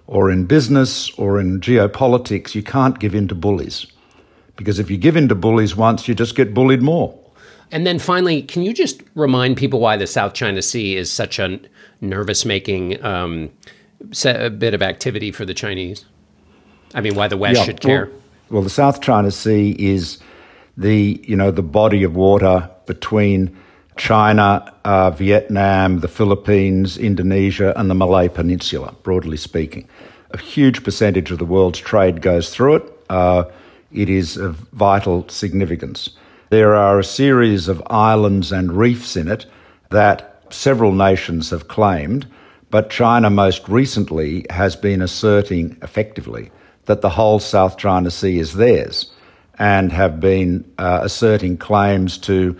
or 0.06 0.30
in 0.30 0.44
business 0.44 1.10
or 1.18 1.40
in 1.40 1.60
geopolitics, 1.60 2.54
you 2.54 2.62
can't 2.62 2.98
give 2.98 3.14
in 3.14 3.28
to 3.28 3.34
bullies. 3.34 3.86
Because 4.56 4.78
if 4.78 4.90
you 4.90 4.96
give 4.96 5.16
in 5.16 5.28
to 5.28 5.34
bullies 5.34 5.76
once, 5.76 6.08
you 6.08 6.14
just 6.14 6.34
get 6.34 6.54
bullied 6.54 6.82
more. 6.82 7.18
And 7.72 7.86
then 7.86 7.98
finally, 7.98 8.42
can 8.42 8.62
you 8.62 8.72
just 8.72 9.02
remind 9.14 9.56
people 9.56 9.80
why 9.80 9.96
the 9.96 10.06
South 10.06 10.34
China 10.34 10.62
Sea 10.62 10.96
is 10.96 11.10
such 11.10 11.38
a 11.38 11.58
nervous 12.00 12.44
making 12.44 13.02
um, 13.04 13.50
a 14.24 14.50
bit 14.50 14.72
of 14.72 14.82
activity 14.82 15.32
for 15.32 15.44
the 15.44 15.54
Chinese? 15.54 16.04
I 16.94 17.00
mean, 17.00 17.16
why 17.16 17.26
the 17.28 17.36
West 17.36 17.58
yeah, 17.58 17.64
should 17.64 17.80
care? 17.80 18.06
Well, 18.06 18.20
well, 18.50 18.62
the 18.62 18.70
South 18.70 19.00
China 19.00 19.32
Sea 19.32 19.74
is 19.78 20.18
the 20.76 21.20
you 21.24 21.36
know 21.36 21.50
the 21.50 21.62
body 21.62 22.02
of 22.02 22.14
water 22.14 22.70
between 22.86 23.56
China, 23.96 24.72
uh, 24.84 25.10
Vietnam, 25.10 26.00
the 26.00 26.08
Philippines, 26.08 26.98
Indonesia, 26.98 27.72
and 27.76 27.88
the 27.88 27.94
Malay 27.94 28.28
Peninsula. 28.28 28.94
Broadly 29.02 29.38
speaking, 29.38 29.88
a 30.32 30.38
huge 30.38 30.84
percentage 30.84 31.30
of 31.30 31.38
the 31.38 31.46
world's 31.46 31.78
trade 31.78 32.20
goes 32.20 32.50
through 32.50 32.76
it. 32.76 32.92
Uh, 33.08 33.44
it 33.92 34.10
is 34.10 34.36
of 34.36 34.56
vital 34.72 35.26
significance. 35.28 36.10
There 36.50 36.74
are 36.74 36.98
a 36.98 37.04
series 37.04 37.68
of 37.68 37.82
islands 37.86 38.52
and 38.52 38.72
reefs 38.72 39.16
in 39.16 39.28
it 39.28 39.46
that 39.90 40.44
several 40.50 40.92
nations 40.92 41.50
have 41.50 41.68
claimed, 41.68 42.26
But 42.70 42.90
China 42.90 43.30
most 43.30 43.68
recently 43.68 44.44
has 44.50 44.76
been 44.76 45.00
asserting 45.00 45.76
effectively 45.82 46.50
that 46.86 47.00
the 47.00 47.10
whole 47.10 47.38
South 47.38 47.78
China 47.78 48.10
Sea 48.10 48.38
is 48.38 48.54
theirs 48.54 49.12
and 49.58 49.92
have 49.92 50.20
been 50.20 50.70
uh, 50.78 51.00
asserting 51.02 51.56
claims 51.56 52.18
to 52.18 52.58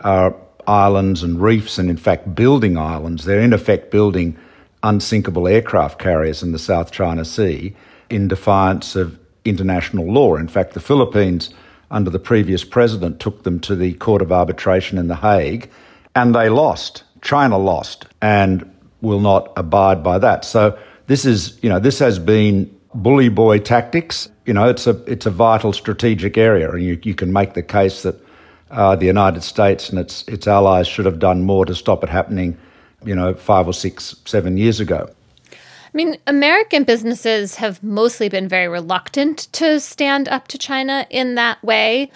uh, 0.00 0.30
islands 0.66 1.22
and 1.22 1.40
reefs 1.40 1.78
and, 1.78 1.90
in 1.90 1.96
fact, 1.96 2.34
building 2.34 2.76
islands. 2.76 3.24
They're, 3.24 3.40
in 3.40 3.52
effect, 3.52 3.90
building 3.90 4.36
unsinkable 4.82 5.48
aircraft 5.48 5.98
carriers 5.98 6.42
in 6.42 6.52
the 6.52 6.58
South 6.58 6.90
China 6.90 7.24
Sea 7.24 7.74
in 8.10 8.28
defiance 8.28 8.96
of 8.96 9.18
international 9.44 10.06
law. 10.06 10.36
In 10.36 10.48
fact, 10.48 10.74
the 10.74 10.80
Philippines, 10.80 11.50
under 11.90 12.10
the 12.10 12.18
previous 12.18 12.64
president, 12.64 13.20
took 13.20 13.42
them 13.42 13.60
to 13.60 13.74
the 13.74 13.94
Court 13.94 14.22
of 14.22 14.32
Arbitration 14.32 14.98
in 14.98 15.08
The 15.08 15.16
Hague 15.16 15.70
and 16.14 16.34
they 16.34 16.48
lost. 16.48 17.04
China 17.20 17.58
lost 17.58 18.06
and 18.20 18.70
will 19.00 19.20
not 19.20 19.52
abide 19.56 20.02
by 20.02 20.18
that. 20.18 20.44
So 20.44 20.78
this 21.06 21.24
is, 21.24 21.58
you 21.62 21.68
know, 21.68 21.78
this 21.78 21.98
has 21.98 22.18
been 22.18 22.74
bully 22.94 23.28
boy 23.28 23.58
tactics. 23.58 24.28
You 24.46 24.52
know, 24.52 24.68
it's 24.68 24.86
a 24.86 25.02
it's 25.10 25.26
a 25.26 25.30
vital 25.30 25.72
strategic 25.72 26.36
area, 26.36 26.70
and 26.70 26.82
you, 26.82 26.98
you 27.02 27.14
can 27.14 27.32
make 27.32 27.54
the 27.54 27.62
case 27.62 28.02
that 28.02 28.16
uh, 28.70 28.94
the 28.96 29.06
United 29.06 29.42
States 29.42 29.88
and 29.88 29.98
its 29.98 30.22
its 30.28 30.46
allies 30.46 30.86
should 30.86 31.06
have 31.06 31.18
done 31.18 31.44
more 31.44 31.64
to 31.64 31.74
stop 31.74 32.04
it 32.04 32.10
happening. 32.10 32.56
You 33.04 33.14
know, 33.14 33.34
five 33.34 33.66
or 33.66 33.74
six, 33.74 34.16
seven 34.24 34.56
years 34.56 34.80
ago. 34.80 35.10
I 35.94 35.96
mean, 35.96 36.16
American 36.26 36.82
businesses 36.84 37.54
have 37.56 37.82
mostly 37.82 38.28
been 38.28 38.48
very 38.48 38.66
reluctant 38.66 39.46
to 39.52 39.78
stand 39.78 40.28
up 40.28 40.48
to 40.48 40.58
China 40.58 41.06
in 41.08 41.36
that 41.36 41.62
way. 41.62 42.10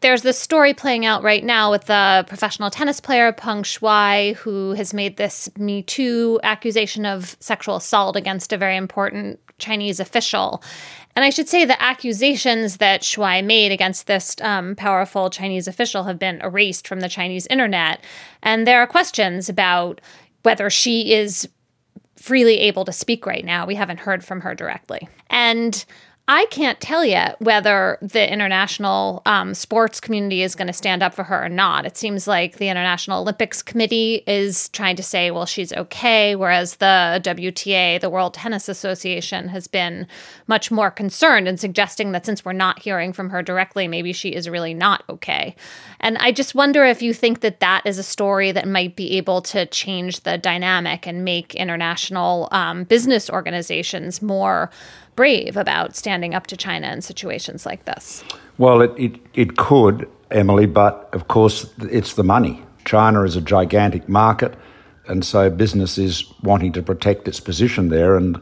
There's 0.00 0.22
this 0.22 0.38
story 0.38 0.74
playing 0.74 1.06
out 1.06 1.22
right 1.22 1.44
now 1.44 1.70
with 1.70 1.84
the 1.84 2.24
professional 2.26 2.68
tennis 2.70 3.00
player 3.00 3.32
Peng 3.32 3.62
Shuai, 3.62 4.34
who 4.36 4.72
has 4.72 4.92
made 4.92 5.16
this 5.16 5.48
Me 5.56 5.82
Too 5.82 6.40
accusation 6.42 7.06
of 7.06 7.36
sexual 7.40 7.76
assault 7.76 8.16
against 8.16 8.52
a 8.52 8.58
very 8.58 8.76
important 8.76 9.38
Chinese 9.58 10.00
official. 10.00 10.62
And 11.16 11.24
I 11.24 11.30
should 11.30 11.48
say 11.48 11.64
the 11.64 11.82
accusations 11.82 12.76
that 12.76 13.00
Shuai 13.00 13.42
made 13.42 13.72
against 13.72 14.06
this 14.06 14.36
um, 14.42 14.76
powerful 14.76 15.30
Chinese 15.30 15.66
official 15.66 16.04
have 16.04 16.18
been 16.18 16.42
erased 16.42 16.86
from 16.86 17.00
the 17.00 17.08
Chinese 17.08 17.46
internet. 17.46 18.04
And 18.42 18.66
there 18.66 18.80
are 18.82 18.86
questions 18.86 19.48
about 19.48 20.02
whether 20.42 20.68
she 20.68 21.14
is 21.14 21.48
freely 22.16 22.58
able 22.60 22.84
to 22.84 22.92
speak 22.92 23.24
right 23.24 23.44
now. 23.44 23.66
We 23.66 23.74
haven't 23.74 24.00
heard 24.00 24.22
from 24.24 24.42
her 24.42 24.54
directly. 24.54 25.08
And 25.30 25.84
I 26.28 26.46
can't 26.46 26.80
tell 26.80 27.04
yet 27.04 27.40
whether 27.40 27.98
the 28.02 28.32
international 28.32 29.22
um, 29.26 29.54
sports 29.54 30.00
community 30.00 30.42
is 30.42 30.56
going 30.56 30.66
to 30.66 30.72
stand 30.72 31.00
up 31.00 31.14
for 31.14 31.22
her 31.22 31.44
or 31.44 31.48
not. 31.48 31.86
It 31.86 31.96
seems 31.96 32.26
like 32.26 32.56
the 32.56 32.68
International 32.68 33.20
Olympics 33.20 33.62
Committee 33.62 34.24
is 34.26 34.68
trying 34.70 34.96
to 34.96 35.04
say, 35.04 35.30
well, 35.30 35.46
she's 35.46 35.72
okay, 35.72 36.34
whereas 36.34 36.76
the 36.76 37.20
WTA, 37.22 38.00
the 38.00 38.10
World 38.10 38.34
Tennis 38.34 38.68
Association, 38.68 39.46
has 39.50 39.68
been 39.68 40.08
much 40.48 40.72
more 40.72 40.90
concerned 40.90 41.46
and 41.46 41.60
suggesting 41.60 42.10
that 42.10 42.26
since 42.26 42.44
we're 42.44 42.52
not 42.52 42.82
hearing 42.82 43.12
from 43.12 43.30
her 43.30 43.40
directly, 43.40 43.86
maybe 43.86 44.12
she 44.12 44.30
is 44.30 44.48
really 44.48 44.74
not 44.74 45.04
okay. 45.08 45.54
And 46.00 46.18
I 46.18 46.32
just 46.32 46.56
wonder 46.56 46.84
if 46.84 47.02
you 47.02 47.14
think 47.14 47.40
that 47.42 47.60
that 47.60 47.86
is 47.86 47.98
a 47.98 48.02
story 48.02 48.50
that 48.50 48.66
might 48.66 48.96
be 48.96 49.16
able 49.16 49.42
to 49.42 49.64
change 49.66 50.22
the 50.22 50.38
dynamic 50.38 51.06
and 51.06 51.24
make 51.24 51.54
international 51.54 52.48
um, 52.50 52.82
business 52.82 53.30
organizations 53.30 54.20
more 54.20 54.70
brave 55.16 55.56
about 55.56 55.96
standing 55.96 56.34
up 56.34 56.46
to 56.48 56.56
China 56.56 56.92
in 56.92 57.00
situations 57.00 57.66
like 57.66 57.84
this? 57.84 58.22
Well, 58.58 58.80
it, 58.82 58.92
it, 58.96 59.20
it 59.34 59.56
could, 59.56 60.08
Emily, 60.30 60.66
but 60.66 61.08
of 61.12 61.28
course 61.28 61.68
it's 61.78 62.14
the 62.14 62.24
money. 62.24 62.62
China 62.84 63.22
is 63.22 63.34
a 63.34 63.40
gigantic 63.40 64.08
market, 64.08 64.54
and 65.08 65.24
so 65.24 65.50
business 65.50 65.98
is 65.98 66.24
wanting 66.42 66.72
to 66.72 66.82
protect 66.82 67.26
its 67.26 67.40
position 67.40 67.88
there, 67.88 68.16
and 68.16 68.40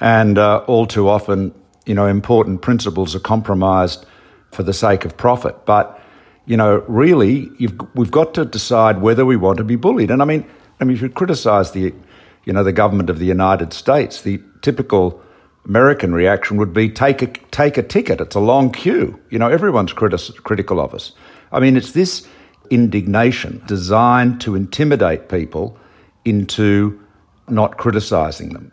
and 0.00 0.38
uh, 0.38 0.58
all 0.66 0.86
too 0.86 1.08
often, 1.08 1.52
you 1.84 1.94
know, 1.94 2.06
important 2.06 2.62
principles 2.62 3.14
are 3.14 3.20
compromised 3.20 4.06
for 4.52 4.62
the 4.62 4.72
sake 4.72 5.04
of 5.04 5.16
profit. 5.16 5.66
But 5.66 6.00
you 6.46 6.56
know, 6.56 6.82
really, 6.88 7.50
we've 7.94 8.10
got 8.10 8.32
to 8.34 8.46
decide 8.46 9.02
whether 9.02 9.26
we 9.26 9.36
want 9.36 9.58
to 9.58 9.64
be 9.64 9.76
bullied. 9.76 10.10
And 10.10 10.22
I 10.22 10.24
mean, 10.24 10.46
I 10.80 10.84
mean, 10.84 10.96
if 10.96 11.02
you 11.02 11.10
criticise 11.10 11.72
the, 11.72 11.92
you 12.44 12.52
know, 12.54 12.64
the 12.64 12.72
government 12.72 13.10
of 13.10 13.18
the 13.18 13.26
United 13.26 13.74
States, 13.74 14.22
the 14.22 14.40
typical 14.62 15.22
American 15.66 16.14
reaction 16.14 16.56
would 16.56 16.72
be 16.72 16.88
take 16.88 17.22
a, 17.22 17.26
take 17.26 17.76
a 17.76 17.82
ticket. 17.82 18.20
It's 18.20 18.36
a 18.36 18.40
long 18.40 18.72
queue. 18.72 19.20
You 19.30 19.38
know, 19.38 19.48
everyone's 19.48 19.92
critis- 19.92 20.34
critical 20.42 20.80
of 20.80 20.94
us. 20.94 21.12
I 21.52 21.60
mean, 21.60 21.76
it's 21.76 21.92
this 21.92 22.26
indignation 22.70 23.62
designed 23.66 24.40
to 24.42 24.54
intimidate 24.54 25.28
people 25.28 25.76
into 26.24 27.00
not 27.48 27.78
criticizing 27.78 28.52
them. 28.52 28.72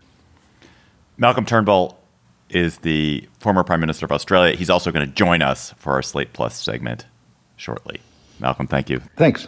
Malcolm 1.17 1.45
Turnbull 1.45 1.97
is 2.49 2.77
the 2.79 3.27
former 3.39 3.63
Prime 3.63 3.79
Minister 3.79 4.05
of 4.05 4.11
Australia. 4.11 4.55
He's 4.55 4.69
also 4.69 4.91
going 4.91 5.07
to 5.07 5.13
join 5.13 5.41
us 5.41 5.73
for 5.77 5.93
our 5.93 6.01
Slate 6.01 6.33
Plus 6.33 6.59
segment 6.61 7.05
shortly. 7.57 7.99
Malcolm, 8.39 8.67
thank 8.67 8.89
you. 8.89 9.01
Thanks. 9.15 9.47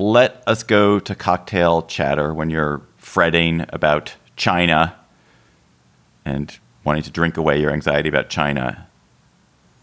Let 0.00 0.42
us 0.46 0.62
go 0.62 0.98
to 0.98 1.14
cocktail 1.14 1.82
chatter 1.82 2.32
when 2.32 2.48
you're 2.48 2.80
fretting 2.96 3.66
about 3.68 4.14
China 4.34 4.96
and 6.24 6.58
wanting 6.84 7.02
to 7.02 7.10
drink 7.10 7.36
away 7.36 7.60
your 7.60 7.70
anxiety 7.70 8.08
about 8.08 8.30
China. 8.30 8.88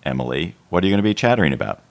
Emily, 0.03 0.55
what 0.69 0.83
are 0.83 0.87
you 0.87 0.91
going 0.91 0.97
to 0.97 1.03
be 1.03 1.13
chattering 1.13 1.53
about? 1.53 1.83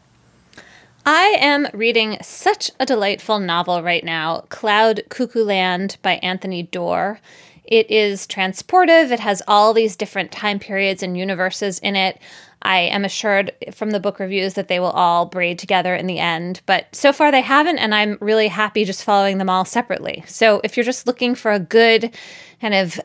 I 1.04 1.36
am 1.38 1.68
reading 1.72 2.18
such 2.20 2.72
a 2.80 2.86
delightful 2.86 3.38
novel 3.38 3.80
right 3.80 4.02
now, 4.02 4.40
Cloud 4.48 5.04
Cuckoo 5.08 5.44
Land 5.44 5.96
by 6.02 6.14
Anthony 6.14 6.64
Doerr. 6.64 7.20
It 7.66 7.90
is 7.90 8.26
transportive. 8.26 9.10
It 9.10 9.20
has 9.20 9.42
all 9.48 9.74
these 9.74 9.96
different 9.96 10.32
time 10.32 10.58
periods 10.58 11.02
and 11.02 11.16
universes 11.16 11.78
in 11.80 11.96
it. 11.96 12.20
I 12.62 12.78
am 12.78 13.04
assured 13.04 13.52
from 13.72 13.90
the 13.90 14.00
book 14.00 14.18
reviews 14.18 14.54
that 14.54 14.68
they 14.68 14.80
will 14.80 14.90
all 14.90 15.26
braid 15.26 15.58
together 15.58 15.94
in 15.94 16.06
the 16.06 16.18
end, 16.18 16.62
but 16.66 16.86
so 16.94 17.12
far 17.12 17.30
they 17.30 17.42
haven't, 17.42 17.78
and 17.78 17.94
I'm 17.94 18.18
really 18.20 18.48
happy 18.48 18.84
just 18.84 19.04
following 19.04 19.38
them 19.38 19.50
all 19.50 19.64
separately. 19.64 20.24
So 20.26 20.60
if 20.64 20.76
you're 20.76 20.84
just 20.84 21.06
looking 21.06 21.34
for 21.34 21.52
a 21.52 21.60
good 21.60 22.16
kind 22.60 22.74
of 22.74 22.98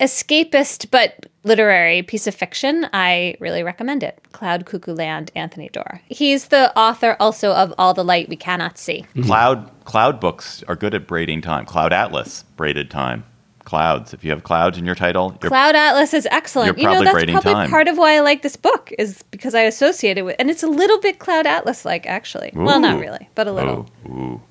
escapist 0.00 0.90
but 0.90 1.26
literary 1.42 2.02
piece 2.02 2.26
of 2.26 2.34
fiction, 2.34 2.86
I 2.92 3.36
really 3.40 3.62
recommend 3.62 4.02
it. 4.02 4.18
Cloud 4.32 4.66
Cuckoo 4.66 4.94
Land, 4.94 5.30
Anthony 5.34 5.68
Doerr. 5.68 6.00
He's 6.08 6.48
the 6.48 6.76
author 6.78 7.16
also 7.18 7.52
of 7.52 7.74
All 7.78 7.92
the 7.92 8.04
Light 8.04 8.28
We 8.28 8.36
Cannot 8.36 8.78
See. 8.78 9.04
Cloud 9.24 9.70
cloud 9.84 10.20
books 10.20 10.62
are 10.68 10.76
good 10.76 10.94
at 10.94 11.06
braiding 11.06 11.40
time. 11.40 11.66
Cloud 11.66 11.92
Atlas 11.92 12.44
braided 12.56 12.90
time 12.90 13.24
clouds. 13.66 14.14
If 14.14 14.24
you 14.24 14.30
have 14.30 14.44
clouds 14.44 14.78
in 14.78 14.86
your 14.86 14.94
title, 14.94 15.32
Cloud 15.32 15.76
Atlas 15.76 16.14
is 16.14 16.26
excellent. 16.30 16.78
You're 16.78 16.88
you 16.90 16.96
know, 16.96 17.04
that's 17.04 17.12
braiding 17.12 17.34
probably 17.34 17.52
time. 17.52 17.68
part 17.68 17.88
of 17.88 17.98
why 17.98 18.16
I 18.16 18.20
like 18.20 18.40
this 18.40 18.56
book 18.56 18.90
is 18.98 19.22
because 19.30 19.54
I 19.54 19.62
associate 19.62 20.16
it 20.16 20.22
with, 20.22 20.36
and 20.38 20.48
it's 20.48 20.62
a 20.62 20.68
little 20.68 20.98
bit 21.00 21.18
Cloud 21.18 21.46
Atlas 21.46 21.84
like 21.84 22.06
actually. 22.06 22.52
Well, 22.54 22.80
not 22.80 22.98
really, 22.98 23.28
but 23.34 23.46
a 23.46 23.52
little. 23.52 23.90
Ooh, 24.08 24.12
ooh. 24.12 24.42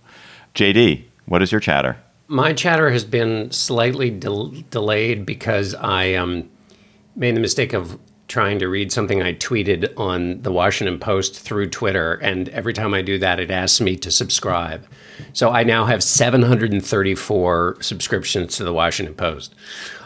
JD, 0.54 1.06
what 1.26 1.42
is 1.42 1.52
your 1.52 1.60
chatter? 1.60 1.98
My 2.28 2.54
chatter 2.54 2.92
has 2.92 3.04
been 3.04 3.52
slightly 3.52 4.10
del- 4.12 4.54
delayed 4.70 5.26
because 5.26 5.74
I 5.76 6.14
um, 6.14 6.50
made 7.16 7.36
the 7.36 7.40
mistake 7.40 7.74
of 7.74 7.98
trying 8.28 8.60
to 8.60 8.68
read 8.68 8.92
something 8.92 9.22
I 9.22 9.34
tweeted 9.34 9.94
on 9.98 10.42
the 10.42 10.52
Washington 10.52 11.00
Post 11.00 11.40
through 11.40 11.70
Twitter, 11.70 12.16
and 12.16 12.50
every 12.50 12.74
time 12.74 12.94
I 12.94 13.02
do 13.02 13.20
that, 13.20 13.40
it 13.40 13.52
asks 13.52 13.80
me 13.80 13.96
to 13.98 14.10
subscribe. 14.10 14.86
So 15.34 15.52
I 15.52 15.64
now 15.64 15.86
have 15.86 16.04
734 16.04 17.78
subscriptions 17.82 18.58
to 18.58 18.64
the 18.64 18.74
Washington 18.74 19.16
Post. 19.16 19.54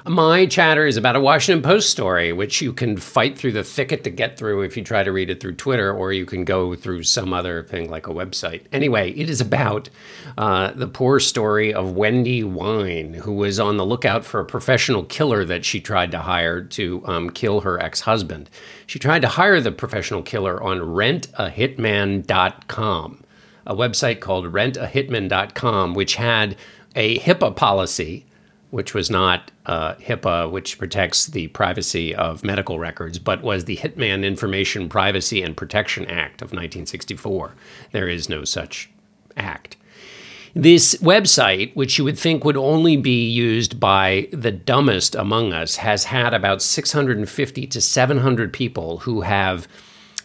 My 0.10 0.46
chatter 0.48 0.88
is 0.88 0.98
about 0.98 1.16
a 1.16 1.20
Washington 1.20 1.62
Post 1.62 1.92
story, 1.92 2.34
which 2.34 2.64
you 2.64 2.74
can 2.74 2.98
fight 2.98 3.38
through 3.38 3.52
the 3.52 3.64
thicket 3.64 4.04
to 4.06 4.10
get 4.10 4.40
through 4.40 4.64
if 4.64 4.76
you 4.76 4.84
try 4.84 5.04
to 5.04 5.12
read 5.12 5.30
it 5.30 5.40
through 5.40 5.54
Twitter, 5.54 5.94
or 5.94 6.12
you 6.12 6.26
can 6.26 6.46
go 6.46 6.74
through 6.74 7.04
some 7.04 7.32
other 7.32 7.62
thing 7.62 7.92
like 7.92 8.08
a 8.08 8.12
website. 8.12 8.64
Anyway, 8.72 9.12
it 9.12 9.30
is 9.30 9.40
about 9.40 9.92
uh, 10.36 10.72
the 10.72 10.88
poor 10.88 11.20
story 11.20 11.72
of 11.72 11.92
Wendy 11.92 12.44
Wein, 12.44 13.14
who 13.14 13.34
was 13.34 13.60
on 13.60 13.78
the 13.78 13.86
lookout 13.86 14.26
for 14.26 14.40
a 14.40 14.46
professional 14.46 15.04
killer 15.04 15.46
that 15.46 15.64
she 15.64 15.80
tried 15.80 16.10
to 16.10 16.18
hire 16.18 16.64
to 16.64 17.04
um, 17.06 17.30
kill 17.30 17.62
her 17.62 17.80
ex 17.80 18.02
husband. 18.02 18.50
She 18.88 18.98
tried 18.98 19.22
to 19.22 19.28
hire 19.28 19.62
the 19.62 19.72
professional 19.72 20.24
killer 20.24 20.60
on 20.64 20.80
rentahitman.com 20.80 23.24
a 23.68 23.76
website 23.76 24.22
called 24.22 24.52
rentahitman.com, 24.52 25.94
which 25.94 26.16
had 26.16 26.56
a 26.96 27.20
HIPAA 27.20 27.56
policy, 27.56 28.26
which 28.72 28.94
was 28.94 29.10
not 29.10 29.52
uh, 29.66 29.96
HIPAA, 29.96 30.52
which 30.52 30.78
protects 30.78 31.28
the 31.28 31.48
privacy 31.48 32.14
of 32.14 32.44
medical 32.44 32.78
records, 32.78 33.18
but 33.18 33.42
was 33.42 33.66
the 33.66 33.78
Hitman 33.78 34.24
Information 34.24 34.90
Privacy 34.90 35.42
and 35.42 35.58
Protection 35.58 36.06
Act 36.06 36.42
of 36.42 36.50
1964. 36.50 37.56
There 37.92 38.08
is 38.08 38.30
no 38.30 38.44
such 38.44 38.90
act. 39.36 39.76
This 40.56 40.96
website, 40.96 41.76
which 41.76 41.98
you 41.98 42.04
would 42.04 42.18
think 42.18 42.44
would 42.44 42.58
only 42.58 42.98
be 42.98 43.28
used 43.28 43.80
by 43.80 44.28
the 44.32 44.52
dumbest 44.52 45.16
among 45.16 45.54
us, 45.54 45.76
has 45.78 46.06
had 46.06 46.34
about 46.34 46.62
650 46.62 47.68
to 47.68 47.82
700 47.82 48.52
people 48.54 49.00
who 49.00 49.22
have 49.22 49.68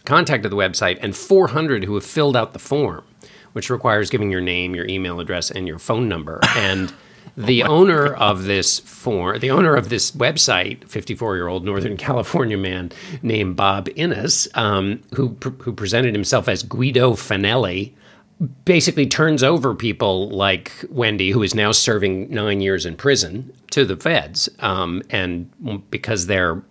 contacted 0.05 0.51
the 0.51 0.57
website 0.57 0.99
and 1.03 1.15
400 1.15 1.85
who 1.85 1.95
have 1.95 2.05
filled 2.05 2.37
out 2.37 2.53
the 2.53 2.59
form, 2.59 3.05
which 3.53 3.71
requires 3.71 4.11
giving 4.11 4.31
your 4.31 4.41
name, 4.41 4.75
your 4.75 4.87
email 4.87 5.21
address, 5.21 5.51
and 5.51 5.69
your 5.69 5.79
phone 5.79 6.09
number. 6.09 6.41
And 6.57 6.93
the 7.37 7.63
owner 7.65 8.15
of 8.15 8.45
this 8.45 8.79
form, 8.81 9.39
the 9.41 9.51
owner 9.51 9.75
of 9.75 9.89
this 9.89 10.13
website, 10.13 10.89
54 10.89 11.37
year 11.37 11.49
old 11.49 11.65
Northern 11.65 11.97
California 11.99 12.59
man 12.59 12.93
named 13.23 13.57
Bob 13.57 13.89
Innes, 13.97 14.49
um, 14.55 15.03
who, 15.15 15.31
pr- 15.31 15.63
who 15.63 15.73
presented 15.73 16.15
himself 16.15 16.49
as 16.49 16.63
Guido 16.63 17.13
Fanelli, 17.13 17.93
basically 18.65 19.07
turns 19.07 19.43
over 19.43 19.75
people 19.75 20.29
like 20.31 20.73
Wendy, 20.91 21.31
who 21.31 21.43
is 21.43 21.55
now 21.55 21.73
serving 21.73 22.31
nine 22.31 22.61
years 22.61 22.85
in 22.85 22.97
prison, 22.97 23.53
to 23.71 23.85
the 23.85 23.97
feds. 23.97 24.49
Um, 24.61 25.03
and 25.11 25.51
because 25.91 26.27
they're 26.27 26.63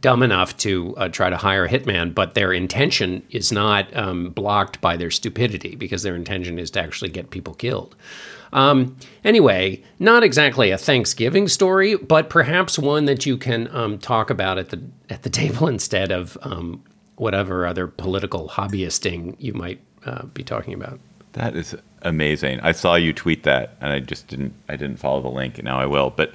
dumb 0.00 0.22
enough 0.22 0.56
to 0.58 0.94
uh, 0.96 1.08
try 1.08 1.28
to 1.28 1.36
hire 1.36 1.64
a 1.64 1.68
hitman, 1.68 2.14
but 2.14 2.34
their 2.34 2.52
intention 2.52 3.22
is 3.30 3.50
not 3.50 3.94
um, 3.96 4.30
blocked 4.30 4.80
by 4.80 4.96
their 4.96 5.10
stupidity 5.10 5.74
because 5.74 6.02
their 6.02 6.14
intention 6.14 6.58
is 6.58 6.70
to 6.70 6.80
actually 6.80 7.10
get 7.10 7.30
people 7.30 7.54
killed. 7.54 7.96
Um, 8.52 8.96
anyway, 9.24 9.82
not 9.98 10.22
exactly 10.22 10.70
a 10.70 10.78
Thanksgiving 10.78 11.48
story, 11.48 11.96
but 11.96 12.28
perhaps 12.28 12.78
one 12.78 13.06
that 13.06 13.24
you 13.24 13.36
can 13.36 13.74
um, 13.74 13.98
talk 13.98 14.30
about 14.30 14.58
at 14.58 14.68
the 14.70 14.82
at 15.08 15.22
the 15.22 15.30
table 15.40 15.68
instead 15.68 16.12
of 16.12 16.36
um, 16.42 16.82
whatever 17.16 17.66
other 17.66 17.86
political 17.86 18.48
hobbyisting 18.48 19.36
you 19.38 19.54
might 19.54 19.80
uh, 20.04 20.26
be 20.26 20.42
talking 20.42 20.74
about. 20.74 21.00
That 21.32 21.56
is 21.56 21.74
amazing. 22.02 22.60
I 22.60 22.72
saw 22.72 22.94
you 22.94 23.12
tweet 23.12 23.44
that, 23.44 23.76
and 23.80 23.92
I 23.92 24.00
just 24.00 24.28
didn't. 24.28 24.54
I 24.68 24.76
didn't 24.76 24.98
follow 24.98 25.22
the 25.22 25.28
link. 25.30 25.58
and 25.58 25.64
Now 25.64 25.78
I 25.80 25.86
will. 25.86 26.10
But 26.10 26.34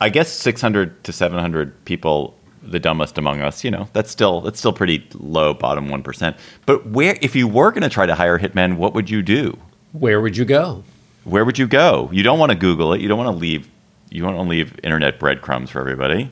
I 0.00 0.08
guess 0.08 0.32
600 0.32 1.04
to 1.04 1.12
700 1.12 1.84
people, 1.84 2.34
the 2.62 2.80
dumbest 2.80 3.18
among 3.18 3.42
us. 3.42 3.62
You 3.62 3.70
know, 3.70 3.88
that's 3.92 4.10
still 4.10 4.40
that's 4.40 4.58
still 4.58 4.72
pretty 4.72 5.06
low, 5.14 5.54
bottom 5.54 5.88
one 5.88 6.02
percent. 6.02 6.36
But 6.66 6.86
where, 6.88 7.16
if 7.20 7.36
you 7.36 7.46
were 7.46 7.70
going 7.70 7.82
to 7.82 7.88
try 7.88 8.06
to 8.06 8.14
hire 8.16 8.38
hitmen, 8.38 8.76
what 8.76 8.92
would 8.94 9.08
you 9.08 9.22
do? 9.22 9.56
Where 9.92 10.20
would 10.20 10.36
you 10.36 10.44
go? 10.44 10.84
Where 11.24 11.44
would 11.44 11.58
you 11.58 11.66
go? 11.66 12.08
You 12.12 12.22
don't 12.22 12.38
want 12.38 12.50
to 12.50 12.56
Google 12.58 12.92
it. 12.92 13.00
You 13.00 13.08
don't 13.08 13.18
want 13.18 13.34
to 13.34 13.38
leave. 13.38 13.68
You 14.10 14.24
want 14.24 14.36
to 14.36 14.42
leave 14.42 14.78
internet 14.82 15.18
breadcrumbs 15.18 15.70
for 15.70 15.80
everybody. 15.80 16.30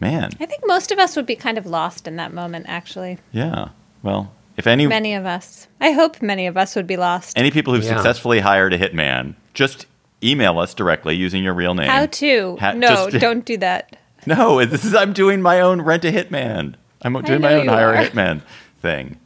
Man, 0.00 0.30
I 0.40 0.46
think 0.46 0.62
most 0.66 0.90
of 0.90 0.98
us 0.98 1.14
would 1.14 1.26
be 1.26 1.36
kind 1.36 1.56
of 1.58 1.64
lost 1.66 2.08
in 2.08 2.16
that 2.16 2.32
moment, 2.34 2.66
actually. 2.68 3.18
yeah. 3.30 3.68
Well, 4.02 4.32
if 4.56 4.66
any 4.66 4.86
Many 4.88 5.14
of 5.14 5.24
us. 5.26 5.68
I 5.80 5.92
hope 5.92 6.20
many 6.20 6.48
of 6.48 6.56
us 6.56 6.74
would 6.74 6.88
be 6.88 6.96
lost. 6.96 7.38
any 7.38 7.50
people 7.52 7.72
who've 7.72 7.84
Yeah. 7.84 7.94
successfully 7.94 8.40
hired 8.40 8.72
a 8.74 8.78
hitman, 8.78 9.34
just 9.54 9.86
email 10.24 10.58
us 10.58 10.74
directly 10.74 11.14
using 11.14 11.44
your 11.44 11.54
real 11.54 11.74
name. 11.74 11.88
How 11.88 12.06
to? 12.06 12.56
Ha- 12.60 12.72
no, 12.72 13.08
just- 13.10 13.20
don't 13.22 13.44
do 13.52 13.56
that. 13.58 13.96
No, 14.26 14.64
this 14.64 14.84
is 14.84 14.94
I'm 14.94 15.12
doing 15.12 15.40
my 15.40 15.60
own 15.60 15.82
rent 15.82 16.04
a 16.04 16.10
hitman. 16.12 16.74
I'm 17.02 17.12
doing 17.22 17.40
my 17.40 17.54
own 17.54 17.68
hire 17.68 17.88
are. 17.90 17.94
a 17.94 18.08
hitman 18.08 18.42
thing. 18.80 19.18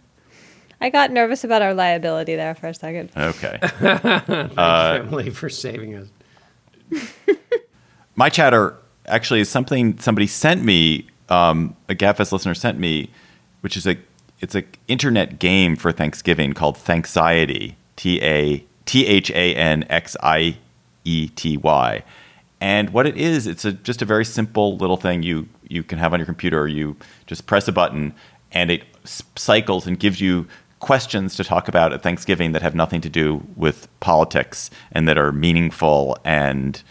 I 0.81 0.91
got 0.91 1.11
nervous 1.11 1.43
about 1.45 1.63
our 1.63 1.75
liability 1.75 2.37
there 2.37 2.55
for 2.55 2.67
a 2.69 2.75
second. 2.75 3.11
Okay. 3.17 3.59
Emily, 5.01 5.31
for 5.31 5.49
saving 5.49 5.95
us. 5.95 6.09
my 8.15 8.29
chatter 8.29 8.77
actually 9.07 9.41
is 9.41 9.49
something 9.49 9.99
somebody 9.99 10.27
sent 10.27 10.63
me, 10.63 11.07
um, 11.29 11.75
a 11.89 11.95
Gabfest 11.95 12.33
listener 12.33 12.55
sent 12.55 12.79
me, 12.79 13.11
which 13.61 13.77
is 13.77 13.87
a 13.87 13.97
it's 14.41 14.55
a 14.55 14.65
internet 14.87 15.39
game 15.39 15.77
for 15.77 15.93
Thanksgiving 15.93 16.53
called 16.53 16.77
Thanxiety. 16.77 17.77
T 17.97 18.21
A 18.23 18.65
T 18.85 19.07
H 19.07 19.31
A 19.31 19.55
N 19.55 19.85
X 19.89 20.17
I 20.23 20.59
E 21.05 21.29
T 21.29 21.57
Y. 21.57 22.03
And 22.61 22.91
what 22.91 23.07
it 23.07 23.17
is, 23.17 23.47
it's 23.47 23.65
a, 23.65 23.73
just 23.73 24.01
a 24.03 24.05
very 24.05 24.25
simple 24.25 24.77
little 24.77 24.97
thing 24.97 25.23
you 25.23 25.49
you 25.69 25.83
can 25.83 25.99
have 25.99 26.13
on 26.13 26.21
your 26.21 26.27
computer. 26.27 26.69
You 26.69 26.97
just 27.27 27.47
press 27.47 27.67
a 27.69 27.73
button, 27.73 28.15
and 28.53 28.71
it 28.71 28.83
s- 29.05 29.23
cycles 29.37 29.87
and 29.87 29.99
gives 29.99 30.21
you 30.21 30.47
questions 30.81 31.37
to 31.37 31.45
talk 31.45 31.69
about 31.69 31.93
at 31.93 32.03
Thanksgiving 32.03 32.53
that 32.53 32.63
have 32.63 32.75
nothing 32.75 33.01
to 33.01 33.09
do 33.09 33.47
with 33.57 33.89
politics 34.01 34.71
and 34.93 35.09
that 35.09 35.17
are 35.17 35.33
meaningful 35.33 36.17
and 36.25 36.83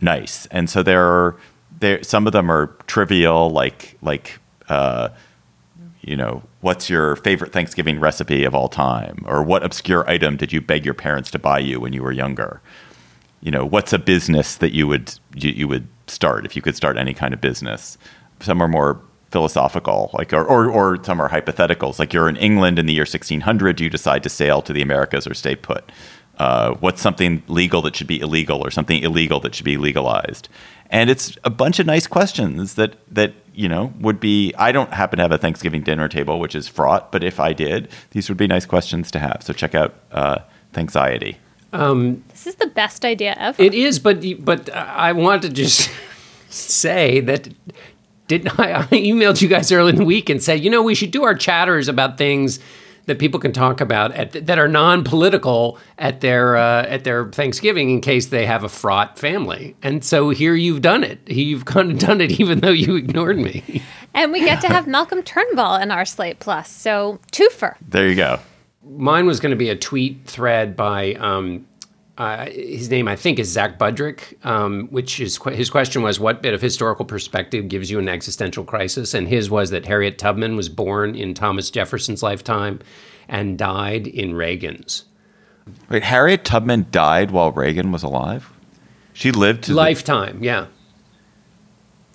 nice. 0.00 0.46
And 0.46 0.68
so 0.68 0.82
there 0.82 1.04
are 1.04 1.36
there 1.78 2.02
some 2.02 2.26
of 2.26 2.32
them 2.32 2.50
are 2.50 2.68
trivial, 2.86 3.50
like 3.50 3.96
like 4.02 4.38
uh, 4.68 5.10
you 6.02 6.16
know, 6.16 6.42
what's 6.60 6.88
your 6.88 7.16
favorite 7.16 7.52
Thanksgiving 7.52 7.98
recipe 7.98 8.44
of 8.44 8.54
all 8.54 8.68
time, 8.68 9.24
or 9.26 9.42
what 9.42 9.64
obscure 9.64 10.08
item 10.08 10.36
did 10.36 10.52
you 10.52 10.60
beg 10.60 10.84
your 10.84 10.94
parents 10.94 11.30
to 11.32 11.38
buy 11.38 11.58
you 11.58 11.80
when 11.80 11.92
you 11.92 12.02
were 12.02 12.12
younger? 12.12 12.60
You 13.40 13.50
know, 13.50 13.64
what's 13.64 13.92
a 13.92 13.98
business 13.98 14.56
that 14.56 14.72
you 14.72 14.86
would 14.86 15.18
you, 15.34 15.50
you 15.50 15.68
would 15.68 15.88
start 16.06 16.46
if 16.46 16.54
you 16.54 16.62
could 16.62 16.76
start 16.76 16.96
any 16.96 17.14
kind 17.14 17.34
of 17.34 17.40
business? 17.40 17.98
Some 18.40 18.62
are 18.62 18.68
more 18.68 19.00
philosophical, 19.36 20.08
like 20.14 20.32
or, 20.32 20.46
or 20.46 20.70
or 20.70 21.04
some 21.04 21.20
are 21.20 21.28
hypotheticals. 21.28 21.98
Like 21.98 22.14
you're 22.14 22.26
in 22.26 22.38
England 22.38 22.78
in 22.78 22.86
the 22.86 22.94
year 22.94 23.02
1600, 23.02 23.76
do 23.76 23.84
you 23.84 23.90
decide 23.90 24.22
to 24.22 24.30
sail 24.30 24.62
to 24.62 24.72
the 24.72 24.80
Americas 24.80 25.26
or 25.26 25.34
stay 25.34 25.54
put? 25.54 25.92
Uh, 26.38 26.72
what's 26.80 27.02
something 27.02 27.42
legal 27.46 27.82
that 27.82 27.94
should 27.94 28.06
be 28.06 28.18
illegal, 28.18 28.64
or 28.64 28.70
something 28.70 29.02
illegal 29.02 29.38
that 29.40 29.54
should 29.54 29.66
be 29.66 29.76
legalized? 29.76 30.48
And 30.88 31.10
it's 31.10 31.36
a 31.44 31.50
bunch 31.50 31.78
of 31.78 31.84
nice 31.84 32.06
questions 32.06 32.76
that 32.76 32.96
that 33.12 33.34
you 33.54 33.68
know 33.68 33.92
would 34.00 34.20
be. 34.20 34.54
I 34.56 34.72
don't 34.72 34.90
happen 34.94 35.18
to 35.18 35.22
have 35.22 35.32
a 35.32 35.38
Thanksgiving 35.38 35.82
dinner 35.82 36.08
table, 36.08 36.40
which 36.40 36.54
is 36.54 36.66
fraught, 36.66 37.12
but 37.12 37.22
if 37.22 37.38
I 37.38 37.52
did, 37.52 37.90
these 38.12 38.30
would 38.30 38.38
be 38.38 38.46
nice 38.46 38.64
questions 38.64 39.10
to 39.10 39.18
have. 39.18 39.42
So 39.42 39.52
check 39.52 39.74
out 39.74 39.92
uh, 40.12 40.38
Thanxiety. 40.72 41.36
This 42.30 42.46
is 42.46 42.54
the 42.54 42.68
best 42.68 43.04
idea 43.04 43.36
ever. 43.38 43.62
It 43.62 43.74
is, 43.74 43.98
but 43.98 44.24
but 44.38 44.70
I 44.74 45.12
want 45.12 45.42
to 45.42 45.50
just 45.50 45.90
say 46.48 47.20
that 47.20 47.48
did 48.28 48.48
I, 48.58 48.80
I 48.80 48.84
emailed 48.86 49.40
you 49.40 49.48
guys 49.48 49.70
early 49.72 49.90
in 49.90 49.96
the 49.96 50.04
week 50.04 50.28
and 50.28 50.42
said, 50.42 50.64
you 50.64 50.70
know, 50.70 50.82
we 50.82 50.94
should 50.94 51.10
do 51.10 51.24
our 51.24 51.34
chatters 51.34 51.88
about 51.88 52.18
things 52.18 52.58
that 53.06 53.18
people 53.18 53.38
can 53.40 53.52
talk 53.52 53.80
about 53.80 54.12
at, 54.12 54.46
that 54.46 54.58
are 54.58 54.68
non-political 54.68 55.78
at 55.98 56.20
their 56.20 56.56
uh, 56.56 56.82
at 56.86 57.04
their 57.04 57.30
Thanksgiving 57.30 57.90
in 57.90 58.00
case 58.00 58.26
they 58.26 58.44
have 58.46 58.64
a 58.64 58.68
fraught 58.68 59.18
family. 59.18 59.76
And 59.82 60.04
so 60.04 60.30
here 60.30 60.54
you've 60.54 60.82
done 60.82 61.04
it. 61.04 61.20
You've 61.28 61.64
kind 61.64 61.92
of 61.92 61.98
done 61.98 62.20
it 62.20 62.32
even 62.40 62.60
though 62.60 62.70
you 62.70 62.96
ignored 62.96 63.38
me. 63.38 63.82
and 64.14 64.32
we 64.32 64.40
get 64.40 64.60
to 64.62 64.68
have 64.68 64.86
Malcolm 64.86 65.22
Turnbull 65.22 65.76
in 65.76 65.90
our 65.90 66.04
Slate 66.04 66.40
Plus. 66.40 66.70
So, 66.70 67.20
twofer. 67.32 67.76
There 67.88 68.08
you 68.08 68.16
go. 68.16 68.40
Mine 68.84 69.26
was 69.26 69.40
going 69.40 69.50
to 69.50 69.56
be 69.56 69.68
a 69.68 69.76
tweet 69.76 70.24
thread 70.26 70.76
by 70.76 71.14
um, 71.14 71.66
uh, 72.18 72.46
his 72.46 72.88
name, 72.90 73.08
I 73.08 73.16
think, 73.16 73.38
is 73.38 73.48
Zach 73.48 73.78
Budrick, 73.78 74.34
um, 74.44 74.88
which 74.90 75.20
is 75.20 75.38
que- 75.38 75.52
his 75.54 75.68
question 75.70 76.02
was, 76.02 76.18
"What 76.18 76.42
bit 76.42 76.54
of 76.54 76.62
historical 76.62 77.04
perspective 77.04 77.68
gives 77.68 77.90
you 77.90 77.98
an 77.98 78.08
existential 78.08 78.64
crisis?" 78.64 79.12
And 79.14 79.28
his 79.28 79.50
was 79.50 79.70
that 79.70 79.84
Harriet 79.86 80.16
Tubman 80.18 80.56
was 80.56 80.68
born 80.68 81.14
in 81.14 81.34
Thomas 81.34 81.70
Jefferson's 81.70 82.22
lifetime 82.22 82.80
and 83.28 83.58
died 83.58 84.06
in 84.06 84.34
Reagan's 84.34 85.04
Wait, 85.90 86.04
Harriet 86.04 86.44
Tubman 86.44 86.86
died 86.92 87.32
while 87.32 87.50
Reagan 87.50 87.90
was 87.90 88.02
alive. 88.04 88.50
She 89.12 89.32
lived 89.32 89.64
to 89.64 89.70
the- 89.72 89.76
lifetime. 89.76 90.38
Yeah, 90.42 90.66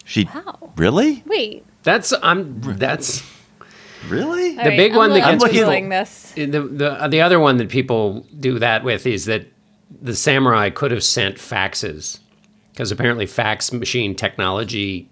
she 0.05 0.27
Wow. 0.33 0.71
really, 0.77 1.23
Wait. 1.27 1.65
that's 1.83 2.13
I'm 2.23 2.59
that's 2.77 3.23
really. 4.07 4.57
All 4.57 4.63
The 4.63 4.77
big 4.77 4.95
one 4.95 5.09
that 5.11 5.23
I'm 5.23 5.37
gets 5.37 5.51
people- 5.51 5.89
this. 5.89 6.31
the 6.35 6.45
the 6.47 7.07
the 7.09 7.21
other 7.21 7.39
one 7.39 7.57
that 7.57 7.69
people 7.69 8.25
do 8.39 8.59
that 8.59 8.83
with 8.83 9.05
is 9.05 9.25
that 9.25 9.45
the 10.01 10.15
samurai 10.15 10.69
could 10.69 10.91
have 10.91 11.03
sent 11.03 11.37
faxes 11.37 12.19
because 12.71 12.91
apparently 12.91 13.25
fax 13.25 13.71
machine 13.71 14.15
technology 14.15 15.09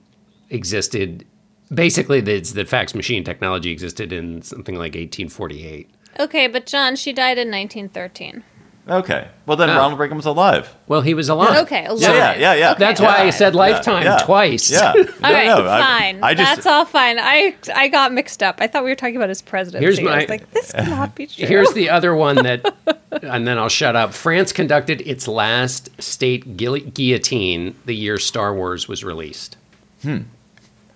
existed. 0.50 1.26
Basically, 1.74 2.20
it's 2.20 2.52
fax 2.66 2.96
machine 2.96 3.24
technology 3.24 3.72
existed 3.72 4.12
in 4.12 4.42
something 4.42 4.76
like 4.76 4.94
1848. 4.94 5.90
Okay, 6.20 6.48
but 6.48 6.66
John, 6.66 6.96
she 6.96 7.14
died 7.14 7.38
in 7.38 7.52
1913. 7.52 8.44
Okay. 8.90 9.28
Well, 9.46 9.56
then 9.58 9.70
Oh. 9.70 9.76
Ronald 9.78 10.00
Reagan 10.00 10.18
was 10.18 10.26
alive. 10.26 10.74
Well, 10.88 11.02
he 11.02 11.14
was 11.14 11.30
alive. 11.30 11.58
Okay, 11.64 11.86
alive. 11.86 12.02
Yeah, 12.02 12.14
yeah, 12.14 12.34
yeah, 12.40 12.54
yeah. 12.56 12.72
Okay, 12.72 12.80
That's 12.80 13.00
why 13.02 13.18
I 13.20 13.30
said 13.30 13.54
lifetime 13.56 14.04
Yeah. 14.04 14.18
twice. 14.18 14.72
Yeah. 14.72 14.92
All 14.92 14.96
No, 15.22 15.58
no, 15.60 15.64
fine. 15.66 16.24
I 16.24 16.34
just 16.34 16.56
That's 16.56 16.66
all 16.66 16.86
fine. 16.86 17.18
I 17.20 17.56
I 17.76 17.88
got 17.88 18.14
mixed 18.14 18.42
up. 18.42 18.58
I 18.60 18.68
thought 18.68 18.84
we 18.84 18.90
were 18.90 18.96
talking 18.96 19.16
about 19.16 19.30
his 19.30 19.42
presidency. 19.42 19.86
Here's 19.86 20.00
I 20.00 20.04
my- 20.04 20.16
was 20.22 20.30
like, 20.30 20.52
this 20.52 20.72
cannot 20.72 21.16
be 21.16 21.28
true. 21.28 21.46
Here's 21.46 21.72
the 21.74 21.90
other 21.90 22.16
one 22.16 22.38
that, 22.38 22.74
and 23.22 23.48
then 23.48 23.58
I'll 23.58 23.70
shut 23.70 23.96
up. 23.96 24.14
France 24.14 24.52
conducted 24.52 25.02
its 25.02 25.28
last 25.28 25.90
state 26.02 26.58
guil- 26.58 26.94
guillotine 26.94 27.76
the 27.86 27.96
year 27.96 28.18
Star 28.18 28.54
Wars 28.56 28.88
was 28.88 29.04
released. 29.04 29.56
Hmm. 30.02 30.20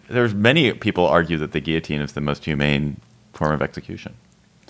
There's 0.09 0.33
many 0.33 0.73
people 0.73 1.07
argue 1.07 1.37
that 1.37 1.53
the 1.53 1.59
guillotine 1.61 2.01
is 2.01 2.13
the 2.13 2.21
most 2.21 2.45
humane 2.45 2.99
form 3.33 3.51
of 3.53 3.61
execution. 3.61 4.13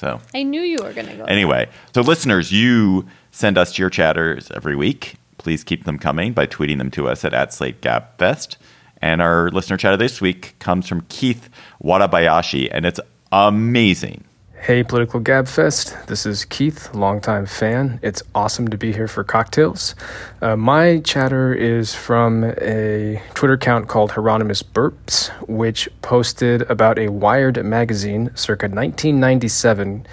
So 0.03 0.19
I 0.35 0.43
knew 0.43 0.61
you 0.61 0.79
were 0.83 0.93
going 0.93 1.07
to 1.07 1.15
go. 1.15 1.23
anyway, 1.23 1.69
so 1.93 2.01
listeners, 2.01 2.51
you 2.51 3.07
Send 3.33 3.57
us 3.57 3.79
your 3.79 3.89
chatters 3.89 4.51
every 4.51 4.75
week. 4.75 5.15
Please 5.39 5.63
keep 5.63 5.85
them 5.85 5.97
coming 5.97 6.33
by 6.33 6.45
tweeting 6.45 6.77
them 6.77 6.91
to 6.91 7.07
us 7.07 7.25
at, 7.25 7.33
at 7.33 7.49
SlateGabFest. 7.49 8.57
And 9.01 9.23
our 9.23 9.49
listener 9.49 9.75
chatter 9.75 9.97
this 9.97 10.21
week 10.21 10.53
comes 10.59 10.87
from 10.87 11.01
Keith 11.09 11.49
Wadabayashi, 11.83 12.69
and 12.71 12.85
it's 12.85 12.99
amazing. 13.31 14.23
Hey, 14.63 14.81
Political 14.81 15.19
Gabfest. 15.19 16.05
This 16.05 16.25
is 16.25 16.45
Keith, 16.45 16.95
longtime 16.95 17.47
fan. 17.47 17.99
It's 18.01 18.23
awesome 18.33 18.69
to 18.69 18.77
be 18.77 18.93
here 18.93 19.09
for 19.09 19.21
cocktails. 19.21 19.93
Uh, 20.41 20.55
my 20.55 20.99
chatter 20.99 21.53
is 21.53 21.93
from 21.93 22.45
a 22.45 23.21
Twitter 23.33 23.55
account 23.55 23.89
called 23.89 24.11
Hieronymus 24.11 24.63
Burps, 24.63 25.27
which 25.49 25.89
posted 26.01 26.61
about 26.71 26.97
a 26.97 27.09
Wired 27.09 27.61
magazine 27.65 28.31
circa 28.35 28.67
1997 28.67 30.07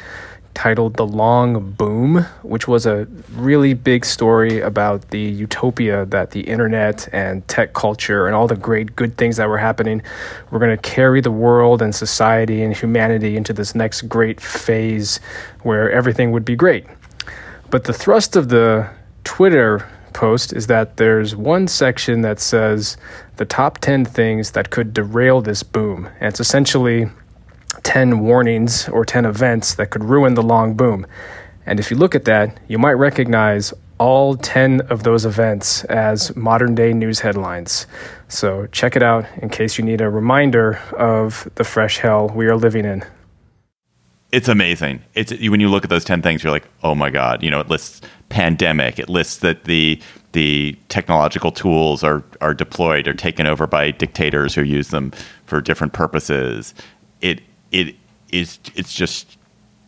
titled 0.54 0.94
The 0.94 1.06
Long 1.06 1.72
Boom, 1.72 2.26
which 2.42 2.68
was 2.68 2.86
a 2.86 3.06
really 3.32 3.74
big 3.74 4.04
story 4.04 4.60
about 4.60 5.10
the 5.10 5.20
utopia 5.20 6.04
that 6.06 6.32
the 6.32 6.40
internet 6.40 7.08
and 7.12 7.46
tech 7.48 7.72
culture 7.72 8.26
and 8.26 8.34
all 8.34 8.46
the 8.46 8.56
great 8.56 8.94
good 8.96 9.16
things 9.16 9.36
that 9.36 9.48
were 9.48 9.58
happening 9.58 10.02
were 10.50 10.58
going 10.58 10.76
to 10.76 10.82
carry 10.82 11.20
the 11.20 11.30
world 11.30 11.82
and 11.82 11.94
society 11.94 12.62
and 12.62 12.76
humanity 12.76 13.36
into 13.36 13.52
this 13.52 13.74
next 13.74 14.02
great 14.02 14.40
phase 14.40 15.20
where 15.62 15.90
everything 15.90 16.32
would 16.32 16.44
be 16.44 16.56
great. 16.56 16.84
But 17.70 17.84
the 17.84 17.92
thrust 17.92 18.36
of 18.36 18.48
the 18.48 18.90
Twitter 19.24 19.88
post 20.12 20.52
is 20.52 20.66
that 20.66 20.96
there's 20.96 21.36
one 21.36 21.68
section 21.68 22.22
that 22.22 22.40
says 22.40 22.96
the 23.36 23.44
top 23.44 23.78
10 23.78 24.04
things 24.04 24.50
that 24.50 24.70
could 24.70 24.92
derail 24.92 25.40
this 25.40 25.62
boom. 25.62 26.06
And 26.20 26.28
it's 26.28 26.40
essentially 26.40 27.08
10 27.82 28.20
warnings 28.20 28.88
or 28.88 29.04
10 29.04 29.24
events 29.24 29.74
that 29.74 29.90
could 29.90 30.04
ruin 30.04 30.34
the 30.34 30.42
long 30.42 30.74
boom. 30.74 31.06
And 31.66 31.78
if 31.78 31.90
you 31.90 31.96
look 31.96 32.14
at 32.14 32.24
that, 32.24 32.58
you 32.68 32.78
might 32.78 32.92
recognize 32.92 33.72
all 33.98 34.34
10 34.34 34.80
of 34.88 35.02
those 35.02 35.26
events 35.26 35.84
as 35.84 36.34
modern 36.34 36.74
day 36.74 36.92
news 36.94 37.20
headlines. 37.20 37.86
So 38.28 38.66
check 38.68 38.96
it 38.96 39.02
out 39.02 39.26
in 39.42 39.50
case 39.50 39.76
you 39.76 39.84
need 39.84 40.00
a 40.00 40.08
reminder 40.08 40.76
of 40.96 41.48
the 41.56 41.64
fresh 41.64 41.98
hell 41.98 42.28
we 42.28 42.46
are 42.46 42.56
living 42.56 42.86
in. 42.86 43.04
It's 44.32 44.48
amazing. 44.48 45.02
It's 45.14 45.32
when 45.32 45.60
you 45.60 45.68
look 45.68 45.84
at 45.84 45.90
those 45.90 46.04
10 46.04 46.22
things 46.22 46.42
you're 46.42 46.52
like, 46.52 46.66
"Oh 46.82 46.94
my 46.94 47.10
god, 47.10 47.42
you 47.42 47.50
know, 47.50 47.60
it 47.60 47.68
lists 47.68 48.00
pandemic, 48.28 48.98
it 48.98 49.08
lists 49.08 49.38
that 49.38 49.64
the 49.64 50.00
the 50.32 50.78
technological 50.88 51.50
tools 51.50 52.02
are 52.04 52.22
are 52.40 52.54
deployed 52.54 53.06
or 53.08 53.12
taken 53.12 53.46
over 53.46 53.66
by 53.66 53.90
dictators 53.90 54.54
who 54.54 54.62
use 54.62 54.88
them 54.88 55.12
for 55.44 55.60
different 55.60 55.92
purposes. 55.92 56.74
It 57.20 57.42
it 57.72 57.96
is 58.30 58.58
it's 58.74 58.92
just 58.92 59.38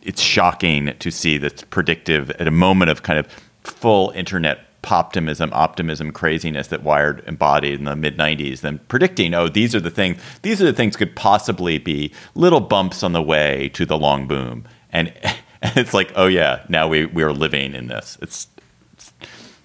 it's 0.01 0.21
shocking 0.21 0.93
to 0.99 1.11
see 1.11 1.37
that's 1.37 1.63
predictive 1.63 2.29
at 2.31 2.47
a 2.47 2.51
moment 2.51 2.91
of 2.91 3.03
kind 3.03 3.19
of 3.19 3.27
full 3.63 4.11
internet 4.11 4.59
optimism, 4.91 5.49
optimism, 5.53 6.11
craziness 6.11 6.67
that 6.67 6.83
Wired 6.83 7.23
embodied 7.25 7.79
in 7.79 7.85
the 7.85 7.95
mid 7.95 8.17
'90s. 8.17 8.61
Then 8.61 8.79
predicting, 8.87 9.33
oh, 9.33 9.47
these 9.47 9.73
are 9.73 9.79
the 9.79 9.89
things. 9.89 10.21
These 10.41 10.61
are 10.61 10.65
the 10.65 10.73
things 10.73 10.95
could 10.95 11.15
possibly 11.15 11.77
be 11.77 12.13
little 12.35 12.59
bumps 12.59 13.03
on 13.03 13.13
the 13.13 13.21
way 13.21 13.69
to 13.73 13.85
the 13.85 13.97
long 13.97 14.27
boom. 14.27 14.65
And, 14.91 15.13
and 15.61 15.77
it's 15.77 15.93
like, 15.93 16.11
oh 16.15 16.27
yeah, 16.27 16.65
now 16.69 16.87
we 16.87 17.05
we 17.05 17.23
are 17.23 17.33
living 17.33 17.73
in 17.73 17.87
this. 17.87 18.17
It's, 18.21 18.47
it's 18.93 19.13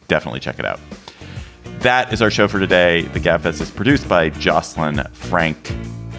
definitely 0.08 0.40
check 0.40 0.58
it 0.58 0.64
out. 0.64 0.80
That 1.80 2.12
is 2.12 2.22
our 2.22 2.30
show 2.30 2.48
for 2.48 2.58
today. 2.58 3.02
The 3.02 3.20
Gabfest 3.20 3.60
is 3.60 3.70
produced 3.70 4.08
by 4.08 4.30
Jocelyn 4.30 5.04
Frank. 5.12 5.72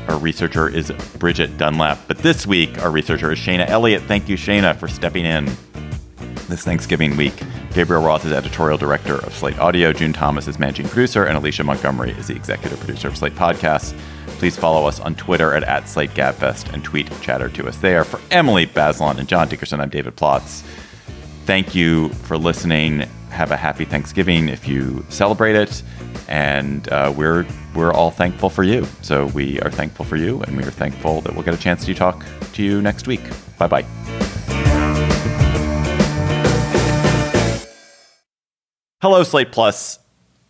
Our 0.08 0.18
researcher 0.18 0.70
is 0.70 0.92
Bridget 1.18 1.58
Dunlap. 1.58 2.00
But 2.08 2.20
this 2.20 2.48
week, 2.48 2.82
our 2.82 2.90
researcher 2.90 3.32
is 3.32 3.40
Shayna 3.40 3.68
Elliott. 3.68 4.04
Thank 4.04 4.30
you, 4.30 4.38
Shayna, 4.38 4.76
for 4.76 4.88
stepping 4.88 5.26
in 5.26 5.46
this 6.48 6.64
Thanksgiving 6.64 7.16
week. 7.16 7.34
Gabriel 7.74 8.02
Roth 8.02 8.26
is 8.26 8.32
editorial 8.32 8.78
director 8.78 9.16
of 9.16 9.34
Slate 9.34 9.60
Audio. 9.60 9.94
June 9.94 10.14
Thomas 10.14 10.48
is 10.48 10.58
managing 10.58 10.88
producer, 10.88 11.26
and 11.26 11.38
Alicia 11.38 11.64
Montgomery 11.64 12.12
is 12.12 12.28
the 12.28 12.36
executive 12.36 12.80
producer 12.80 13.08
of 13.08 13.18
Slate 13.18 13.36
Podcasts. 13.36 13.96
Please 14.40 14.58
follow 14.58 14.88
us 14.88 15.00
on 15.00 15.16
Twitter 15.16 15.54
at, 15.54 15.64
at 15.64 16.74
and 16.74 16.84
tweet 16.84 17.22
chatter 17.22 17.50
to 17.50 17.68
us 17.68 17.78
there. 17.78 18.04
For 18.04 18.20
Emily 18.32 18.66
Bazelon 18.66 19.18
and 19.18 19.28
John 19.28 19.48
Dickerson, 19.48 19.80
I'm 19.80 19.90
David 19.90 20.16
Plotz. 20.16 20.64
Thank 21.46 21.76
you 21.76 22.10
for 22.10 22.38
listening. 22.38 23.02
Have 23.30 23.52
a 23.52 23.58
happy 23.58 23.86
Thanksgiving 23.86 24.50
if 24.50 24.68
you 24.68 25.06
celebrate 25.10 25.56
it 25.56 25.84
and 26.30 26.88
uh, 26.90 27.14
we're 27.16 27.46
we're 27.76 27.92
all 27.92 28.12
thankful 28.12 28.50
for 28.50 28.64
you. 28.64 28.88
So 29.02 29.26
we 29.28 29.60
are 29.62 29.70
thankful 29.70 30.06
for 30.06 30.16
you, 30.16 30.42
and 30.44 30.56
we 30.56 30.64
are 30.64 30.72
thankful 30.72 31.22
that 31.22 31.34
we'll 31.34 31.44
get 31.44 31.54
a 31.54 31.58
chance 31.58 31.86
to 31.86 31.94
talk 31.94 32.26
to 32.54 32.64
you 32.64 32.82
next 32.82 33.08
week. 33.08 33.22
Bye 33.58 33.68
bye. 33.68 33.86
Hello, 39.02 39.24
Slate 39.24 39.52
Plus. 39.52 40.00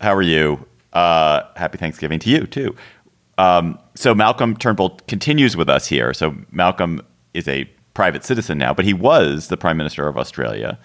How 0.00 0.14
are 0.14 0.22
you? 0.22 0.66
Uh, 0.92 1.42
happy 1.56 1.78
Thanksgiving 1.78 2.18
to 2.20 2.30
you 2.30 2.46
too. 2.46 2.76
Um, 3.38 3.78
so 3.94 4.14
Malcolm 4.14 4.56
Turnbull 4.56 4.98
continues 5.08 5.56
with 5.56 5.68
us 5.68 5.86
here. 5.86 6.12
So 6.12 6.36
Malcolm 6.50 7.00
is 7.32 7.48
a 7.48 7.64
private 7.94 8.24
citizen 8.24 8.58
now, 8.58 8.74
but 8.74 8.84
he 8.84 8.92
was 8.92 9.48
the 9.48 9.56
Prime 9.56 9.76
Minister 9.76 10.08
of 10.08 10.18
Australia 10.18 10.78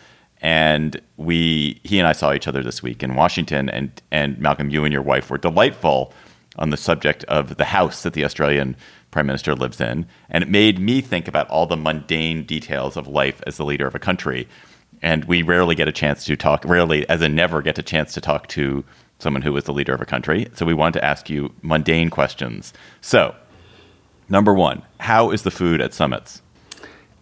and 0.46 1.02
we 1.18 1.82
he 1.84 1.98
and 1.98 2.08
I 2.08 2.12
saw 2.12 2.32
each 2.32 2.48
other 2.48 2.62
this 2.62 2.84
week 2.84 3.02
in 3.02 3.16
Washington 3.16 3.68
and 3.68 3.90
and 4.12 4.38
Malcolm 4.38 4.70
you 4.70 4.84
and 4.84 4.94
your 4.94 5.02
wife 5.02 5.32
were 5.32 5.40
delightful 5.40 6.14
on 6.58 6.70
the 6.70 6.78
subject 6.78 7.24
of 7.24 7.58
the 7.58 7.66
house 7.66 8.04
that 8.04 8.14
the 8.14 8.24
Australian 8.24 8.78
prime 9.10 9.26
minister 9.26 9.56
lives 9.56 9.82
in. 9.82 10.06
And 10.30 10.44
it 10.44 10.50
made 10.50 10.78
me 10.78 11.02
think 11.02 11.28
about 11.28 11.50
all 11.50 11.66
the 11.66 11.76
mundane 11.76 12.44
details 12.44 12.96
of 12.96 13.08
life 13.08 13.42
as 13.48 13.58
the 13.58 13.66
leader 13.66 13.88
of 13.88 13.96
a 13.96 14.00
country. 14.00 14.48
And 15.02 15.26
we 15.26 15.42
rarely 15.42 15.74
get 15.74 15.88
a 15.88 15.92
chance 15.92 16.26
to 16.26 16.38
talk 16.38 16.64
rarely 16.64 17.10
as 17.10 17.24
in 17.24 17.34
never 17.34 17.64
get 17.64 17.80
a 17.80 17.84
chance 17.84 18.14
to 18.14 18.22
talk 18.22 18.48
to 18.50 18.86
someone 19.18 19.42
who 19.42 19.58
is 19.58 19.64
the 19.64 19.74
leader 19.74 19.96
of 19.96 20.02
a 20.02 20.06
country. 20.06 20.48
So 20.54 20.64
we 20.64 20.76
wanted 20.76 21.00
to 21.00 21.06
ask 21.06 21.28
you 21.28 21.56
mundane 21.64 22.12
questions. 22.12 22.72
So 23.02 23.36
number 24.30 24.54
1 24.54 24.84
how 25.00 25.32
is 25.32 25.42
the 25.42 25.52
food 25.52 25.82
at 25.82 25.94
summits 25.94 26.44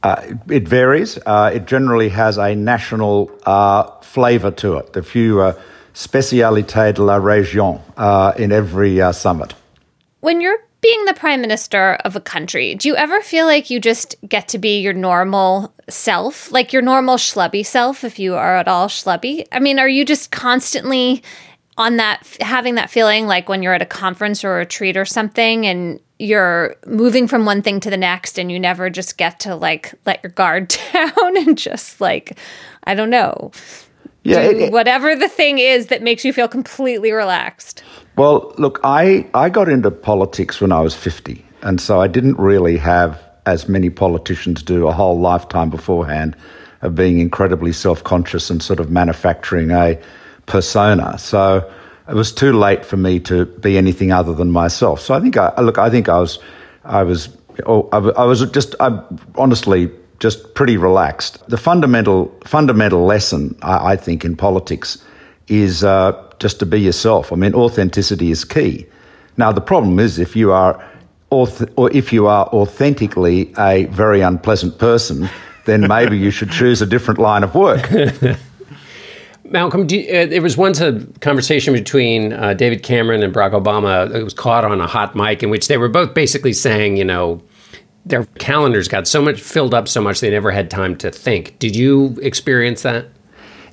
uh, 0.03 0.21
it 0.49 0.67
varies. 0.67 1.17
Uh, 1.25 1.51
it 1.53 1.65
generally 1.65 2.09
has 2.09 2.37
a 2.37 2.55
national 2.55 3.31
uh, 3.45 3.83
flavour 4.01 4.51
to 4.51 4.77
it. 4.77 4.93
The 4.93 5.03
few 5.03 5.41
uh, 5.41 5.53
de 5.93 7.03
la 7.03 7.19
région 7.19 7.81
uh, 7.97 8.33
in 8.37 8.51
every 8.51 9.01
uh, 9.01 9.11
summit. 9.11 9.53
When 10.19 10.41
you're 10.41 10.59
being 10.81 11.05
the 11.05 11.13
prime 11.13 11.39
minister 11.39 11.95
of 12.03 12.15
a 12.15 12.19
country, 12.19 12.75
do 12.75 12.89
you 12.89 12.95
ever 12.95 13.21
feel 13.21 13.45
like 13.45 13.69
you 13.69 13.79
just 13.79 14.15
get 14.27 14.49
to 14.49 14.57
be 14.57 14.81
your 14.81 14.93
normal 14.93 15.73
self, 15.89 16.51
like 16.51 16.73
your 16.73 16.81
normal 16.81 17.15
schlubby 17.15 17.65
self, 17.65 18.03
if 18.03 18.19
you 18.19 18.35
are 18.35 18.57
at 18.57 18.67
all 18.67 18.87
schlubby? 18.87 19.45
I 19.51 19.59
mean, 19.59 19.79
are 19.79 19.87
you 19.87 20.03
just 20.03 20.31
constantly 20.31 21.23
on 21.77 21.97
that, 21.97 22.25
having 22.39 22.75
that 22.75 22.89
feeling 22.89 23.25
like 23.25 23.49
when 23.49 23.63
you're 23.63 23.73
at 23.73 23.81
a 23.81 23.85
conference 23.87 24.43
or 24.43 24.55
a 24.55 24.57
retreat 24.59 24.95
or 24.97 25.05
something 25.05 25.65
and 25.65 25.99
you're 26.19 26.75
moving 26.85 27.27
from 27.27 27.45
one 27.45 27.61
thing 27.61 27.79
to 27.81 27.89
the 27.89 27.97
next 27.97 28.37
and 28.37 28.51
you 28.51 28.59
never 28.59 28.89
just 28.89 29.17
get 29.17 29.39
to 29.41 29.55
like 29.55 29.93
let 30.05 30.23
your 30.23 30.31
guard 30.31 30.73
down 30.93 31.37
and 31.37 31.57
just 31.57 31.99
like 31.99 32.37
i 32.85 32.95
don't 32.95 33.09
know. 33.09 33.51
Yeah 34.23 34.41
it, 34.41 34.57
it, 34.57 34.71
whatever 34.71 35.15
the 35.15 35.27
thing 35.27 35.59
is 35.59 35.87
that 35.87 36.01
makes 36.01 36.23
you 36.23 36.31
feel 36.31 36.47
completely 36.47 37.11
relaxed. 37.11 37.83
Well 38.15 38.53
look 38.57 38.79
i 38.83 39.27
i 39.33 39.49
got 39.49 39.67
into 39.67 39.91
politics 39.91 40.61
when 40.61 40.71
i 40.71 40.79
was 40.79 40.95
50 40.95 41.43
and 41.61 41.81
so 41.81 41.99
i 41.99 42.07
didn't 42.07 42.37
really 42.37 42.77
have 42.77 43.21
as 43.45 43.67
many 43.67 43.89
politicians 43.89 44.63
do 44.63 44.87
a 44.87 44.93
whole 44.93 45.19
lifetime 45.19 45.69
beforehand 45.69 46.37
of 46.83 46.95
being 46.95 47.19
incredibly 47.19 47.73
self-conscious 47.73 48.49
and 48.49 48.61
sort 48.61 48.79
of 48.79 48.89
manufacturing 48.89 49.71
a 49.71 49.99
persona 50.45 51.17
so 51.17 51.69
it 52.07 52.15
was 52.15 52.31
too 52.31 52.51
late 52.53 52.85
for 52.85 52.97
me 52.97 53.19
to 53.21 53.45
be 53.45 53.77
anything 53.77 54.11
other 54.11 54.33
than 54.33 54.51
myself. 54.51 54.99
So 54.99 55.13
I 55.13 55.19
think 55.19 55.37
I 55.37 55.59
look. 55.61 55.77
I 55.77 55.89
think 55.89 56.09
I 56.09 56.19
was, 56.19 56.39
I 56.83 57.03
was, 57.03 57.29
oh, 57.65 57.87
I, 57.93 57.97
I 57.97 58.25
was 58.25 58.45
just, 58.51 58.75
I 58.79 59.01
honestly 59.35 59.89
just 60.19 60.53
pretty 60.53 60.75
relaxed. 60.77 61.47
The 61.49 61.57
fundamental 61.57 62.37
fundamental 62.45 63.05
lesson 63.05 63.57
I, 63.61 63.93
I 63.93 63.95
think 63.95 64.25
in 64.25 64.35
politics 64.35 65.03
is 65.47 65.83
uh, 65.83 66.11
just 66.39 66.59
to 66.59 66.65
be 66.65 66.81
yourself. 66.81 67.31
I 67.31 67.35
mean, 67.35 67.53
authenticity 67.53 68.31
is 68.31 68.43
key. 68.43 68.85
Now 69.37 69.51
the 69.51 69.61
problem 69.61 69.99
is 69.99 70.19
if 70.19 70.35
you 70.35 70.51
are, 70.51 70.83
or 71.29 71.47
if 71.91 72.13
you 72.13 72.27
are 72.27 72.47
authentically 72.47 73.53
a 73.57 73.85
very 73.85 74.21
unpleasant 74.21 74.77
person, 74.77 75.29
then 75.65 75.87
maybe 75.87 76.17
you 76.17 76.31
should 76.31 76.51
choose 76.51 76.81
a 76.81 76.85
different 76.85 77.19
line 77.19 77.43
of 77.43 77.55
work. 77.55 77.89
Malcolm, 79.53 79.87
you, 79.87 80.01
uh, 80.11 80.25
there 80.25 80.41
was 80.41 80.57
once 80.57 80.81
a 80.81 80.99
conversation 81.21 81.73
between 81.75 82.33
uh, 82.33 82.55
David 82.55 82.81
Cameron 82.81 83.21
and 83.21 83.31
Barack 83.31 83.51
Obama. 83.51 84.13
It 84.13 84.23
was 84.23 84.33
caught 84.33 84.65
on 84.65 84.81
a 84.81 84.87
hot 84.87 85.15
mic 85.15 85.43
in 85.43 85.51
which 85.51 85.67
they 85.67 85.77
were 85.77 85.87
both 85.87 86.15
basically 86.15 86.53
saying, 86.53 86.97
you 86.97 87.05
know, 87.05 87.39
their 88.03 88.25
calendars 88.39 88.87
got 88.87 89.07
so 89.07 89.21
much 89.21 89.39
filled 89.39 89.75
up 89.75 89.87
so 89.87 90.01
much 90.01 90.21
they 90.21 90.31
never 90.31 90.49
had 90.49 90.71
time 90.71 90.97
to 90.97 91.11
think. 91.11 91.59
Did 91.59 91.75
you 91.75 92.17
experience 92.23 92.81
that? 92.81 93.05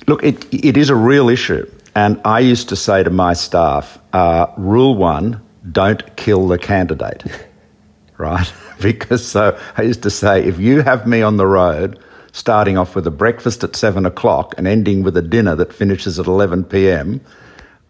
Look, 0.07 0.23
it, 0.23 0.53
it 0.53 0.77
is 0.77 0.91
a 0.91 0.95
real 0.95 1.31
issue. 1.31 1.69
And 1.95 2.21
I 2.27 2.41
used 2.41 2.69
to 2.69 2.77
say 2.77 3.03
to 3.03 3.11
my 3.11 3.33
staff, 3.33 3.99
uh, 4.13 4.49
rule 4.59 4.97
one, 4.97 5.41
don't 5.73 6.15
kill 6.17 6.47
the 6.47 6.59
candidate. 6.59 7.25
right? 8.19 8.53
because 8.83 9.27
so 9.27 9.59
I 9.79 9.83
used 9.83 10.03
to 10.03 10.11
say, 10.11 10.45
if 10.45 10.59
you 10.59 10.83
have 10.83 11.07
me 11.07 11.23
on 11.23 11.39
the 11.39 11.47
road 11.47 11.99
starting 12.33 12.79
off 12.79 12.95
with 12.95 13.07
a 13.07 13.11
breakfast 13.11 13.65
at 13.65 13.77
seven 13.77 14.07
o'clock 14.07 14.55
and 14.57 14.67
ending 14.67 15.03
with 15.03 15.17
a 15.17 15.23
dinner 15.23 15.55
that 15.57 15.73
finishes 15.73 16.19
at 16.19 16.27
11 16.27 16.65
p.m., 16.65 17.21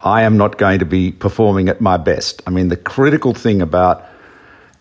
I 0.02 0.22
am 0.22 0.36
not 0.36 0.56
going 0.56 0.78
to 0.78 0.86
be 0.86 1.12
performing 1.12 1.68
at 1.68 1.80
my 1.80 1.96
best. 1.98 2.42
I 2.46 2.50
mean, 2.50 2.68
the 2.68 2.76
critical 2.76 3.34
thing 3.34 3.60
about 3.60 4.04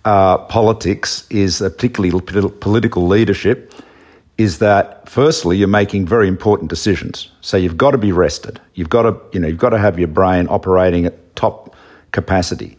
uh, 0.05 0.37
politics 0.37 1.27
is, 1.29 1.61
uh, 1.61 1.69
particularly 1.69 2.19
political 2.61 3.05
leadership, 3.05 3.73
is 4.37 4.59
that 4.59 5.07
firstly 5.09 5.57
you're 5.57 5.67
making 5.67 6.05
very 6.05 6.29
important 6.29 6.69
decisions. 6.69 7.29
So 7.41 7.57
you've 7.57 7.75
got 7.75 7.91
to 7.91 7.97
be 7.97 8.13
rested. 8.13 8.61
You've 8.75 8.89
got 8.89 9.01
to, 9.01 9.19
you 9.33 9.39
know, 9.41 9.49
you've 9.49 9.57
got 9.57 9.71
to 9.71 9.77
have 9.77 9.99
your 9.99 10.07
brain 10.07 10.47
operating 10.49 11.05
at 11.05 11.35
top 11.35 11.75
capacity. 12.13 12.77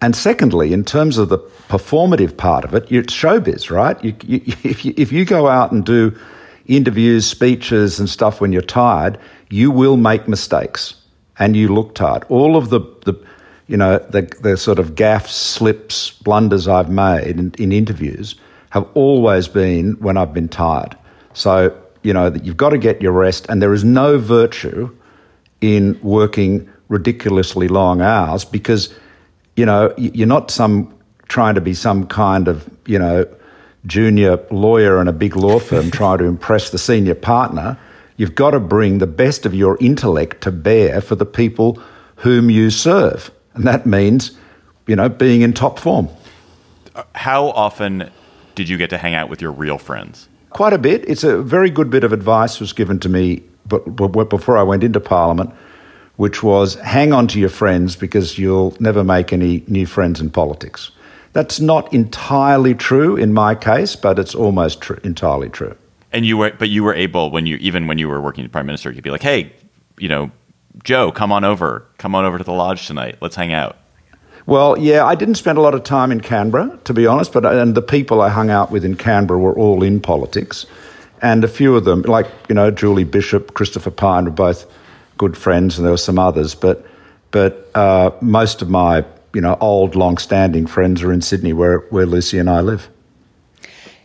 And 0.00 0.14
secondly, 0.14 0.72
in 0.72 0.84
terms 0.84 1.16
of 1.18 1.30
the 1.30 1.38
performative 1.68 2.36
part 2.36 2.64
of 2.64 2.74
it, 2.74 2.90
it's 2.92 3.14
showbiz, 3.14 3.70
right? 3.70 4.02
You, 4.04 4.14
you, 4.24 4.40
if, 4.64 4.84
you, 4.84 4.94
if 4.96 5.12
you 5.12 5.24
go 5.24 5.48
out 5.48 5.72
and 5.72 5.84
do 5.84 6.16
interviews, 6.66 7.26
speeches, 7.26 7.98
and 7.98 8.08
stuff 8.08 8.40
when 8.40 8.52
you're 8.52 8.62
tired, 8.62 9.18
you 9.50 9.70
will 9.70 9.96
make 9.96 10.28
mistakes 10.28 10.94
and 11.38 11.56
you 11.56 11.68
look 11.68 11.94
tired. 11.94 12.24
All 12.28 12.56
of 12.56 12.70
the, 12.70 12.80
the 13.04 13.14
you 13.66 13.76
know, 13.76 13.98
the, 13.98 14.22
the 14.40 14.56
sort 14.56 14.78
of 14.78 14.94
gaffes, 14.94 15.28
slips, 15.28 16.10
blunders 16.10 16.68
I've 16.68 16.90
made 16.90 17.38
in, 17.38 17.54
in 17.58 17.72
interviews 17.72 18.36
have 18.70 18.86
always 18.94 19.48
been 19.48 19.92
when 19.94 20.16
I've 20.16 20.32
been 20.32 20.48
tired. 20.48 20.96
So, 21.34 21.76
you 22.02 22.12
know, 22.12 22.30
that 22.30 22.44
you've 22.44 22.56
got 22.56 22.70
to 22.70 22.78
get 22.78 23.02
your 23.02 23.12
rest, 23.12 23.46
and 23.48 23.60
there 23.60 23.72
is 23.72 23.84
no 23.84 24.18
virtue 24.18 24.94
in 25.60 25.98
working 26.02 26.68
ridiculously 26.88 27.68
long 27.68 28.00
hours 28.00 28.44
because, 28.44 28.94
you 29.56 29.66
know, 29.66 29.92
you're 29.96 30.26
not 30.26 30.50
some 30.50 30.94
trying 31.28 31.54
to 31.56 31.60
be 31.60 31.74
some 31.74 32.06
kind 32.06 32.48
of, 32.48 32.68
you 32.86 32.98
know, 32.98 33.26
junior 33.86 34.38
lawyer 34.50 35.00
in 35.00 35.08
a 35.08 35.12
big 35.12 35.36
law 35.36 35.58
firm 35.58 35.90
trying 36.00 36.18
to 36.18 36.24
impress 36.24 36.70
the 36.70 36.78
senior 36.78 37.14
partner. 37.14 37.78
You've 38.16 38.34
got 38.34 38.52
to 38.52 38.60
bring 38.60 38.98
the 38.98 39.06
best 39.06 39.44
of 39.44 39.54
your 39.54 39.76
intellect 39.80 40.42
to 40.42 40.50
bear 40.50 41.00
for 41.00 41.14
the 41.14 41.26
people 41.26 41.82
whom 42.16 42.50
you 42.50 42.70
serve. 42.70 43.30
And 43.54 43.64
that 43.64 43.86
means, 43.86 44.36
you 44.86 44.96
know, 44.96 45.08
being 45.08 45.42
in 45.42 45.52
top 45.52 45.78
form. 45.78 46.08
Uh, 46.94 47.02
how 47.14 47.48
often 47.50 48.10
did 48.54 48.68
you 48.68 48.78
get 48.78 48.90
to 48.90 48.98
hang 48.98 49.14
out 49.14 49.28
with 49.28 49.42
your 49.42 49.52
real 49.52 49.78
friends? 49.78 50.28
Quite 50.50 50.72
a 50.72 50.78
bit. 50.78 51.06
It's 51.06 51.24
a 51.24 51.42
very 51.42 51.70
good 51.70 51.90
bit 51.90 52.04
of 52.04 52.12
advice 52.12 52.60
was 52.60 52.72
given 52.72 52.98
to 53.00 53.08
me 53.08 53.42
before 53.66 54.56
I 54.56 54.62
went 54.62 54.84
into 54.84 55.00
Parliament, 55.00 55.52
which 56.16 56.42
was 56.42 56.74
hang 56.76 57.12
on 57.12 57.28
to 57.28 57.38
your 57.38 57.48
friends 57.48 57.96
because 57.96 58.38
you'll 58.38 58.76
never 58.80 59.04
make 59.04 59.32
any 59.32 59.62
new 59.68 59.86
friends 59.86 60.20
in 60.20 60.30
politics. 60.30 60.90
That's 61.32 61.60
not 61.60 61.92
entirely 61.92 62.74
true 62.74 63.16
in 63.16 63.34
my 63.34 63.54
case, 63.54 63.94
but 63.94 64.18
it's 64.18 64.34
almost 64.34 64.80
tr- 64.80 64.94
entirely 65.04 65.50
true. 65.50 65.76
And 66.12 66.24
you 66.24 66.38
were, 66.38 66.52
but 66.58 66.70
you 66.70 66.82
were 66.82 66.94
able 66.94 67.30
when 67.30 67.44
you 67.44 67.56
even 67.56 67.86
when 67.86 67.98
you 67.98 68.08
were 68.08 68.20
working 68.20 68.44
as 68.44 68.50
prime 68.50 68.64
minister, 68.64 68.90
you'd 68.90 69.04
be 69.04 69.10
like, 69.10 69.22
"Hey, 69.22 69.52
you 69.98 70.08
know, 70.08 70.30
Joe, 70.82 71.12
come 71.12 71.32
on 71.32 71.44
over, 71.44 71.86
come 71.98 72.14
on 72.14 72.24
over 72.24 72.38
to 72.38 72.44
the 72.44 72.52
lodge 72.52 72.86
tonight. 72.86 73.16
Let's 73.20 73.36
hang 73.36 73.52
out." 73.52 73.76
Well, 74.46 74.78
yeah, 74.78 75.04
I 75.04 75.14
didn't 75.16 75.34
spend 75.34 75.58
a 75.58 75.60
lot 75.60 75.74
of 75.74 75.82
time 75.82 76.12
in 76.12 76.20
Canberra, 76.20 76.78
to 76.84 76.94
be 76.94 77.06
honest, 77.06 77.32
but 77.32 77.44
and 77.44 77.74
the 77.74 77.82
people 77.82 78.22
I 78.22 78.30
hung 78.30 78.48
out 78.48 78.70
with 78.70 78.84
in 78.84 78.96
Canberra 78.96 79.38
were 79.38 79.54
all 79.58 79.82
in 79.82 80.00
politics, 80.00 80.64
and 81.20 81.44
a 81.44 81.48
few 81.48 81.76
of 81.76 81.84
them, 81.84 82.00
like 82.02 82.28
you 82.48 82.54
know, 82.54 82.70
Julie 82.70 83.04
Bishop, 83.04 83.52
Christopher 83.52 83.90
Pyne, 83.90 84.24
were 84.24 84.30
both 84.30 84.64
good 85.18 85.36
friends, 85.36 85.78
and 85.78 85.84
there 85.84 85.92
were 85.92 85.96
some 85.96 86.18
others, 86.18 86.54
but 86.54 86.86
but 87.30 87.70
uh, 87.74 88.10
most 88.20 88.62
of 88.62 88.70
my 88.70 89.04
you 89.32 89.40
know 89.40 89.56
old, 89.60 89.94
long-standing 89.94 90.66
friends 90.66 91.02
are 91.02 91.12
in 91.12 91.20
Sydney, 91.20 91.52
where 91.52 91.80
where 91.90 92.06
Lucy 92.06 92.38
and 92.38 92.48
I 92.48 92.60
live. 92.60 92.88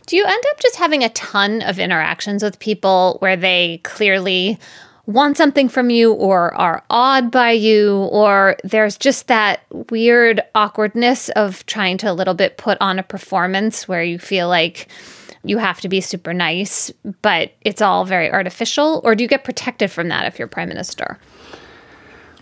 Do 0.06 0.16
you 0.16 0.24
end 0.24 0.42
up 0.50 0.60
just 0.60 0.76
having 0.76 1.04
a 1.04 1.08
ton 1.10 1.62
of 1.62 1.78
interactions 1.78 2.42
with 2.42 2.58
people 2.58 3.16
where 3.20 3.36
they 3.36 3.80
clearly 3.84 4.58
want 5.06 5.36
something 5.36 5.68
from 5.68 5.90
you 5.90 6.12
or 6.12 6.54
are 6.54 6.84
awed 6.90 7.30
by 7.30 7.52
you, 7.52 7.96
or 7.96 8.56
there's 8.64 8.96
just 8.96 9.28
that 9.28 9.60
weird 9.90 10.40
awkwardness 10.54 11.28
of 11.30 11.64
trying 11.66 11.98
to 11.98 12.10
a 12.10 12.14
little 12.14 12.34
bit 12.34 12.56
put 12.56 12.78
on 12.80 12.98
a 12.98 13.02
performance 13.02 13.88
where 13.88 14.02
you 14.02 14.18
feel 14.18 14.48
like 14.48 14.88
you 15.44 15.58
have 15.58 15.80
to 15.80 15.88
be 15.88 16.00
super 16.00 16.32
nice, 16.32 16.90
but 17.22 17.52
it's 17.62 17.82
all 17.82 18.04
very 18.04 18.30
artificial? 18.30 19.00
Or 19.04 19.14
do 19.14 19.24
you 19.24 19.28
get 19.28 19.44
protected 19.44 19.90
from 19.90 20.08
that 20.08 20.26
if 20.26 20.38
you're 20.38 20.48
prime 20.48 20.68
minister? 20.68 21.18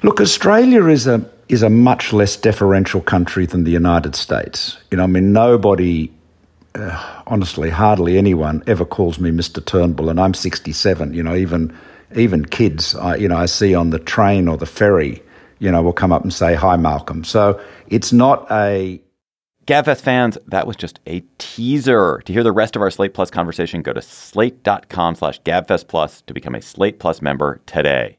Look, 0.03 0.21
Australia 0.21 0.87
is 0.87 1.07
a 1.07 1.25
is 1.49 1.63
a 1.63 1.71
much 1.71 2.13
less 2.13 2.37
deferential 2.37 3.01
country 3.01 3.45
than 3.45 3.65
the 3.65 3.73
United 3.73 4.15
States. 4.15 4.79
You 4.91 4.99
know, 4.99 5.05
I 5.05 5.09
mean, 5.09 5.33
nobody 5.33 6.11
uh, 6.75 7.23
honestly, 7.27 7.71
hardly 7.71 8.17
anyone 8.17 8.63
ever 8.67 8.85
calls 8.85 9.19
me 9.19 9.31
Mr. 9.31 9.65
Turnbull, 9.65 10.09
and 10.09 10.21
I'm 10.21 10.35
67. 10.35 11.15
You 11.15 11.23
know, 11.23 11.35
even 11.35 11.77
even 12.17 12.45
kids, 12.45 12.95
I, 12.95 13.17
you 13.17 13.29
know, 13.29 13.37
I 13.37 13.47
see 13.47 13.75
on 13.75 13.91
the 13.91 13.99
train 13.99 14.49
or 14.49 14.57
the 14.57 14.67
ferry, 14.67 15.23
you 15.59 15.71
know, 15.71 15.83
will 15.83 15.93
come 15.93 16.13
up 16.13 16.23
and 16.23 16.33
say 16.33 16.55
hi, 16.55 16.77
Malcolm. 16.77 17.25
So 17.25 17.61
it's 17.89 18.13
not 18.13 18.47
a 18.51 19.01
Gabfest 19.71 20.01
fans, 20.01 20.37
that 20.49 20.67
was 20.67 20.75
just 20.75 20.99
a 21.07 21.23
teaser. 21.39 22.21
To 22.25 22.33
hear 22.33 22.43
the 22.43 22.51
rest 22.51 22.75
of 22.75 22.83
our 22.83 22.91
Slate 22.91 23.15
Plus 23.15 23.31
conversation, 23.31 23.83
go 23.83 23.93
to 23.93 24.03
slate.com 24.03 25.15
slash 25.15 25.41
gabfest 25.43 25.87
plus 25.87 26.23
to 26.23 26.35
become 26.35 26.57
a 26.57 26.61
Slate 26.61 26.99
Plus 26.99 27.23
member 27.23 27.61
today. 27.67 28.17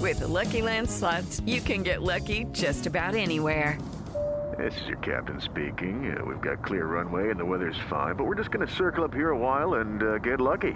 With 0.00 0.18
the 0.18 0.26
Lucky 0.26 0.62
Land 0.62 0.90
slots, 0.90 1.40
you 1.46 1.60
can 1.60 1.84
get 1.84 2.02
lucky 2.02 2.46
just 2.50 2.86
about 2.86 3.14
anywhere. 3.14 3.78
This 4.58 4.74
is 4.80 4.88
your 4.88 4.98
captain 4.98 5.40
speaking. 5.40 6.12
Uh, 6.12 6.24
we've 6.24 6.40
got 6.40 6.64
clear 6.64 6.86
runway 6.86 7.30
and 7.30 7.38
the 7.38 7.44
weather's 7.44 7.78
fine, 7.88 8.16
but 8.16 8.24
we're 8.24 8.34
just 8.34 8.50
going 8.50 8.66
to 8.66 8.74
circle 8.74 9.04
up 9.04 9.14
here 9.14 9.30
a 9.30 9.38
while 9.38 9.74
and 9.74 10.02
uh, 10.02 10.18
get 10.18 10.40
lucky. 10.40 10.72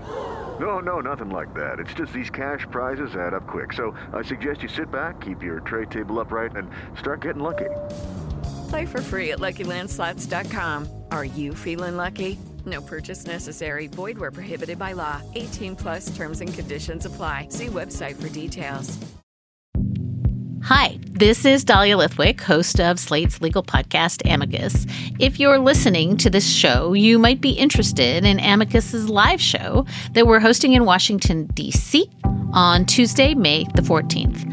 No, 0.61 0.79
no, 0.79 1.01
nothing 1.01 1.31
like 1.31 1.53
that. 1.55 1.81
It's 1.81 1.95
just 1.95 2.13
these 2.13 2.31
cash 2.31 2.69
prizes 2.71 3.17
add 3.17 3.35
up 3.35 3.49
quick. 3.49 3.73
So 3.73 3.97
I 4.13 4.23
suggest 4.23 4.63
you 4.63 4.69
sit 4.69 4.93
back, 4.93 5.21
keep 5.21 5.43
your 5.43 5.59
tray 5.59 5.87
table 5.87 6.21
upright, 6.21 6.55
and 6.55 6.71
start 6.97 7.23
getting 7.23 7.43
lucky. 7.43 7.71
Play 8.69 8.87
for 8.87 9.01
free 9.01 9.33
at 9.33 9.39
LuckyLandSlots.com. 9.39 10.89
Are 11.11 11.25
you 11.25 11.55
feeling 11.55 11.97
lucky? 11.97 12.39
No 12.67 12.81
purchase 12.83 13.27
necessary. 13.27 13.87
Void 13.87 14.19
where 14.19 14.31
prohibited 14.31 14.79
by 14.79 14.93
law. 14.93 15.23
18 15.35 15.77
plus 15.77 16.15
terms 16.17 16.41
and 16.41 16.53
conditions 16.53 17.05
apply. 17.07 17.49
See 17.51 17.67
website 17.67 18.21
for 18.21 18.29
details. 18.29 18.99
Hi, 20.65 20.99
this 21.03 21.47
is 21.47 21.65
Dahlia 21.65 21.97
Lithwick, 21.97 22.41
host 22.41 22.79
of 22.79 22.99
Slate's 22.99 23.41
legal 23.41 23.63
podcast, 23.63 24.21
Amicus. 24.31 24.85
If 25.19 25.41
you're 25.41 25.59
listening 25.59 26.19
to 26.19 26.29
this 26.29 26.47
show, 26.47 26.93
you 26.93 27.19
might 27.19 27.41
be 27.41 27.53
interested 27.53 28.27
in 28.27 28.39
Amicus's 28.39 29.09
live 29.09 29.41
show 29.41 29.87
that 30.13 30.27
we're 30.27 30.41
hosting 30.41 30.75
in 30.75 30.85
Washington, 30.85 31.47
D.C. 31.55 32.11
on 32.53 32.85
Tuesday, 32.85 33.35
May 33.35 33.65
the 33.77 33.83
14th. 33.83 34.53